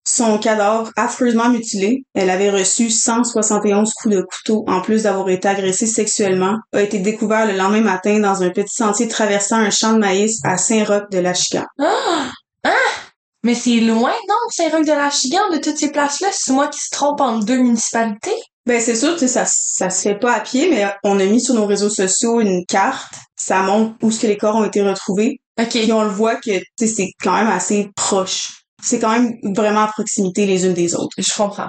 Son 0.06 0.36
cadavre 0.36 0.90
affreusement 0.98 1.48
mutilé, 1.48 2.04
elle 2.14 2.28
avait 2.28 2.50
reçu 2.50 2.90
171 2.90 3.90
coups 3.94 4.16
de 4.16 4.20
couteau 4.20 4.66
en 4.68 4.82
plus 4.82 5.04
d'avoir 5.04 5.30
été 5.30 5.48
agressée 5.48 5.86
sexuellement, 5.86 6.58
a 6.74 6.82
été 6.82 6.98
découvert 6.98 7.46
le 7.46 7.56
lendemain 7.56 7.80
matin 7.80 8.18
dans 8.18 8.42
un 8.42 8.50
petit 8.50 8.76
sentier 8.76 9.08
traversant 9.08 9.56
un 9.56 9.70
champ 9.70 9.94
de 9.94 9.98
maïs 9.98 10.40
à 10.44 10.58
Saint-Roch 10.58 11.08
de 11.10 11.20
l'Achican. 11.20 11.64
Ah! 11.80 12.30
Ah! 12.64 13.03
Mais 13.44 13.54
c'est 13.54 13.80
loin, 13.80 14.12
non, 14.28 14.34
Saint-Roch 14.50 14.86
de 14.86 14.92
la 14.92 15.10
Chigan, 15.10 15.50
de 15.52 15.58
toutes 15.58 15.76
ces 15.76 15.92
places-là? 15.92 16.28
C'est 16.32 16.52
moi 16.52 16.68
qui 16.68 16.80
se 16.80 16.90
trompe 16.90 17.20
entre 17.20 17.44
deux 17.44 17.58
municipalités? 17.58 18.34
Ben 18.66 18.80
c'est 18.80 18.96
sûr, 18.96 19.18
sais, 19.18 19.28
ça, 19.28 19.44
ça 19.46 19.90
se 19.90 20.00
fait 20.00 20.18
pas 20.18 20.32
à 20.32 20.40
pied, 20.40 20.70
mais 20.70 20.86
on 21.04 21.20
a 21.20 21.24
mis 21.26 21.42
sur 21.42 21.54
nos 21.54 21.66
réseaux 21.66 21.90
sociaux 21.90 22.40
une 22.40 22.64
carte. 22.64 23.12
Ça 23.36 23.60
montre 23.60 23.94
où 24.00 24.10
ce 24.10 24.22
que 24.22 24.26
les 24.26 24.38
corps 24.38 24.56
ont 24.56 24.64
été 24.64 24.82
retrouvés. 24.82 25.38
OK. 25.60 25.68
Puis 25.68 25.92
on 25.92 26.02
le 26.02 26.08
voit 26.08 26.36
que, 26.36 26.52
c'est 26.78 27.10
quand 27.22 27.36
même 27.36 27.48
assez 27.48 27.90
proche. 27.94 28.62
C'est 28.82 28.98
quand 28.98 29.10
même 29.10 29.34
vraiment 29.54 29.82
à 29.82 29.88
proximité 29.88 30.46
les 30.46 30.64
unes 30.64 30.72
des 30.72 30.94
autres. 30.94 31.14
Je 31.18 31.34
comprends. 31.36 31.68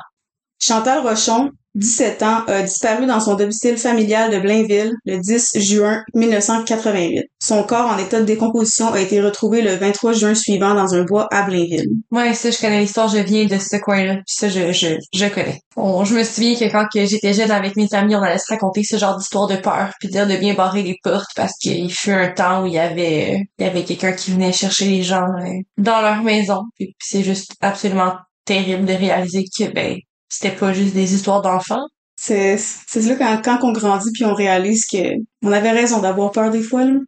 Chantal 0.63 1.05
Rochon, 1.05 1.51
17 1.75 2.23
ans, 2.23 2.43
a 2.47 2.61
disparu 2.61 3.05
dans 3.05 3.19
son 3.19 3.35
domicile 3.35 3.77
familial 3.77 4.31
de 4.31 4.39
Blainville 4.39 4.93
le 5.05 5.17
10 5.17 5.59
juin 5.59 6.03
1988. 6.13 7.25
Son 7.41 7.63
corps 7.63 7.88
en 7.88 7.97
état 7.97 8.19
de 8.19 8.25
décomposition 8.25 8.91
a 8.93 8.99
été 8.99 9.21
retrouvé 9.21 9.61
le 9.61 9.75
23 9.75 10.13
juin 10.13 10.35
suivant 10.35 10.73
dans 10.73 10.93
un 10.93 11.03
bois 11.03 11.27
à 11.31 11.43
Blainville. 11.43 11.89
Ouais, 12.11 12.33
ça, 12.33 12.49
je 12.49 12.59
connais 12.59 12.81
l'histoire, 12.81 13.09
je 13.09 13.17
viens 13.17 13.45
de 13.45 13.57
ce 13.57 13.77
coin-là, 13.77 14.15
puis 14.15 14.23
ça, 14.27 14.49
je, 14.49 14.71
je, 14.71 14.95
je 15.13 15.25
connais. 15.25 15.59
Bon, 15.75 16.05
je 16.05 16.15
me 16.15 16.23
souviens 16.23 16.55
que 16.55 16.71
quand 16.71 16.88
j'étais 16.93 17.33
jeune 17.33 17.51
avec 17.51 17.75
mes 17.75 17.93
amis, 17.93 18.15
on 18.15 18.21
allait 18.21 18.38
se 18.38 18.51
raconter 18.51 18.83
ce 18.83 18.97
genre 18.97 19.17
d'histoire 19.17 19.47
de 19.47 19.57
peur, 19.57 19.91
puis 19.99 20.09
dire 20.09 20.27
de 20.27 20.35
bien 20.38 20.53
barrer 20.53 20.83
les 20.83 20.97
portes, 21.03 21.31
parce 21.35 21.53
qu'il 21.59 21.91
fut 21.91 22.11
un 22.11 22.29
temps 22.29 22.63
où 22.63 22.67
il 22.67 22.73
y 22.73 22.79
avait, 22.79 23.41
il 23.59 23.65
avait 23.65 23.83
quelqu'un 23.83 24.13
qui 24.13 24.31
venait 24.31 24.53
chercher 24.53 24.85
les 24.85 25.03
gens 25.03 25.27
euh, 25.39 25.59
dans 25.77 26.01
leur 26.01 26.23
maison, 26.23 26.63
puis 26.75 26.95
c'est 26.99 27.23
juste 27.23 27.51
absolument 27.61 28.13
terrible 28.45 28.85
de 28.85 28.93
réaliser 28.93 29.45
que, 29.57 29.71
ben, 29.73 29.97
c'était 30.29 30.55
pas 30.55 30.73
juste 30.73 30.93
des 30.93 31.13
histoires 31.13 31.41
d'enfants? 31.41 31.85
C'est, 32.17 32.57
c'est 32.57 33.01
là 33.01 33.15
quand, 33.15 33.41
quand 33.43 33.67
on 33.67 33.71
grandit 33.71 34.11
puis 34.13 34.25
on 34.25 34.33
réalise 34.33 34.85
que 34.85 35.15
on 35.43 35.51
avait 35.51 35.71
raison 35.71 35.99
d'avoir 35.99 36.31
peur 36.31 36.49
des 36.49 36.63
fois, 36.63 36.85
là. 36.85 36.99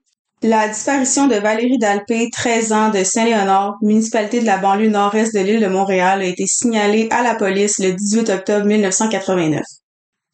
La 0.43 0.67
disparition 0.67 1.25
de 1.25 1.33
Valérie 1.33 1.79
Dalpé, 1.79 2.29
13 2.31 2.71
ans, 2.71 2.89
de 2.91 3.03
Saint-Léonard, 3.03 3.77
municipalité 3.81 4.39
de 4.39 4.45
la 4.45 4.59
banlieue 4.59 4.89
nord-est 4.89 5.33
de 5.33 5.39
l'île 5.39 5.61
de 5.61 5.67
Montréal, 5.67 6.21
a 6.21 6.25
été 6.25 6.45
signalée 6.45 7.07
à 7.09 7.23
la 7.23 7.33
police 7.33 7.79
le 7.79 7.93
18 7.93 8.29
octobre 8.29 8.67
1989. 8.67 9.63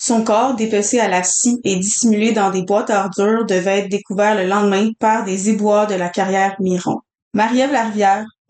Son 0.01 0.25
corps, 0.25 0.55
dépecé 0.55 0.99
à 0.99 1.07
la 1.07 1.23
scie 1.23 1.61
et 1.63 1.77
dissimulé 1.77 2.33
dans 2.33 2.51
des 2.51 2.63
boîtes 2.63 2.89
à 2.89 3.07
devait 3.17 3.79
être 3.79 3.89
découvert 3.89 4.35
le 4.35 4.45
lendemain 4.45 4.89
par 4.99 5.23
des 5.23 5.49
éboueurs 5.49 5.87
de 5.87 5.95
la 5.95 6.09
carrière 6.09 6.57
Miron. 6.59 6.99
Marie-Ève 7.33 7.71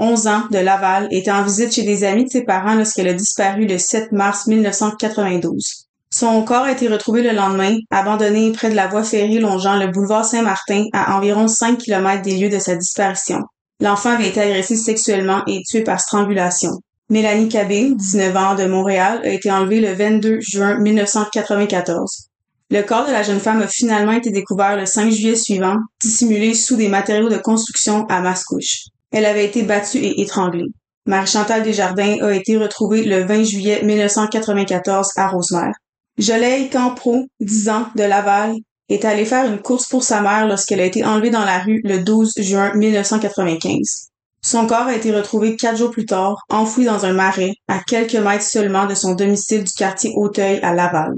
11 0.03 0.27
ans, 0.27 0.43
de 0.51 0.57
Laval, 0.57 1.07
était 1.11 1.31
en 1.31 1.43
visite 1.43 1.73
chez 1.73 1.83
des 1.83 2.03
amis 2.03 2.25
de 2.25 2.29
ses 2.29 2.43
parents 2.43 2.75
lorsqu'elle 2.75 3.07
a 3.07 3.13
disparu 3.13 3.65
le 3.65 3.77
7 3.77 4.11
mars 4.11 4.47
1992. 4.47 5.87
Son 6.11 6.43
corps 6.43 6.65
a 6.65 6.73
été 6.73 6.89
retrouvé 6.89 7.23
le 7.23 7.31
lendemain, 7.31 7.77
abandonné 7.89 8.51
près 8.51 8.69
de 8.69 8.75
la 8.75 8.87
voie 8.87 9.05
ferrée 9.05 9.39
longeant 9.39 9.77
le 9.77 9.87
boulevard 9.87 10.25
Saint-Martin 10.25 10.87
à 10.91 11.15
environ 11.15 11.47
5 11.47 11.77
km 11.77 12.21
des 12.21 12.37
lieux 12.37 12.49
de 12.49 12.59
sa 12.59 12.75
disparition. 12.75 13.39
L'enfant 13.79 14.09
avait 14.09 14.27
été 14.27 14.41
agressé 14.41 14.75
sexuellement 14.75 15.41
et 15.47 15.61
tué 15.63 15.83
par 15.83 16.01
strangulation. 16.01 16.71
Mélanie 17.09 17.47
Cabé, 17.47 17.93
19 17.95 18.35
ans, 18.35 18.55
de 18.55 18.65
Montréal, 18.65 19.21
a 19.23 19.29
été 19.29 19.49
enlevée 19.49 19.79
le 19.79 19.93
22 19.93 20.39
juin 20.41 20.79
1994. 20.79 22.27
Le 22.71 22.81
corps 22.81 23.05
de 23.07 23.11
la 23.11 23.23
jeune 23.23 23.39
femme 23.39 23.61
a 23.61 23.67
finalement 23.67 24.11
été 24.11 24.31
découvert 24.31 24.75
le 24.75 24.85
5 24.85 25.09
juillet 25.11 25.35
suivant, 25.35 25.77
dissimulé 26.01 26.53
sous 26.53 26.75
des 26.75 26.89
matériaux 26.89 27.29
de 27.29 27.37
construction 27.37 28.05
à 28.07 28.19
Mascouche. 28.19 28.89
Elle 29.13 29.25
avait 29.25 29.45
été 29.45 29.61
battue 29.61 29.99
et 29.99 30.21
étranglée. 30.21 30.65
Marie-Chantal 31.05 31.61
Desjardins 31.61 32.17
a 32.21 32.33
été 32.33 32.57
retrouvée 32.57 33.03
le 33.03 33.23
20 33.23 33.43
juillet 33.43 33.83
1994 33.83 35.09
à 35.17 35.27
Rosemère. 35.27 35.75
Joleil 36.17 36.69
Campro, 36.69 37.27
10 37.39 37.69
ans, 37.69 37.85
de 37.95 38.03
Laval, 38.03 38.55
est 38.89 39.05
allée 39.05 39.25
faire 39.25 39.45
une 39.45 39.61
course 39.61 39.87
pour 39.87 40.03
sa 40.03 40.21
mère 40.21 40.47
lorsqu'elle 40.47 40.81
a 40.81 40.85
été 40.85 41.05
enlevée 41.05 41.29
dans 41.29 41.45
la 41.45 41.59
rue 41.59 41.81
le 41.83 41.99
12 41.99 42.33
juin 42.39 42.73
1995. 42.73 44.09
Son 44.43 44.65
corps 44.65 44.87
a 44.87 44.95
été 44.95 45.15
retrouvé 45.15 45.55
quatre 45.57 45.77
jours 45.77 45.91
plus 45.91 46.05
tard, 46.05 46.37
enfoui 46.49 46.85
dans 46.85 47.05
un 47.05 47.13
marais, 47.13 47.53
à 47.67 47.79
quelques 47.79 48.15
mètres 48.15 48.43
seulement 48.43 48.87
de 48.87 48.95
son 48.95 49.13
domicile 49.13 49.63
du 49.63 49.71
quartier 49.71 50.11
Auteuil 50.15 50.59
à 50.63 50.73
Laval. 50.73 51.13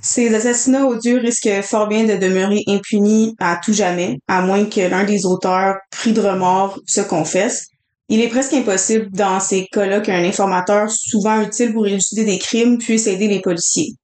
Ces 0.00 0.32
assassinats 0.34 0.86
odieux 0.86 1.18
risquent 1.18 1.62
fort 1.62 1.88
bien 1.88 2.04
de 2.04 2.16
demeurer 2.16 2.62
impunis 2.68 3.34
à 3.40 3.58
tout 3.62 3.72
jamais, 3.72 4.18
à 4.28 4.42
moins 4.42 4.64
que 4.64 4.88
l'un 4.88 5.04
des 5.04 5.26
auteurs, 5.26 5.76
pris 5.90 6.12
de 6.12 6.20
remords, 6.20 6.78
se 6.86 7.00
confesse. 7.00 7.66
Il 8.08 8.20
est 8.20 8.28
presque 8.28 8.54
impossible 8.54 9.10
dans 9.10 9.40
ces 9.40 9.66
cas-là 9.72 10.00
qu'un 10.00 10.24
informateur, 10.24 10.88
souvent 10.90 11.42
utile 11.42 11.72
pour 11.72 11.86
élucider 11.86 12.24
des 12.24 12.38
crimes, 12.38 12.78
puisse 12.78 13.06
aider 13.06 13.26
les 13.26 13.40
policiers. 13.40 13.94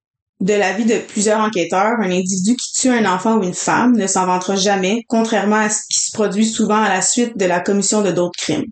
De 0.41 0.53
l'avis 0.53 0.85
de 0.85 0.99
plusieurs 0.99 1.41
enquêteurs, 1.41 2.01
un 2.01 2.11
individu 2.11 2.57
qui 2.57 2.73
tue 2.73 2.91
un 2.91 3.11
enfant 3.11 3.39
ou 3.39 3.45
une 3.45 3.55
femme 3.55 3.97
ne 3.97 4.07
s'en 4.07 4.27
vantera 4.27 4.57
jamais, 4.57 5.03
contrairement 5.09 5.57
à 5.57 5.71
ce 5.71 5.81
qui 5.89 6.01
se 6.01 6.11
produit 6.13 6.45
souvent 6.45 6.83
à 6.83 6.89
la 6.89 7.03
suite 7.03 7.39
de 7.39 7.45
la 7.47 7.61
commission 7.61 8.03
de 8.03 8.11
d'autres 8.11 8.39
crimes. 8.39 8.67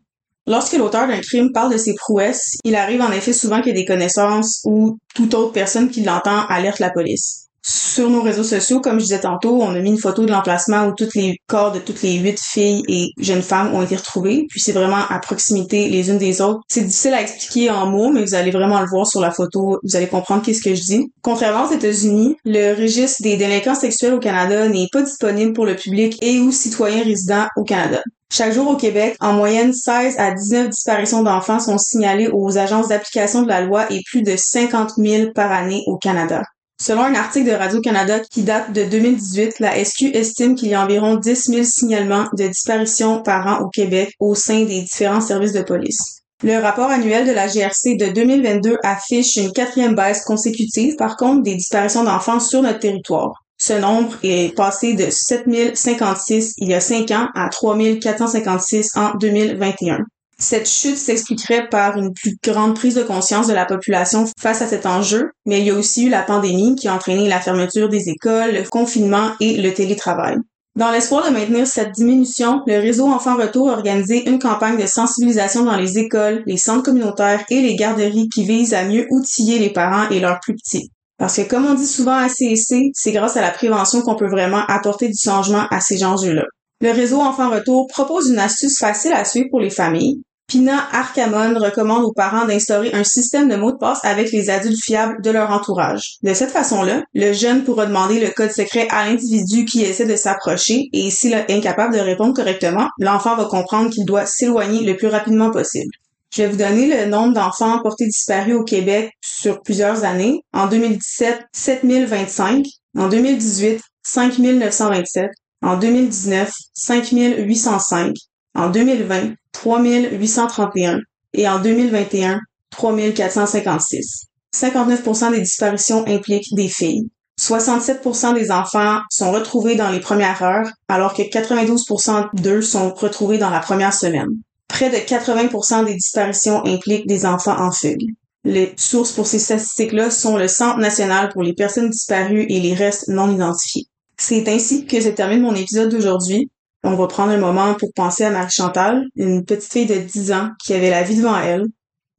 Lorsque 0.46 0.74
l'auteur 0.74 1.06
d'un 1.06 1.20
crime 1.20 1.52
parle 1.52 1.72
de 1.72 1.78
ses 1.78 1.94
prouesses, 1.94 2.56
il 2.64 2.74
arrive 2.74 3.00
en 3.00 3.12
effet 3.12 3.32
souvent 3.32 3.62
que 3.62 3.70
des 3.70 3.84
connaissances 3.84 4.60
ou 4.64 4.98
toute 5.14 5.34
autre 5.34 5.52
personne 5.52 5.88
qui 5.88 6.02
l'entend 6.02 6.46
alerte 6.48 6.80
la 6.80 6.90
police 6.90 7.42
sur 7.64 8.10
nos 8.10 8.22
réseaux 8.22 8.42
sociaux, 8.42 8.80
comme 8.80 8.98
je 8.98 9.04
disais 9.04 9.20
tantôt, 9.20 9.62
on 9.62 9.74
a 9.74 9.78
mis 9.78 9.90
une 9.90 9.98
photo 9.98 10.24
de 10.24 10.30
l'emplacement 10.30 10.86
où 10.86 10.94
toutes 10.94 11.14
les 11.14 11.36
corps 11.46 11.72
de 11.72 11.78
toutes 11.78 12.02
les 12.02 12.14
huit 12.14 12.40
filles 12.40 12.82
et 12.88 13.10
jeunes 13.18 13.42
femmes 13.42 13.72
ont 13.74 13.82
été 13.82 13.96
retrouvés. 13.96 14.46
Puis 14.48 14.60
c'est 14.60 14.72
vraiment 14.72 15.04
à 15.08 15.18
proximité 15.20 15.88
les 15.88 16.10
unes 16.10 16.18
des 16.18 16.40
autres. 16.40 16.60
C'est 16.68 16.82
difficile 16.82 17.14
à 17.14 17.22
expliquer 17.22 17.70
en 17.70 17.86
mots, 17.86 18.10
mais 18.10 18.22
vous 18.22 18.34
allez 18.34 18.50
vraiment 18.50 18.80
le 18.80 18.88
voir 18.88 19.06
sur 19.06 19.20
la 19.20 19.30
photo. 19.30 19.78
Vous 19.82 19.96
allez 19.96 20.08
comprendre 20.08 20.42
qu'est-ce 20.42 20.62
que 20.62 20.74
je 20.74 20.82
dis. 20.82 21.12
Contrairement 21.22 21.68
aux 21.68 21.72
États-Unis, 21.72 22.36
le 22.44 22.74
registre 22.74 23.22
des 23.22 23.36
délinquants 23.36 23.74
sexuels 23.74 24.14
au 24.14 24.20
Canada 24.20 24.68
n'est 24.68 24.88
pas 24.90 25.02
disponible 25.02 25.52
pour 25.52 25.66
le 25.66 25.76
public 25.76 26.18
et 26.20 26.40
ou 26.40 26.50
citoyens 26.50 27.04
résidents 27.04 27.46
au 27.56 27.62
Canada. 27.62 28.02
Chaque 28.34 28.54
jour 28.54 28.66
au 28.66 28.76
Québec, 28.76 29.14
en 29.20 29.34
moyenne, 29.34 29.74
16 29.74 30.14
à 30.16 30.30
19 30.30 30.70
disparitions 30.70 31.22
d'enfants 31.22 31.60
sont 31.60 31.76
signalées 31.76 32.30
aux 32.32 32.56
agences 32.56 32.88
d'application 32.88 33.42
de 33.42 33.48
la 33.48 33.60
loi 33.60 33.92
et 33.92 34.00
plus 34.10 34.22
de 34.22 34.36
50 34.38 34.92
000 34.96 35.32
par 35.34 35.52
année 35.52 35.82
au 35.86 35.98
Canada. 35.98 36.42
Selon 36.80 37.02
un 37.02 37.14
article 37.14 37.50
de 37.50 37.54
Radio-Canada 37.54 38.20
qui 38.20 38.42
date 38.42 38.72
de 38.72 38.84
2018, 38.84 39.60
la 39.60 39.84
SQ 39.84 40.14
estime 40.14 40.54
qu'il 40.54 40.70
y 40.70 40.74
a 40.74 40.82
environ 40.82 41.16
10 41.16 41.50
000 41.50 41.64
signalements 41.64 42.24
de 42.32 42.46
disparition 42.46 43.22
par 43.22 43.46
an 43.46 43.66
au 43.66 43.68
Québec 43.68 44.14
au 44.18 44.34
sein 44.34 44.64
des 44.64 44.80
différents 44.80 45.20
services 45.20 45.52
de 45.52 45.60
police. 45.60 46.22
Le 46.42 46.56
rapport 46.56 46.88
annuel 46.88 47.26
de 47.26 47.32
la 47.32 47.48
GRC 47.48 47.96
de 47.96 48.06
2022 48.14 48.78
affiche 48.82 49.36
une 49.36 49.52
quatrième 49.52 49.94
baisse 49.94 50.24
consécutive, 50.24 50.96
par 50.96 51.18
contre, 51.18 51.42
des 51.42 51.54
disparitions 51.54 52.02
d'enfants 52.02 52.40
sur 52.40 52.62
notre 52.62 52.78
territoire. 52.78 53.41
Ce 53.64 53.74
nombre 53.74 54.16
est 54.24 54.56
passé 54.56 54.94
de 54.94 55.06
7056 55.08 56.54
il 56.56 56.70
y 56.70 56.74
a 56.74 56.80
5 56.80 57.08
ans 57.12 57.28
à 57.36 57.48
3456 57.48 58.96
en 58.96 59.14
2021. 59.14 59.98
Cette 60.36 60.68
chute 60.68 60.96
s'expliquerait 60.96 61.68
par 61.68 61.96
une 61.96 62.12
plus 62.12 62.36
grande 62.42 62.74
prise 62.74 62.96
de 62.96 63.04
conscience 63.04 63.46
de 63.46 63.52
la 63.52 63.64
population 63.64 64.24
face 64.36 64.62
à 64.62 64.66
cet 64.66 64.84
enjeu, 64.84 65.30
mais 65.46 65.60
il 65.60 65.66
y 65.66 65.70
a 65.70 65.76
aussi 65.76 66.06
eu 66.06 66.08
la 66.08 66.22
pandémie 66.22 66.74
qui 66.74 66.88
a 66.88 66.94
entraîné 66.94 67.28
la 67.28 67.38
fermeture 67.38 67.88
des 67.88 68.08
écoles, 68.08 68.52
le 68.52 68.68
confinement 68.68 69.30
et 69.38 69.56
le 69.58 69.72
télétravail. 69.72 70.38
Dans 70.74 70.90
l'espoir 70.90 71.24
de 71.24 71.32
maintenir 71.32 71.64
cette 71.64 71.92
diminution, 71.92 72.62
le 72.66 72.80
réseau 72.80 73.06
Enfants 73.06 73.36
Retour 73.36 73.70
a 73.70 73.74
organisé 73.74 74.28
une 74.28 74.40
campagne 74.40 74.76
de 74.76 74.86
sensibilisation 74.86 75.64
dans 75.64 75.76
les 75.76 75.98
écoles, 75.98 76.42
les 76.46 76.56
centres 76.56 76.82
communautaires 76.82 77.44
et 77.48 77.60
les 77.60 77.76
garderies 77.76 78.28
qui 78.28 78.44
vise 78.44 78.74
à 78.74 78.82
mieux 78.82 79.06
outiller 79.10 79.60
les 79.60 79.70
parents 79.70 80.10
et 80.10 80.18
leurs 80.18 80.40
plus 80.40 80.56
petits. 80.56 80.90
Parce 81.22 81.36
que 81.36 81.42
comme 81.42 81.66
on 81.66 81.74
dit 81.74 81.86
souvent 81.86 82.16
à 82.16 82.28
CEC, 82.28 82.90
c'est 82.94 83.12
grâce 83.12 83.36
à 83.36 83.40
la 83.42 83.52
prévention 83.52 84.02
qu'on 84.02 84.16
peut 84.16 84.28
vraiment 84.28 84.64
apporter 84.66 85.06
du 85.06 85.16
changement 85.16 85.68
à 85.70 85.80
ces 85.80 86.02
enjeux-là. 86.02 86.42
Le 86.80 86.90
réseau 86.90 87.20
Enfants 87.20 87.48
Retour 87.48 87.86
propose 87.86 88.28
une 88.28 88.40
astuce 88.40 88.76
facile 88.76 89.12
à 89.12 89.24
suivre 89.24 89.46
pour 89.48 89.60
les 89.60 89.70
familles. 89.70 90.20
Pina 90.48 90.84
Arcamon 90.90 91.56
recommande 91.60 92.02
aux 92.02 92.12
parents 92.12 92.44
d'instaurer 92.44 92.92
un 92.92 93.04
système 93.04 93.48
de 93.48 93.54
mots 93.54 93.70
de 93.70 93.76
passe 93.76 94.00
avec 94.02 94.32
les 94.32 94.50
adultes 94.50 94.82
fiables 94.82 95.22
de 95.22 95.30
leur 95.30 95.52
entourage. 95.52 96.16
De 96.24 96.34
cette 96.34 96.50
façon-là, 96.50 97.04
le 97.14 97.32
jeune 97.32 97.62
pourra 97.62 97.86
demander 97.86 98.18
le 98.18 98.30
code 98.30 98.50
secret 98.50 98.88
à 98.90 99.06
l'individu 99.06 99.64
qui 99.64 99.84
essaie 99.84 100.06
de 100.06 100.16
s'approcher 100.16 100.88
et 100.92 101.08
s'il 101.12 101.34
est 101.34 101.52
incapable 101.52 101.94
de 101.94 102.00
répondre 102.00 102.34
correctement, 102.34 102.88
l'enfant 102.98 103.36
va 103.36 103.44
comprendre 103.44 103.90
qu'il 103.90 104.06
doit 104.06 104.26
s'éloigner 104.26 104.82
le 104.82 104.96
plus 104.96 105.06
rapidement 105.06 105.52
possible. 105.52 105.92
Je 106.34 106.42
vais 106.42 106.48
vous 106.48 106.56
donner 106.56 106.86
le 106.86 107.10
nombre 107.10 107.34
d'enfants 107.34 107.82
portés 107.82 108.06
disparus 108.06 108.54
au 108.54 108.64
Québec 108.64 109.12
sur 109.20 109.60
plusieurs 109.60 110.04
années. 110.04 110.40
En 110.54 110.66
2017, 110.66 111.42
7025. 111.52 112.64
En 112.96 113.08
2018, 113.08 113.82
5927. 114.02 115.30
En 115.60 115.76
2019, 115.76 116.50
5805. 116.72 118.16
En 118.54 118.70
2020, 118.70 119.34
3831 119.52 121.00
et 121.34 121.46
en 121.46 121.60
2021, 121.60 122.40
3456. 122.70 124.24
59% 124.54 125.32
des 125.32 125.40
disparitions 125.40 126.06
impliquent 126.06 126.54
des 126.54 126.68
filles. 126.68 127.10
67% 127.38 128.34
des 128.34 128.50
enfants 128.50 129.00
sont 129.10 129.32
retrouvés 129.32 129.74
dans 129.74 129.90
les 129.90 130.00
premières 130.00 130.42
heures, 130.42 130.68
alors 130.88 131.12
que 131.12 131.22
92% 131.22 132.28
d'eux 132.34 132.62
sont 132.62 132.94
retrouvés 132.94 133.38
dans 133.38 133.50
la 133.50 133.60
première 133.60 133.92
semaine. 133.92 134.30
Près 134.72 134.88
de 134.88 134.96
80% 134.96 135.84
des 135.84 135.94
disparitions 135.94 136.64
impliquent 136.64 137.06
des 137.06 137.26
enfants 137.26 137.60
en 137.60 137.70
fugue. 137.70 138.08
Les 138.42 138.72
sources 138.78 139.12
pour 139.12 139.26
ces 139.26 139.38
statistiques-là 139.38 140.10
sont 140.10 140.38
le 140.38 140.48
Centre 140.48 140.78
national 140.78 141.28
pour 141.28 141.42
les 141.42 141.52
personnes 141.52 141.90
disparues 141.90 142.46
et 142.48 142.58
les 142.58 142.72
restes 142.72 143.08
non 143.08 143.30
identifiés. 143.30 143.84
C'est 144.16 144.48
ainsi 144.48 144.86
que 144.86 144.98
se 144.98 145.10
termine 145.10 145.42
mon 145.42 145.54
épisode 145.54 145.90
d'aujourd'hui. 145.90 146.50
On 146.84 146.94
va 146.94 147.06
prendre 147.06 147.32
un 147.32 147.38
moment 147.38 147.74
pour 147.74 147.92
penser 147.94 148.24
à 148.24 148.30
Marie-Chantal, 148.30 149.04
une 149.14 149.44
petite 149.44 149.70
fille 149.70 149.86
de 149.86 149.98
10 149.98 150.32
ans 150.32 150.48
qui 150.64 150.72
avait 150.72 150.90
la 150.90 151.02
vie 151.02 151.16
devant 151.16 151.38
elle, 151.38 151.66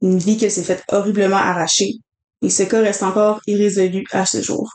une 0.00 0.18
vie 0.18 0.36
qu'elle 0.36 0.52
s'est 0.52 0.62
faite 0.62 0.84
horriblement 0.92 1.36
arracher, 1.36 1.90
et 2.40 2.50
ce 2.50 2.62
cas 2.62 2.80
reste 2.80 3.02
encore 3.02 3.40
irrésolu 3.48 4.04
à 4.12 4.26
ce 4.26 4.40
jour. 4.40 4.70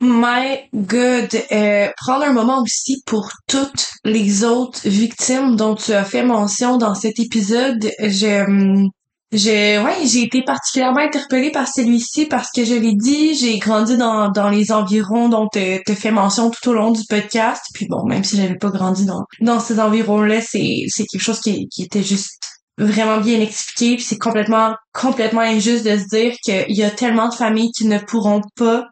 My 0.00 0.58
God, 0.74 1.30
euh, 1.52 1.88
prendre 1.96 2.24
un 2.24 2.32
moment 2.32 2.60
aussi 2.60 3.02
pour 3.06 3.30
toutes 3.48 3.88
les 4.04 4.44
autres 4.44 4.86
victimes 4.86 5.56
dont 5.56 5.74
tu 5.74 5.92
as 5.92 6.04
fait 6.04 6.22
mention 6.22 6.76
dans 6.76 6.94
cet 6.94 7.18
épisode. 7.18 7.90
Je, 8.00 8.44
hum, 8.44 8.90
j'ai 9.32 9.78
ouais, 9.78 10.06
j'ai 10.06 10.22
été 10.22 10.42
particulièrement 10.42 11.00
interpellée 11.00 11.50
par 11.50 11.66
celui-ci 11.66 12.26
parce 12.26 12.50
que 12.54 12.64
je 12.64 12.74
l'ai 12.74 12.94
dit, 12.94 13.34
j'ai 13.34 13.58
grandi 13.58 13.96
dans, 13.96 14.30
dans 14.30 14.50
les 14.50 14.70
environs 14.70 15.30
dont 15.30 15.48
tu 15.50 15.58
as 15.58 15.94
fait 15.94 16.10
mention 16.10 16.50
tout 16.50 16.68
au 16.68 16.74
long 16.74 16.90
du 16.90 17.02
podcast. 17.08 17.62
Puis 17.74 17.86
bon, 17.88 18.04
même 18.04 18.22
si 18.22 18.36
j'avais 18.36 18.56
pas 18.56 18.70
grandi 18.70 19.06
dans, 19.06 19.24
dans 19.40 19.60
ces 19.60 19.80
environs-là, 19.80 20.42
c'est, 20.42 20.84
c'est 20.88 21.06
quelque 21.06 21.22
chose 21.22 21.40
qui, 21.40 21.68
qui 21.68 21.82
était 21.82 22.02
juste 22.02 22.38
vraiment 22.78 23.20
bien 23.20 23.40
expliqué. 23.40 23.96
Puis 23.96 24.04
c'est 24.04 24.18
complètement, 24.18 24.74
complètement 24.92 25.40
injuste 25.40 25.86
de 25.86 25.96
se 25.96 26.06
dire 26.08 26.34
qu'il 26.44 26.76
y 26.76 26.84
a 26.84 26.90
tellement 26.90 27.28
de 27.28 27.34
familles 27.34 27.72
qui 27.72 27.86
ne 27.86 27.98
pourront 27.98 28.42
pas, 28.56 28.84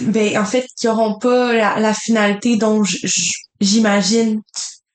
ben 0.00 0.36
en 0.38 0.44
fait, 0.44 0.66
qui 0.76 0.88
auront 0.88 1.18
pas 1.18 1.52
la, 1.52 1.94
finalité 1.94 2.56
dont 2.56 2.82
j'imagine 3.60 4.40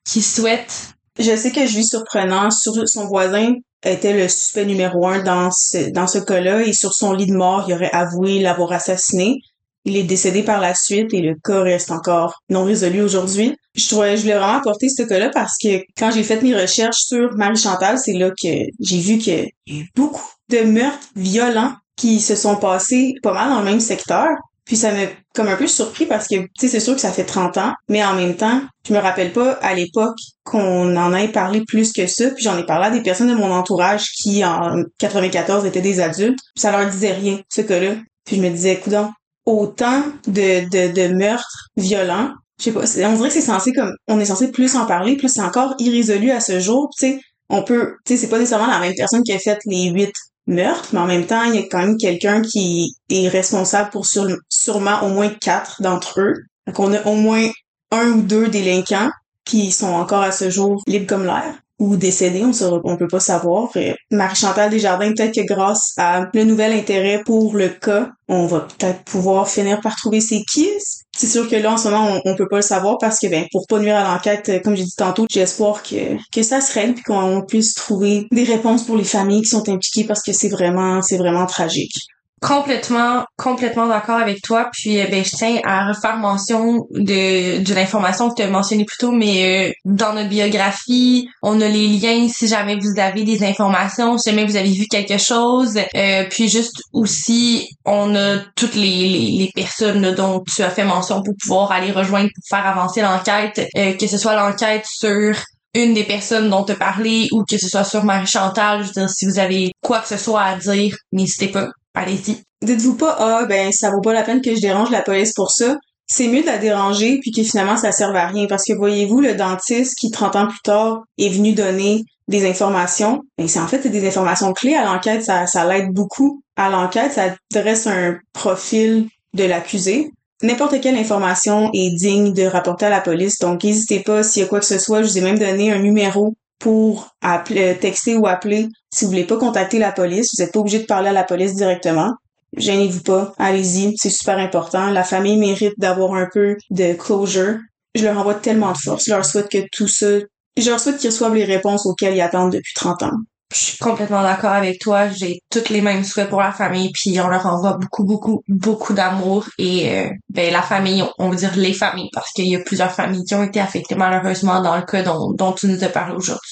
qu'ils 0.05 0.23
souhaitent. 0.23 0.93
Je 1.19 1.35
sais 1.35 1.51
que 1.51 1.59
vis 1.65 1.89
surprenant 1.89 2.49
sur 2.49 2.73
son 2.87 3.07
voisin 3.07 3.53
était 3.85 4.13
le 4.13 4.27
suspect 4.27 4.65
numéro 4.65 5.07
un 5.07 5.21
dans 5.21 5.51
ce, 5.51 5.91
dans 5.91 6.07
ce 6.07 6.17
cas-là 6.17 6.61
et 6.61 6.73
sur 6.73 6.93
son 6.93 7.13
lit 7.13 7.27
de 7.27 7.33
mort, 7.33 7.65
il 7.67 7.73
aurait 7.73 7.91
avoué 7.91 8.39
l'avoir 8.39 8.71
assassiné. 8.71 9.39
Il 9.85 9.97
est 9.97 10.03
décédé 10.03 10.43
par 10.43 10.61
la 10.61 10.73
suite 10.73 11.13
et 11.13 11.21
le 11.21 11.35
cas 11.43 11.61
reste 11.61 11.91
encore 11.91 12.41
non 12.49 12.63
résolu 12.63 13.01
aujourd'hui. 13.01 13.57
Je 13.75 13.87
trouvais, 13.89 14.15
je 14.15 14.21
voulais 14.21 14.37
vraiment 14.37 14.59
apporter 14.59 14.87
ce 14.87 15.03
cas-là 15.03 15.29
parce 15.33 15.57
que 15.61 15.83
quand 15.97 16.11
j'ai 16.11 16.23
fait 16.23 16.41
mes 16.41 16.55
recherches 16.55 17.01
sur 17.01 17.35
Marie 17.35 17.57
Chantal, 17.57 17.97
c'est 17.99 18.13
là 18.13 18.29
que 18.29 18.47
j'ai 18.79 18.99
vu 18.99 19.17
qu'il 19.17 19.49
y 19.67 19.81
a 19.81 19.83
beaucoup 19.95 20.29
de 20.49 20.59
meurtres 20.59 21.09
violents 21.15 21.73
qui 21.97 22.21
se 22.21 22.35
sont 22.35 22.55
passés 22.55 23.13
pas 23.21 23.33
mal 23.33 23.49
dans 23.49 23.59
le 23.59 23.65
même 23.65 23.79
secteur. 23.79 24.29
Puis 24.65 24.77
ça 24.77 24.91
m'a 24.91 25.07
comme 25.33 25.47
un 25.47 25.57
peu 25.57 25.67
surpris 25.67 26.05
parce 26.05 26.27
que, 26.27 26.35
tu 26.35 26.49
sais, 26.57 26.67
c'est 26.67 26.79
sûr 26.79 26.95
que 26.95 27.01
ça 27.01 27.11
fait 27.11 27.25
30 27.25 27.57
ans, 27.57 27.73
mais 27.89 28.03
en 28.03 28.15
même 28.15 28.35
temps, 28.35 28.61
je 28.87 28.93
me 28.93 28.99
rappelle 28.99 29.33
pas 29.33 29.53
à 29.61 29.73
l'époque 29.73 30.17
qu'on 30.43 30.95
en 30.95 31.13
ait 31.13 31.27
parlé 31.27 31.63
plus 31.67 31.91
que 31.91 32.07
ça. 32.07 32.29
Puis 32.29 32.43
j'en 32.43 32.57
ai 32.57 32.65
parlé 32.65 32.87
à 32.87 32.91
des 32.91 33.01
personnes 33.01 33.29
de 33.29 33.35
mon 33.35 33.51
entourage 33.51 34.11
qui, 34.11 34.43
en 34.45 34.83
94, 34.99 35.65
étaient 35.65 35.81
des 35.81 35.99
adultes. 35.99 36.39
Puis 36.55 36.61
ça 36.61 36.71
leur 36.71 36.89
disait 36.89 37.13
rien, 37.13 37.41
ce 37.49 37.61
cas-là. 37.61 37.95
Puis 38.25 38.37
je 38.37 38.41
me 38.41 38.49
disais, 38.49 38.79
coudon, 38.79 39.09
autant 39.45 40.03
de, 40.27 40.69
de, 40.69 40.93
de 40.93 41.13
meurtres 41.13 41.67
violents, 41.75 42.31
je 42.59 42.65
sais 42.65 42.71
pas, 42.71 42.81
on 42.81 43.15
dirait 43.15 43.27
que 43.27 43.33
c'est 43.33 43.41
censé 43.41 43.73
comme, 43.73 43.91
on 44.07 44.19
est 44.19 44.25
censé 44.25 44.51
plus 44.51 44.75
en 44.75 44.85
parler, 44.85 45.17
plus 45.17 45.29
c'est 45.29 45.41
encore 45.41 45.75
irrésolu 45.79 46.31
à 46.31 46.39
ce 46.39 46.59
jour. 46.59 46.89
Tu 46.97 47.07
sais, 47.07 47.19
on 47.49 47.63
peut, 47.63 47.95
tu 48.05 48.13
sais, 48.13 48.21
c'est 48.21 48.29
pas 48.29 48.39
nécessairement 48.39 48.67
la 48.67 48.79
même 48.79 48.93
personne 48.95 49.23
qui 49.23 49.33
a 49.33 49.39
fait 49.39 49.59
les 49.65 49.89
huit 49.89 50.13
meurtre, 50.47 50.89
mais 50.93 50.99
en 50.99 51.05
même 51.05 51.25
temps, 51.25 51.43
il 51.43 51.55
y 51.55 51.59
a 51.59 51.67
quand 51.69 51.79
même 51.79 51.97
quelqu'un 51.97 52.41
qui 52.41 52.95
est 53.09 53.27
responsable 53.27 53.89
pour 53.91 54.05
sûrement 54.05 55.03
au 55.03 55.09
moins 55.09 55.29
quatre 55.29 55.81
d'entre 55.81 56.21
eux. 56.21 56.33
Donc 56.67 56.79
on 56.79 56.93
a 56.93 57.01
au 57.07 57.15
moins 57.15 57.49
un 57.91 58.09
ou 58.09 58.21
deux 58.21 58.47
délinquants 58.47 59.09
qui 59.45 59.71
sont 59.71 59.87
encore 59.87 60.21
à 60.21 60.31
ce 60.31 60.49
jour 60.49 60.81
libres 60.87 61.07
comme 61.07 61.25
l'air. 61.25 61.59
ou 61.79 61.97
décédée, 61.97 62.43
on 62.45 62.81
on 62.85 62.97
peut 62.97 63.07
pas 63.07 63.19
savoir. 63.19 63.69
Marie-Chantal 64.11 64.69
Desjardins, 64.69 65.13
peut-être 65.13 65.35
que 65.35 65.45
grâce 65.45 65.93
à 65.97 66.29
le 66.33 66.43
nouvel 66.45 66.71
intérêt 66.71 67.21
pour 67.25 67.55
le 67.55 67.69
cas, 67.69 68.09
on 68.27 68.45
va 68.45 68.61
peut-être 68.61 69.03
pouvoir 69.03 69.49
finir 69.49 69.81
par 69.81 69.95
trouver 69.95 70.21
ses 70.21 70.43
kisses. 70.43 71.02
C'est 71.15 71.27
sûr 71.27 71.47
que 71.47 71.55
là, 71.55 71.73
en 71.73 71.77
ce 71.77 71.89
moment, 71.89 72.19
on, 72.25 72.31
on 72.31 72.35
peut 72.35 72.47
pas 72.47 72.57
le 72.57 72.63
savoir 72.63 72.97
parce 72.99 73.19
que, 73.19 73.27
ben, 73.27 73.45
pour 73.51 73.67
pas 73.67 73.79
nuire 73.79 73.95
à 73.95 74.03
l'enquête, 74.03 74.49
euh, 74.49 74.59
comme 74.59 74.75
j'ai 74.75 74.83
dit 74.83 74.95
tantôt, 74.95 75.27
espoir 75.35 75.83
que, 75.83 76.17
que 76.31 76.41
ça 76.41 76.59
se 76.59 76.73
règle 76.73 76.95
puis 76.95 77.03
qu'on 77.03 77.43
puisse 77.47 77.75
trouver 77.75 78.27
des 78.31 78.43
réponses 78.43 78.83
pour 78.83 78.97
les 78.97 79.03
familles 79.03 79.41
qui 79.41 79.49
sont 79.49 79.67
impliquées 79.69 80.05
parce 80.05 80.23
que 80.23 80.33
c'est 80.33 80.49
vraiment, 80.49 81.01
c'est 81.01 81.17
vraiment 81.17 81.45
tragique 81.45 81.95
complètement 82.43 83.23
complètement 83.37 83.87
d'accord 83.87 84.17
avec 84.17 84.41
toi. 84.41 84.69
Puis 84.73 84.99
euh, 84.99 85.07
ben 85.09 85.23
je 85.23 85.31
tiens 85.31 85.59
à 85.63 85.87
refaire 85.87 86.17
mention 86.17 86.85
de 86.91 87.63
de 87.63 87.73
l'information 87.73 88.29
que 88.29 88.35
tu 88.35 88.41
as 88.41 88.49
mentionnée 88.49 88.85
plus 88.85 88.97
tôt 88.97 89.11
mais 89.11 89.69
euh, 89.69 89.73
dans 89.85 90.13
notre 90.13 90.29
biographie 90.29 91.27
on 91.41 91.61
a 91.61 91.67
les 91.67 91.87
liens 91.87 92.27
si 92.27 92.47
jamais 92.47 92.75
vous 92.75 92.99
avez 92.99 93.23
des 93.23 93.43
informations 93.43 94.17
si 94.17 94.29
jamais 94.29 94.45
vous 94.45 94.57
avez 94.57 94.71
vu 94.71 94.87
quelque 94.87 95.17
chose. 95.17 95.77
Euh, 95.95 96.25
puis 96.29 96.49
juste 96.49 96.81
aussi 96.91 97.69
on 97.85 98.13
a 98.15 98.39
toutes 98.55 98.75
les, 98.75 99.09
les, 99.09 99.31
les, 99.37 99.51
personnes 99.55 100.13
dont 100.13 100.43
tu 100.53 100.63
as 100.63 100.69
fait 100.69 100.83
mention 100.83 101.23
pour 101.23 101.35
pouvoir 101.41 101.71
aller 101.71 101.91
rejoindre 101.91 102.29
pour 102.33 102.43
faire 102.49 102.65
avancer 102.65 103.01
l'enquête 103.01 103.61
que 103.73 104.07
ce 104.07 104.17
soit 104.17 104.35
l'enquête 104.35 104.85
sur 104.85 105.35
une 105.75 105.93
des 105.93 106.03
personnes 106.03 106.49
dont 106.49 106.65
as 106.65 106.75
parlé 106.75 107.27
ou 107.31 107.43
que 107.43 107.57
ce 107.57 107.67
soit 107.67 107.83
sur 107.83 108.03
Marie 108.03 108.27
Chantal, 108.27 108.83
je 108.83 108.87
veux 108.87 108.93
dire, 108.93 109.09
si 109.09 109.25
vous 109.25 109.39
avez 109.39 109.71
quoi 109.81 109.99
que 109.99 110.07
ce 110.07 110.17
soit 110.17 110.43
à 110.43 110.55
dire, 110.55 110.95
n'hésitez 111.11 111.47
pas. 111.47 111.69
Allez-y. 111.93 112.41
Dites-vous 112.61 112.95
pas, 112.95 113.15
ah, 113.19 113.45
ben, 113.45 113.71
ça 113.71 113.91
vaut 113.91 114.01
pas 114.01 114.13
la 114.13 114.23
peine 114.23 114.41
que 114.41 114.55
je 114.55 114.61
dérange 114.61 114.89
la 114.89 115.01
police 115.01 115.33
pour 115.33 115.51
ça. 115.51 115.77
C'est 116.07 116.27
mieux 116.27 116.41
de 116.41 116.47
la 116.47 116.57
déranger 116.57 117.19
puis 117.21 117.31
que 117.31 117.43
finalement 117.43 117.77
ça 117.77 117.91
serve 117.91 118.15
à 118.15 118.27
rien 118.27 118.45
parce 118.47 118.65
que 118.65 118.73
voyez-vous, 118.73 119.21
le 119.21 119.35
dentiste 119.35 119.95
qui 119.97 120.11
30 120.11 120.35
ans 120.35 120.47
plus 120.47 120.61
tard 120.63 121.03
est 121.17 121.29
venu 121.29 121.53
donner 121.53 122.03
des 122.27 122.49
informations, 122.49 123.21
ben 123.37 123.47
c'est 123.47 123.59
en 123.59 123.67
fait 123.67 123.87
des 123.87 124.07
informations 124.07 124.53
clés 124.53 124.75
à 124.75 124.85
l'enquête, 124.85 125.23
ça, 125.23 125.45
ça 125.45 125.65
l'aide 125.65 125.91
beaucoup 125.91 126.41
à 126.55 126.69
l'enquête, 126.69 127.11
ça 127.11 127.35
dresse 127.51 127.87
un 127.87 128.17
profil 128.31 129.07
de 129.33 129.43
l'accusé. 129.43 130.09
N'importe 130.41 130.79
quelle 130.81 130.95
information 130.95 131.69
est 131.73 131.95
digne 131.95 132.33
de 132.33 132.43
rapporter 132.43 132.85
à 132.85 132.89
la 132.89 133.01
police, 133.01 133.39
donc 133.39 133.63
n'hésitez 133.63 134.01
pas 134.01 134.23
s'il 134.23 134.41
y 134.41 134.45
a 134.45 134.47
quoi 134.47 134.59
que 134.59 134.65
ce 134.65 134.79
soit, 134.79 135.03
je 135.03 135.07
vous 135.07 135.17
ai 135.17 135.21
même 135.21 135.39
donné 135.39 135.71
un 135.71 135.79
numéro 135.79 136.35
pour 136.59 137.09
appeler, 137.21 137.77
texter 137.77 138.15
ou 138.15 138.27
appeler 138.27 138.69
si 138.93 139.05
vous 139.05 139.11
voulez 139.11 139.25
pas 139.25 139.37
contacter 139.37 139.79
la 139.79 139.91
police. 139.91 140.29
Vous 140.35 140.43
n'êtes 140.43 140.53
pas 140.53 140.59
obligé 140.59 140.79
de 140.79 140.85
parler 140.85 141.09
à 141.09 141.13
la 141.13 141.23
police 141.23 141.55
directement. 141.55 142.13
Gênez-vous 142.55 143.01
pas, 143.01 143.33
allez-y, 143.39 143.95
c'est 143.97 144.11
super 144.11 144.37
important. 144.37 144.91
La 144.91 145.03
famille 145.03 145.37
mérite 145.37 145.73
d'avoir 145.77 146.13
un 146.13 146.29
peu 146.31 146.55
de 146.69 146.93
closure. 146.93 147.57
Je 147.95 148.05
leur 148.05 148.17
envoie 148.17 148.35
tellement 148.35 148.71
de 148.71 148.77
force. 148.77 149.05
Je 149.05 149.11
leur 149.11 149.25
souhaite 149.25 149.49
que 149.49 149.65
tout 149.71 149.87
ça, 149.87 150.19
je 150.57 150.69
leur 150.69 150.79
souhaite 150.79 150.97
qu'ils 150.97 151.09
reçoivent 151.09 151.35
les 151.35 151.45
réponses 151.45 151.85
auxquelles 151.87 152.15
ils 152.15 152.21
attendent 152.21 152.51
depuis 152.51 152.73
30 152.75 153.03
ans. 153.03 153.17
Je 153.53 153.59
suis 153.59 153.77
complètement 153.77 154.23
d'accord 154.23 154.51
avec 154.51 154.79
toi. 154.79 155.09
J'ai 155.09 155.39
toutes 155.49 155.69
les 155.69 155.81
mêmes 155.81 156.03
souhaits 156.03 156.29
pour 156.29 156.41
la 156.41 156.51
famille, 156.51 156.91
puis 156.91 157.19
on 157.19 157.27
leur 157.27 157.45
envoie 157.45 157.77
beaucoup, 157.77 158.03
beaucoup, 158.03 158.43
beaucoup 158.47 158.93
d'amour. 158.93 159.45
Et 159.59 159.91
euh, 159.91 160.09
ben 160.29 160.51
la 160.51 160.61
famille, 160.61 161.03
on 161.19 161.29
veut 161.29 161.35
dire 161.35 161.55
les 161.55 161.73
familles, 161.73 162.09
parce 162.13 162.31
qu'il 162.31 162.47
y 162.47 162.55
a 162.55 162.59
plusieurs 162.59 162.91
familles 162.91 163.23
qui 163.25 163.35
ont 163.35 163.43
été 163.43 163.59
affectées 163.59 163.95
malheureusement 163.95 164.61
dans 164.61 164.75
le 164.75 164.83
cas 164.83 165.03
dont, 165.03 165.31
dont 165.33 165.53
tu 165.53 165.67
nous 165.67 165.83
as 165.83 165.89
parlé 165.89 166.15
aujourd'hui. 166.15 166.51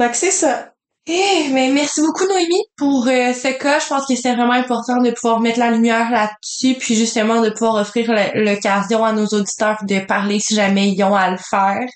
Fait 0.00 0.10
que 0.10 0.16
c'est 0.16 0.30
ça. 0.30 0.71
Eh, 1.06 1.48
mais 1.52 1.70
merci 1.72 2.00
beaucoup 2.00 2.26
Noémie 2.26 2.64
pour 2.76 3.08
euh, 3.08 3.32
ce 3.32 3.58
cas. 3.58 3.80
Je 3.80 3.88
pense 3.88 4.06
que 4.06 4.14
c'est 4.14 4.34
vraiment 4.34 4.52
important 4.52 5.02
de 5.02 5.10
pouvoir 5.10 5.40
mettre 5.40 5.58
la 5.58 5.72
lumière 5.72 6.10
là-dessus, 6.10 6.74
puis 6.78 6.94
justement 6.94 7.42
de 7.42 7.50
pouvoir 7.50 7.74
offrir 7.74 8.12
l'occasion 8.34 9.04
à 9.04 9.12
nos 9.12 9.26
auditeurs 9.26 9.78
de 9.82 9.98
parler 10.06 10.38
si 10.38 10.54
jamais 10.54 10.90
ils 10.92 11.02
ont 11.02 11.14
à 11.14 11.30
le 11.30 11.38
faire. 11.38 11.88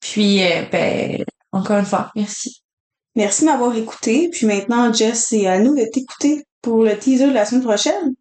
Puis, 0.00 0.42
euh, 0.42 0.62
ben, 0.70 1.24
encore 1.52 1.78
une 1.78 1.86
fois, 1.86 2.10
merci. 2.14 2.60
Merci 3.16 3.42
de 3.42 3.50
m'avoir 3.50 3.74
écouté. 3.76 4.28
Puis 4.30 4.46
maintenant, 4.46 4.92
Jess, 4.92 5.26
c'est 5.28 5.46
à 5.46 5.58
nous 5.58 5.74
de 5.74 5.84
t'écouter 5.90 6.44
pour 6.60 6.84
le 6.84 6.98
teaser 6.98 7.28
de 7.28 7.32
la 7.32 7.46
semaine 7.46 7.64
prochaine. 7.64 8.14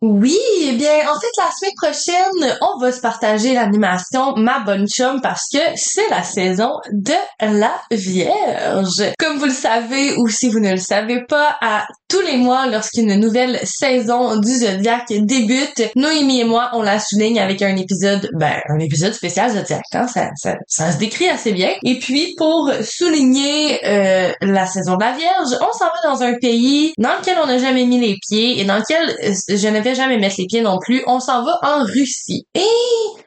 Oui, 0.00 0.38
eh 0.62 0.76
bien, 0.76 1.10
en 1.10 1.18
fait, 1.18 1.26
la 1.38 1.50
semaine 1.50 1.72
prochaine, 1.82 2.58
on 2.60 2.78
va 2.78 2.92
se 2.92 3.00
partager 3.00 3.54
l'animation 3.54 4.36
Ma 4.36 4.60
Bonne 4.60 4.86
Chum 4.86 5.20
parce 5.20 5.48
que 5.52 5.58
c'est 5.74 6.08
la 6.08 6.22
saison 6.22 6.70
de 6.92 7.14
la 7.40 7.72
Vierge. 7.90 9.12
Comme 9.18 9.38
vous 9.38 9.46
le 9.46 9.50
savez 9.50 10.14
ou 10.16 10.28
si 10.28 10.50
vous 10.50 10.60
ne 10.60 10.70
le 10.70 10.76
savez 10.76 11.24
pas, 11.24 11.56
à 11.60 11.88
tous 12.08 12.20
les 12.22 12.38
mois, 12.38 12.66
lorsqu'une 12.66 13.14
nouvelle 13.16 13.60
saison 13.64 14.38
du 14.38 14.50
Zodiac 14.50 15.04
débute, 15.08 15.90
Noémie 15.94 16.40
et 16.40 16.44
moi, 16.44 16.70
on 16.72 16.82
la 16.82 16.98
souligne 16.98 17.38
avec 17.38 17.60
un 17.60 17.76
épisode, 17.76 18.30
ben, 18.34 18.60
un 18.68 18.78
épisode 18.78 19.12
spécial 19.12 19.50
Zodiac, 19.50 19.82
hein? 19.92 20.06
ça, 20.08 20.30
ça, 20.66 20.92
se 20.92 20.98
décrit 20.98 21.28
assez 21.28 21.52
bien. 21.52 21.70
Et 21.84 21.98
puis, 21.98 22.34
pour 22.38 22.72
souligner 22.82 23.86
euh, 23.86 24.32
la 24.40 24.66
saison 24.66 24.96
de 24.96 25.04
la 25.04 25.12
Vierge, 25.12 25.50
on 25.60 25.72
s'en 25.76 25.84
va 25.84 26.10
dans 26.10 26.22
un 26.22 26.34
pays 26.38 26.92
dans 26.98 27.16
lequel 27.18 27.36
on 27.42 27.46
n'a 27.46 27.58
jamais 27.58 27.84
mis 27.84 28.00
les 28.00 28.16
pieds 28.26 28.58
et 28.60 28.64
dans 28.64 28.78
lequel 28.78 29.16
euh, 29.22 29.34
je 29.56 29.68
n'avais 29.68 29.94
jamais 29.94 30.18
mettre 30.18 30.36
les 30.38 30.46
pieds 30.46 30.62
non 30.62 30.78
plus. 30.78 31.02
On 31.06 31.20
s'en 31.20 31.44
va 31.44 31.58
en 31.62 31.84
Russie. 31.84 32.46
Et 32.54 32.60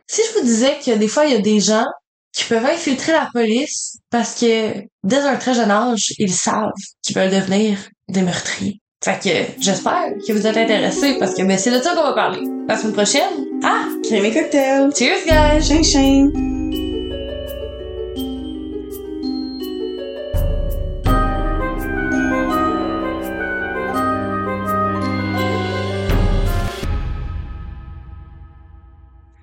si 0.08 0.22
je 0.28 0.40
vous 0.40 0.46
disais 0.46 0.78
que 0.84 0.98
des 0.98 1.08
fois, 1.08 1.26
il 1.26 1.34
y 1.34 1.38
a 1.38 1.42
des 1.42 1.60
gens 1.60 1.86
qui 2.34 2.46
peuvent 2.46 2.66
infiltrer 2.66 3.12
la 3.12 3.30
police 3.34 3.98
parce 4.10 4.40
que 4.40 4.74
dès 5.04 5.20
un 5.20 5.36
très 5.36 5.54
jeune 5.54 5.72
âge, 5.72 6.14
ils 6.18 6.34
savent 6.34 6.72
qu'ils 7.04 7.16
veulent 7.16 7.32
devenir 7.32 7.78
des 8.12 8.22
meurtriers. 8.22 8.80
Fait 9.04 9.20
que 9.20 9.64
j'espère 9.64 10.14
que 10.26 10.32
vous 10.32 10.46
êtes 10.46 10.58
intéressés 10.58 11.16
parce 11.18 11.34
que 11.34 11.42
ben, 11.44 11.58
c'est 11.58 11.72
de 11.72 11.82
ça 11.82 11.96
qu'on 11.96 12.04
va 12.04 12.14
parler. 12.14 12.42
La 12.68 12.78
semaine 12.78 12.94
prochaine. 12.94 13.46
Ah! 13.64 13.88
Crème 14.04 14.26
et 14.26 14.34
cocktail! 14.34 14.90
Cheers, 14.96 15.26
guys! 15.26 15.68
Ching 15.68 15.84
ching! 15.84 16.51